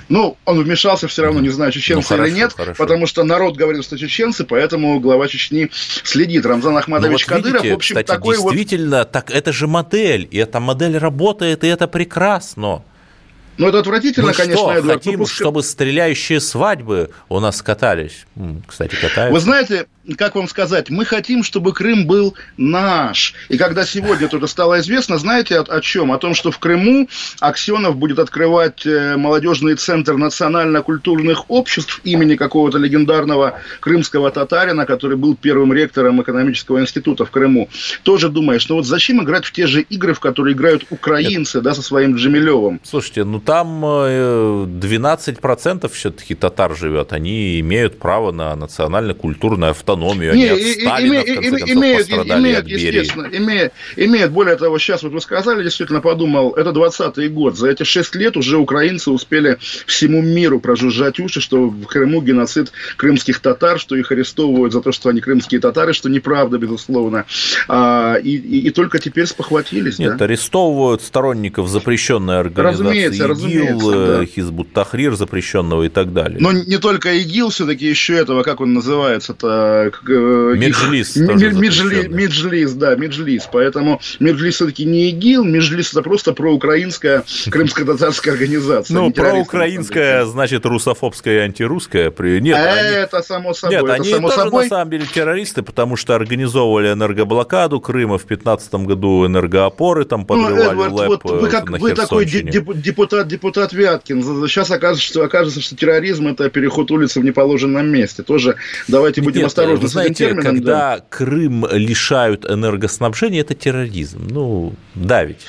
Ну, 0.09 0.37
он 0.45 0.63
вмешался 0.63 1.09
все 1.09 1.23
равно, 1.23 1.41
не 1.41 1.49
знаю, 1.49 1.73
чеченцы 1.73 2.13
ну, 2.13 2.17
хорошо, 2.17 2.27
или 2.33 2.37
нет, 2.37 2.53
хорошо. 2.53 2.77
потому 2.79 3.07
что 3.07 3.25
народ 3.25 3.57
говорил, 3.57 3.83
что 3.83 3.99
чеченцы, 3.99 4.45
поэтому 4.45 5.01
глава 5.01 5.27
Чечни 5.27 5.71
следит. 5.73 6.47
Рамзан 6.47 6.77
Ахмадович 6.77 7.27
ну, 7.27 7.35
вот 7.35 7.43
Кадыров, 7.43 7.63
видите, 7.63 7.75
в 7.75 7.77
общем, 7.77 7.95
кстати, 7.97 8.07
такой 8.07 8.37
действительно, 8.37 8.99
вот... 8.99 9.13
так 9.13 9.31
это 9.31 9.53
же 9.53 9.67
модель, 9.67 10.29
и 10.31 10.39
эта 10.39 10.61
модель 10.61 10.97
работает, 10.97 11.65
и 11.65 11.67
это 11.67 11.89
прекрасно. 11.89 12.83
Ну, 13.59 13.69
это 13.69 13.79
отвратительно, 13.79 14.29
Мы 14.29 14.35
конечно, 14.35 14.57
что, 14.57 14.79
Эдуард. 14.79 15.05
хотим, 15.05 15.19
пускай... 15.19 15.37
чтобы 15.37 15.63
стреляющие 15.63 16.41
свадьбы 16.41 17.11
у 17.29 17.41
нас 17.41 17.63
катались? 17.63 18.27
Кстати, 18.67 18.95
катаются. 18.95 19.33
Вы 19.33 19.41
знаете, 19.41 19.87
как 20.15 20.37
вам 20.37 20.49
сказать, 20.49 20.91
мы 20.91 21.05
хотим, 21.05 21.43
чтобы 21.43 21.73
Крым 21.73 22.07
был 22.07 22.35
наш. 22.57 23.35
И 23.49 23.59
когда 23.59 23.85
сегодня 23.85 24.27
это 24.27 24.47
стало 24.47 24.81
известно, 24.81 25.19
знаете 25.19 25.59
о, 25.59 25.63
о 25.63 25.81
чем? 25.81 26.13
О 26.13 26.19
том, 26.19 26.35
что 26.35 26.51
в 26.51 26.59
Крыму 26.59 27.09
Аксенов 27.41 27.97
будет 27.97 28.19
открывать 28.19 28.87
э, 28.87 29.17
молодежный 29.17 29.75
центр 29.75 30.15
национально-культурных 30.15 31.51
обществ 31.51 32.01
имени 32.05 32.37
какого-то 32.37 32.79
легендарного 32.79 33.59
крымского 33.81 34.31
татарина, 34.31 34.87
который 34.87 35.17
был 35.17 35.35
первым 35.35 35.73
ректором 35.73 36.23
экономического 36.23 36.81
института 36.81 37.25
в 37.25 37.31
Крыму. 37.31 37.69
Тоже 38.03 38.29
думаешь, 38.29 38.69
ну 38.69 38.77
вот 38.77 38.87
зачем 38.87 39.23
играть 39.23 39.45
в 39.45 39.53
те 39.53 39.67
же 39.67 39.83
игры, 39.83 40.15
в 40.15 40.21
которые 40.21 40.55
играют 40.55 40.85
украинцы, 40.91 41.61
да, 41.61 41.75
со 41.75 41.83
своим 41.83 42.15
Джемилевым? 42.17 42.81
Слушайте, 42.85 43.25
ну 43.25 43.41
там 43.41 43.85
12% 43.85 45.81
э, 45.85 45.89
все-таки 45.89 46.35
татар 46.35 46.77
живет, 46.77 47.13
они 47.13 47.59
имеют 47.61 47.99
право 47.99 48.31
на 48.31 48.55
национально-культурное 48.55 49.71
автономию 49.71 49.96
автономию, 49.97 50.35
не, 50.35 50.45
они 50.49 50.71
от 50.71 50.81
Сталина, 50.81 51.15
име, 51.15 51.23
в 51.23 51.35
конце 51.35 51.51
концов, 51.51 51.71
имеют, 51.71 51.99
пострадали 51.99 52.43
имеют, 52.43 52.59
от 52.59 52.65
Берии. 52.67 52.87
Естественно, 52.87 53.29
имеют, 53.33 53.73
имеют. 53.97 54.31
Более 54.33 54.57
того, 54.57 54.79
сейчас 54.79 55.03
вот 55.03 55.13
вы 55.13 55.21
сказали, 55.21 55.63
действительно 55.63 56.01
подумал, 56.01 56.53
это 56.53 56.71
20-й 56.71 57.29
год. 57.29 57.57
За 57.57 57.69
эти 57.69 57.83
6 57.83 58.15
лет 58.17 58.37
уже 58.37 58.59
украинцы 58.59 59.11
успели 59.11 59.59
всему 59.87 60.23
миру 60.23 60.61
прожужжать 60.61 61.19
уши, 61.21 61.41
что 61.41 61.69
в 61.69 61.87
Крыму 61.87 62.21
геноцид 62.23 62.73
крымских 62.97 63.41
татар, 63.41 63.79
что 63.79 63.97
их 63.97 64.13
арестовывают 64.13 64.73
за 64.73 64.81
то, 64.81 64.93
что 64.93 65.09
они 65.09 65.21
крымские 65.21 65.61
татары, 65.61 65.93
что 65.93 66.09
неправда, 66.09 66.59
безусловно. 66.59 67.25
А, 67.69 68.17
и, 68.17 68.37
и, 68.37 68.69
и 68.69 68.71
только 68.71 68.99
теперь 68.99 69.27
спохватились. 69.27 69.99
Нет, 69.99 70.17
да? 70.17 70.25
арестовывают 70.25 71.03
сторонников 71.03 71.69
запрещенной 71.69 72.41
организации 72.41 72.77
разумеется, 72.87 73.25
ИГИЛ, 73.25 73.29
разумеется, 73.29 73.91
да. 73.91 74.23
Э, 74.23 74.27
Хизбут 74.27 74.73
Тахрир 74.73 75.15
запрещенного 75.15 75.85
и 75.85 75.89
так 75.89 76.13
далее. 76.13 76.39
Но 76.41 76.53
не 76.53 76.79
только 76.79 77.13
ИГИЛ, 77.13 77.51
все-таки 77.51 77.87
еще 77.87 78.15
этого, 78.15 78.43
как 78.43 78.61
он 78.61 78.75
называется-то, 78.75 79.86
Меджлис. 80.03 81.17
Меджлис, 81.17 82.09
Меджлис, 82.09 82.73
да, 82.73 82.95
Меджлис. 82.95 83.49
Поэтому 83.51 84.01
Меджлис 84.21 84.57
все-таки 84.57 84.85
не 84.85 85.11
ИГИЛ, 85.11 85.45
Меджлис 85.45 85.93
это 85.93 86.03
просто 86.03 86.33
проукраинская 86.33 87.25
крымско-татарская 87.51 88.35
организация. 88.35 88.95
Ну, 88.95 89.11
проукраинская, 89.11 90.25
значит, 90.25 90.67
русофобская 90.67 91.35
и 91.35 91.39
антирусская. 91.41 92.13
Нет, 92.41 92.57
это 92.57 93.23
само 93.23 93.55
собой. 93.55 93.77
Нет, 93.77 93.91
они 93.91 94.13
тоже 94.13 94.51
на 94.51 94.69
самом 94.69 94.91
деле 94.91 95.07
террористы, 95.07 95.63
потому 95.63 95.97
что 95.97 96.15
организовывали 96.15 96.93
энергоблокаду 96.93 97.81
Крыма 97.81 98.19
в 98.19 98.25
15 98.25 98.75
году, 98.87 99.27
энергоопоры 99.27 100.05
там 100.05 100.21
ну, 100.21 100.27
подрывали 100.27 100.75
ну, 100.75 100.95
ЛЭП 100.95 101.25
вы, 101.25 101.49
как, 101.49 101.71
вы 101.71 101.93
такой 101.93 102.25
депутат, 102.25 103.29
депутат 103.29 103.73
Вяткин. 103.73 104.23
Сейчас 104.49 104.71
окажется, 104.71 105.25
окажется, 105.25 105.61
что 105.61 105.77
терроризм 105.77 106.29
это 106.29 106.49
переход 106.51 106.91
улицы 106.91 107.21
в 107.21 107.25
неположенном 107.25 107.87
месте. 107.89 108.23
Тоже 108.23 108.57
давайте 108.89 109.23
будем 109.23 109.41
Нет, 109.41 109.47
осторожны 109.49 109.76
вы 109.79 109.89
знаете, 109.89 110.27
термином, 110.27 110.45
когда 110.45 110.97
да. 110.97 111.05
Крым 111.09 111.67
лишают 111.71 112.45
энергоснабжения, 112.45 113.41
это 113.41 113.55
терроризм. 113.55 114.27
Ну, 114.31 114.75
да 114.95 115.25
ведь. 115.25 115.41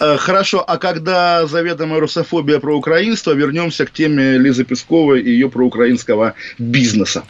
Э, 0.00 0.16
хорошо, 0.16 0.64
а 0.66 0.78
когда 0.78 1.46
заведомая 1.46 2.00
русофобия 2.00 2.58
про 2.58 2.76
украинство, 2.76 3.32
вернемся 3.32 3.84
к 3.84 3.90
теме 3.90 4.38
Лизы 4.38 4.64
Песковой 4.64 5.20
и 5.20 5.30
ее 5.30 5.50
проукраинского 5.50 6.34
бизнеса. 6.58 7.22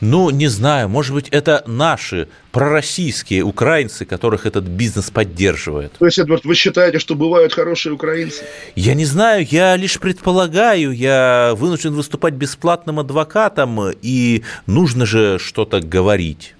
Ну, 0.00 0.30
не 0.30 0.46
знаю, 0.48 0.88
может 0.88 1.14
быть, 1.14 1.28
это 1.30 1.64
наши 1.66 2.28
пророссийские 2.52 3.42
украинцы, 3.42 4.04
которых 4.04 4.44
этот 4.46 4.64
бизнес 4.64 5.10
поддерживает. 5.10 5.92
То 5.98 6.04
есть, 6.04 6.18
Эдвард, 6.18 6.44
вы 6.44 6.54
считаете, 6.54 6.98
что 6.98 7.14
бывают 7.14 7.54
хорошие 7.54 7.94
украинцы? 7.94 8.44
Я 8.76 8.94
не 8.94 9.06
знаю, 9.06 9.46
я 9.50 9.74
лишь 9.74 9.98
предполагаю, 9.98 10.92
я 10.92 11.54
вынужден 11.56 11.94
выступать 11.94 12.34
бесплатным 12.34 13.00
адвокатом, 13.00 13.90
и 14.02 14.42
нужно 14.66 15.06
же 15.06 15.38
что-то 15.38 15.80
говорить. 15.80 16.55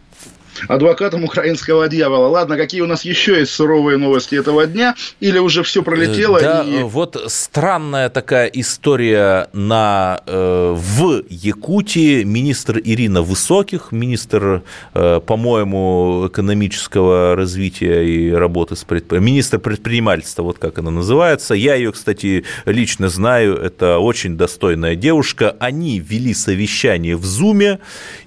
Адвокатом 0.69 1.25
украинского 1.25 1.89
дьявола. 1.89 2.29
Ладно, 2.29 2.57
какие 2.57 2.81
у 2.81 2.87
нас 2.87 3.05
еще 3.05 3.39
есть 3.39 3.53
суровые 3.53 3.99
новости 3.99 4.35
этого 4.35 4.67
дня? 4.67 4.95
Или 5.21 5.39
уже 5.39 5.63
все 5.63 5.83
пролетело? 5.83 6.41
Да, 6.41 6.63
и... 6.63 6.83
вот 6.83 7.23
странная 7.29 8.09
такая 8.09 8.47
история 8.47 9.49
на, 9.53 10.21
э, 10.27 10.75
в 10.77 11.23
Якутии. 11.29 12.25
Министр 12.25 12.81
Ирина 12.83 13.23
Высоких, 13.23 13.93
министр, 13.93 14.63
э, 14.95 15.21
по-моему, 15.25 16.29
экономического 16.29 17.37
развития 17.37 18.05
и 18.05 18.31
работы 18.31 18.77
с 18.77 18.85
предприятием, 18.85 19.25
министр 19.25 19.59
предпринимательства, 19.59 20.43
вот 20.43 20.59
как 20.59 20.79
она 20.79 20.91
называется. 20.91 21.55
Я 21.55 21.75
ее, 21.75 21.93
кстати, 21.93 22.45
лично 22.65 23.09
знаю, 23.09 23.57
это 23.57 23.99
очень 23.99 24.37
достойная 24.37 24.95
девушка. 24.95 25.57
Они 25.59 25.99
вели 25.99 26.35
совещание 26.35 27.17
в 27.17 27.25
Зуме, 27.25 27.79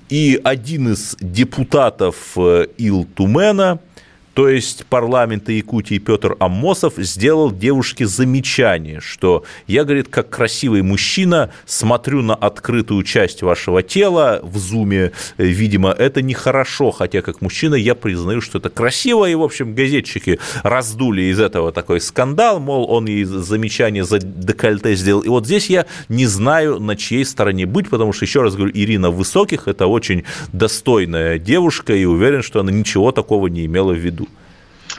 и 0.10 0.40
один 0.44 0.94
из 0.94 1.16
депутатов 1.20 2.16
э, 2.36 2.66
Ил-Тумена, 2.78 3.80
то 4.40 4.48
есть 4.48 4.86
парламента 4.86 5.52
Якутии 5.52 5.98
Петр 5.98 6.38
Аммосов 6.40 6.94
сделал 6.96 7.52
девушке 7.52 8.08
замечание, 8.08 9.02
что 9.02 9.44
я, 9.68 9.84
говорит, 9.84 10.08
как 10.08 10.30
красивый 10.30 10.82
мужчина, 10.82 11.52
смотрю 11.66 12.22
на 12.22 12.36
открытую 12.36 13.04
часть 13.04 13.42
вашего 13.42 13.84
тела 13.84 14.40
в 14.42 14.58
зуме, 14.58 15.12
видимо, 15.38 15.92
это 15.92 16.22
нехорошо, 16.22 16.92
хотя 16.92 17.22
как 17.22 17.42
мужчина 17.42 17.76
я 17.76 17.96
признаю, 17.96 18.40
что 18.40 18.60
это 18.60 18.70
красиво, 18.70 19.30
и, 19.30 19.36
в 19.36 19.44
общем, 19.44 19.76
газетчики 19.76 20.40
раздули 20.64 21.24
из 21.24 21.42
этого 21.42 21.74
такой 21.74 22.00
скандал, 22.00 22.62
мол, 22.62 22.90
он 22.90 23.08
ей 23.08 23.26
замечание 23.26 24.06
за 24.06 24.20
декольте 24.20 24.96
сделал. 24.96 25.20
И 25.20 25.28
вот 25.28 25.48
здесь 25.48 25.70
я 25.70 25.86
не 26.08 26.26
знаю, 26.26 26.80
на 26.80 26.96
чьей 26.96 27.26
стороне 27.26 27.66
быть, 27.66 27.90
потому 27.90 28.14
что, 28.14 28.24
еще 28.24 28.42
раз 28.42 28.56
говорю, 28.56 28.72
Ирина 28.74 29.12
Высоких– 29.12 29.64
это 29.68 29.88
очень 29.88 30.24
достойная 30.54 31.40
девушка, 31.40 31.94
и 31.94 32.06
уверен, 32.06 32.42
что 32.42 32.62
она 32.62 32.72
ничего 32.72 33.12
такого 33.12 33.48
не 33.48 33.66
имела 33.66 33.92
в 33.92 33.98
виду. 33.98 34.29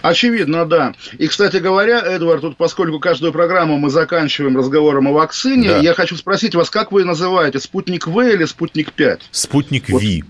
Очевидно, 0.03 0.64
да. 0.64 0.94
И, 1.18 1.28
кстати 1.28 1.57
говоря, 1.57 2.01
Эдвард, 2.01 2.42
тут 2.42 2.57
поскольку 2.57 2.98
каждую 2.98 3.32
программу 3.32 3.78
мы 3.78 3.90
заканчиваем 3.90 4.57
разговором 4.57 5.09
о 5.09 5.12
вакцине, 5.12 5.68
да. 5.68 5.78
я 5.78 5.94
хочу 5.94 6.16
спросить 6.16 6.55
вас, 6.55 6.70
как 6.70 6.92
вы 6.92 7.05
называете, 7.05 7.61
спутник 7.61 8.07
В 8.07 8.20
или 8.20 8.44
спутник 8.44 8.92
5? 8.92 9.20
Спутник 9.30 9.88
вот. 9.88 10.03
Ви. 10.03 10.24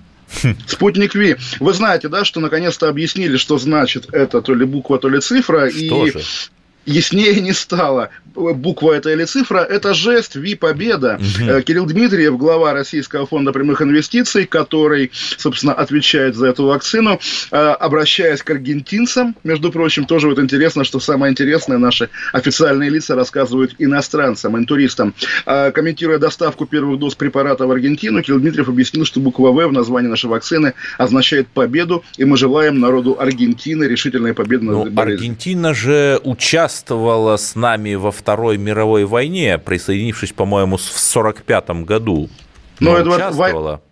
Спутник 0.67 1.15
Ви. 1.15 1.37
Вы 1.59 1.73
знаете, 1.73 2.09
да, 2.09 2.25
что 2.25 2.41
наконец-то 2.41 2.89
объяснили, 2.89 3.37
что 3.37 3.59
значит 3.59 4.07
это 4.13 4.41
то 4.41 4.55
ли 4.55 4.65
буква, 4.65 4.99
то 4.99 5.09
ли 5.09 5.21
цифра. 5.21 5.71
Что 5.71 6.07
и... 6.07 6.13
же? 6.13 6.21
Яснее 6.91 7.41
не 7.41 7.53
стало. 7.53 8.11
Буква 8.35 8.93
это 8.93 9.11
или 9.11 9.25
цифра, 9.25 9.59
это 9.59 9.93
жест 9.93 10.37
Ви 10.37 10.55
Победа. 10.55 11.19
Угу. 11.21 11.63
Кирилл 11.63 11.87
Дмитриев, 11.87 12.37
глава 12.37 12.73
Российского 12.73 13.27
фонда 13.27 13.53
прямых 13.53 13.83
инвестиций, 13.83 14.47
который, 14.47 15.11
собственно, 15.37 15.73
отвечает 15.73 16.37
за 16.37 16.49
эту 16.49 16.67
вакцину, 16.67 17.19
э, 17.51 17.57
обращаясь 17.57 18.43
к 18.43 18.51
аргентинцам, 18.51 19.37
между 19.43 19.73
прочим, 19.73 20.05
тоже 20.05 20.29
вот 20.29 20.39
интересно, 20.39 20.85
что 20.85 21.01
самое 21.01 21.33
интересное, 21.33 21.79
наши 21.79 22.09
официальные 22.33 22.91
лица 22.91 23.15
рассказывают 23.15 23.75
иностранцам, 23.79 24.57
интуристам. 24.57 25.15
Э, 25.47 25.73
комментируя 25.73 26.19
доставку 26.19 26.67
первых 26.67 26.99
доз 26.99 27.15
препарата 27.15 27.67
в 27.67 27.71
Аргентину, 27.71 28.23
Кирилл 28.23 28.41
Дмитриев 28.41 28.69
объяснил, 28.69 29.05
что 29.05 29.21
буква 29.21 29.51
В 29.51 29.67
в 29.67 29.73
названии 29.73 30.09
нашей 30.09 30.31
вакцины 30.31 30.75
означает 30.99 31.49
победу, 31.49 32.05
и 32.17 32.25
мы 32.25 32.37
желаем 32.37 32.81
народу 32.81 33.17
Аргентины 33.19 33.85
решительной 33.85 34.35
победы 34.35 34.65
над 34.65 34.93
болезнью. 34.93 35.31
Аргентина 35.31 35.75
же 35.75 36.21
участвует 36.25 36.80
участвовала 36.81 37.37
с 37.37 37.55
нами 37.55 37.95
во 37.95 38.11
Второй 38.11 38.57
мировой 38.57 39.05
войне, 39.05 39.59
присоединившись, 39.59 40.33
по-моему, 40.33 40.77
в 40.77 40.81
1945 40.81 41.85
году. 41.85 42.29
Но, 42.81 42.93
Но 42.93 42.99
это 42.99 43.11
участвовала 43.11 43.83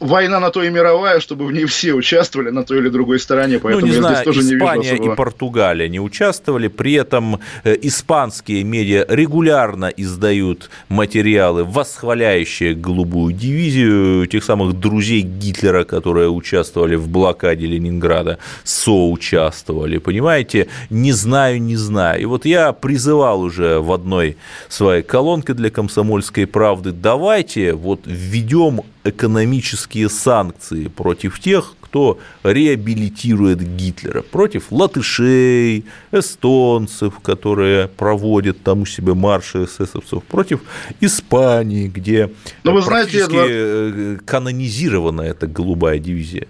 война 0.00 0.40
на 0.40 0.50
то 0.50 0.62
и 0.62 0.70
мировая, 0.70 1.20
чтобы 1.20 1.46
в 1.46 1.52
ней 1.52 1.64
все 1.64 1.92
участвовали 1.92 2.50
на 2.50 2.64
той 2.64 2.78
или 2.78 2.88
другой 2.88 3.18
стороне, 3.18 3.58
поэтому 3.58 3.86
ну, 3.86 3.86
не 3.86 3.94
я 3.94 4.00
знаю, 4.00 4.14
здесь 4.16 4.24
тоже 4.24 4.40
Испания 4.40 4.90
не 4.92 4.98
вижу 4.98 5.12
и 5.12 5.16
Португалия 5.16 5.88
не 5.88 6.00
участвовали, 6.00 6.68
при 6.68 6.94
этом 6.94 7.40
э, 7.64 7.76
испанские 7.82 8.64
медиа 8.64 9.06
регулярно 9.08 9.86
издают 9.86 10.70
материалы, 10.88 11.64
восхваляющие 11.64 12.74
голубую 12.74 13.34
дивизию, 13.34 14.26
тех 14.26 14.44
самых 14.44 14.78
друзей 14.78 15.22
Гитлера, 15.22 15.84
которые 15.84 16.30
участвовали 16.30 16.94
в 16.94 17.08
блокаде 17.08 17.66
Ленинграда, 17.66 18.38
соучаствовали, 18.64 19.98
понимаете? 19.98 20.68
Не 20.90 21.12
знаю, 21.12 21.60
не 21.60 21.76
знаю. 21.76 22.22
И 22.22 22.24
вот 22.24 22.44
я 22.44 22.72
призывал 22.72 23.40
уже 23.40 23.80
в 23.80 23.92
одной 23.92 24.36
своей 24.68 25.02
колонке 25.02 25.54
для 25.54 25.70
комсомольской 25.70 26.46
правды, 26.46 26.92
давайте 26.92 27.72
вот 27.72 28.00
введем 28.04 28.82
экономические 29.08 30.08
санкции 30.08 30.88
против 30.88 31.40
тех, 31.40 31.74
кто 31.80 32.18
реабилитирует 32.42 33.60
Гитлера, 33.76 34.22
против 34.22 34.70
латышей, 34.70 35.86
эстонцев, 36.12 37.18
которые 37.20 37.88
проводят 37.88 38.62
там 38.62 38.82
у 38.82 38.86
себя 38.86 39.14
марши 39.14 39.64
эсэсовцев, 39.64 40.22
против 40.24 40.60
Испании, 41.00 41.88
где 41.88 42.30
Но 42.64 42.72
вы 42.72 42.82
знаете, 42.82 43.20
Эдвард... 43.20 43.48
Э, 43.50 44.18
канонизирована 44.26 45.22
эта 45.22 45.46
голубая 45.46 45.98
дивизия 45.98 46.46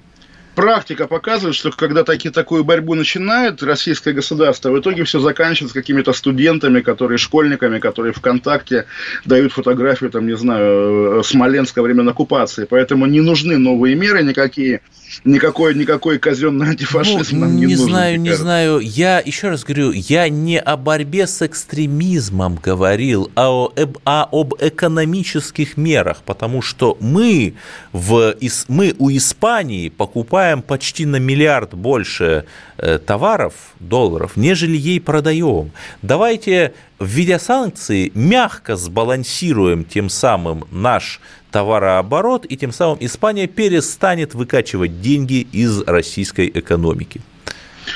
практика 0.58 1.06
показывает, 1.06 1.54
что 1.54 1.70
когда 1.70 2.02
таки, 2.02 2.30
такую 2.30 2.64
борьбу 2.64 2.96
начинает 2.96 3.62
российское 3.62 4.12
государство, 4.12 4.70
в 4.70 4.80
итоге 4.80 5.04
все 5.04 5.20
заканчивается 5.20 5.72
какими-то 5.72 6.12
студентами, 6.12 6.80
которые 6.80 7.16
школьниками, 7.16 7.78
которые 7.78 8.12
ВКонтакте 8.12 8.86
дают 9.24 9.52
фотографию, 9.52 10.10
там, 10.10 10.26
не 10.26 10.36
знаю, 10.36 11.20
э, 11.20 11.22
Смоленска 11.22 11.80
времен 11.80 12.08
оккупации. 12.08 12.66
Поэтому 12.68 13.06
не 13.06 13.20
нужны 13.20 13.56
новые 13.56 13.94
меры 13.94 14.24
никакие 14.24 14.80
никакой, 15.24 15.74
никакой 15.74 16.18
казенный 16.18 16.70
антифашизм 16.70 17.36
ну, 17.36 17.40
нам 17.40 17.56
не, 17.56 17.66
не 17.66 17.76
нужен. 17.76 17.88
знаю, 17.88 18.20
не 18.20 18.32
знаю. 18.34 18.78
Я 18.80 19.20
еще 19.20 19.48
раз 19.48 19.64
говорю, 19.64 19.92
я 19.92 20.28
не 20.28 20.58
о 20.58 20.76
борьбе 20.76 21.26
с 21.26 21.42
экстремизмом 21.42 22.56
говорил, 22.56 23.30
а, 23.34 23.50
о, 23.50 23.72
а 24.04 24.28
об 24.30 24.54
экономических 24.60 25.76
мерах, 25.76 26.22
потому 26.24 26.62
что 26.62 26.96
мы, 27.00 27.54
в, 27.92 28.34
мы 28.68 28.94
у 28.98 29.10
Испании 29.10 29.88
покупаем 29.88 30.47
почти 30.56 31.06
на 31.06 31.16
миллиард 31.16 31.74
больше 31.74 32.44
э, 32.76 32.98
товаров, 32.98 33.54
долларов, 33.80 34.32
нежели 34.36 34.76
ей 34.76 35.00
продаем. 35.00 35.70
Давайте, 36.02 36.74
введя 36.98 37.38
санкции, 37.38 38.10
мягко 38.14 38.76
сбалансируем 38.76 39.84
тем 39.84 40.08
самым 40.08 40.64
наш 40.70 41.20
товарооборот, 41.50 42.44
и 42.46 42.56
тем 42.56 42.72
самым 42.72 42.98
Испания 43.00 43.46
перестанет 43.46 44.34
выкачивать 44.34 45.00
деньги 45.00 45.46
из 45.52 45.82
российской 45.82 46.50
экономики. 46.52 47.20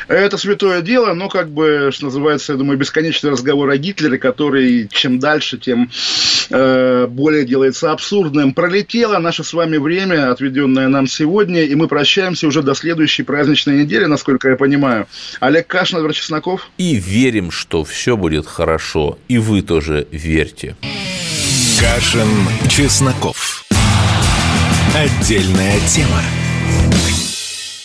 Это 0.09 0.39
святое 0.39 0.83
дело, 0.83 1.15
но, 1.15 1.29
как 1.29 1.51
бы, 1.51 1.91
что 1.93 2.07
называется, 2.07 2.53
я 2.53 2.59
думаю, 2.59 2.79
бесконечный 2.79 3.31
разговор 3.31 3.71
о 3.71 3.77
Гитлере, 3.77 4.19
который 4.19 4.89
чем 4.91 5.19
дальше, 5.19 5.59
тем 5.59 5.91
э, 6.51 7.07
более 7.09 7.45
делается 7.45 7.93
абсурдным. 7.93 8.55
Пролетело 8.55 9.19
наше 9.19 9.45
с 9.45 9.53
вами 9.53 9.77
время, 9.77 10.31
отведенное 10.31 10.89
нам 10.89 11.07
сегодня, 11.07 11.63
и 11.63 11.75
мы 11.75 11.89
прощаемся 11.89 12.47
уже 12.47 12.63
до 12.63 12.75
следующей 12.75 13.23
праздничной 13.23 13.83
недели, 13.83 14.05
насколько 14.05 14.51
я 14.51 14.57
понимаю. 14.57 15.07
Олег 15.41 15.67
Кашин, 15.67 15.99
Эдвард 15.99 16.17
Чесноков. 16.17 16.69
И 16.79 16.97
верим, 16.97 17.51
что 17.51 17.85
все 17.85 18.17
будет 18.17 18.47
хорошо, 18.47 19.19
и 19.29 19.39
вы 19.39 19.63
тоже 19.63 20.07
верьте. 20.11 20.77
Кашин, 21.81 22.29
Чесноков. 22.69 23.65
Отдельная 24.95 25.81
тема. 25.89 26.23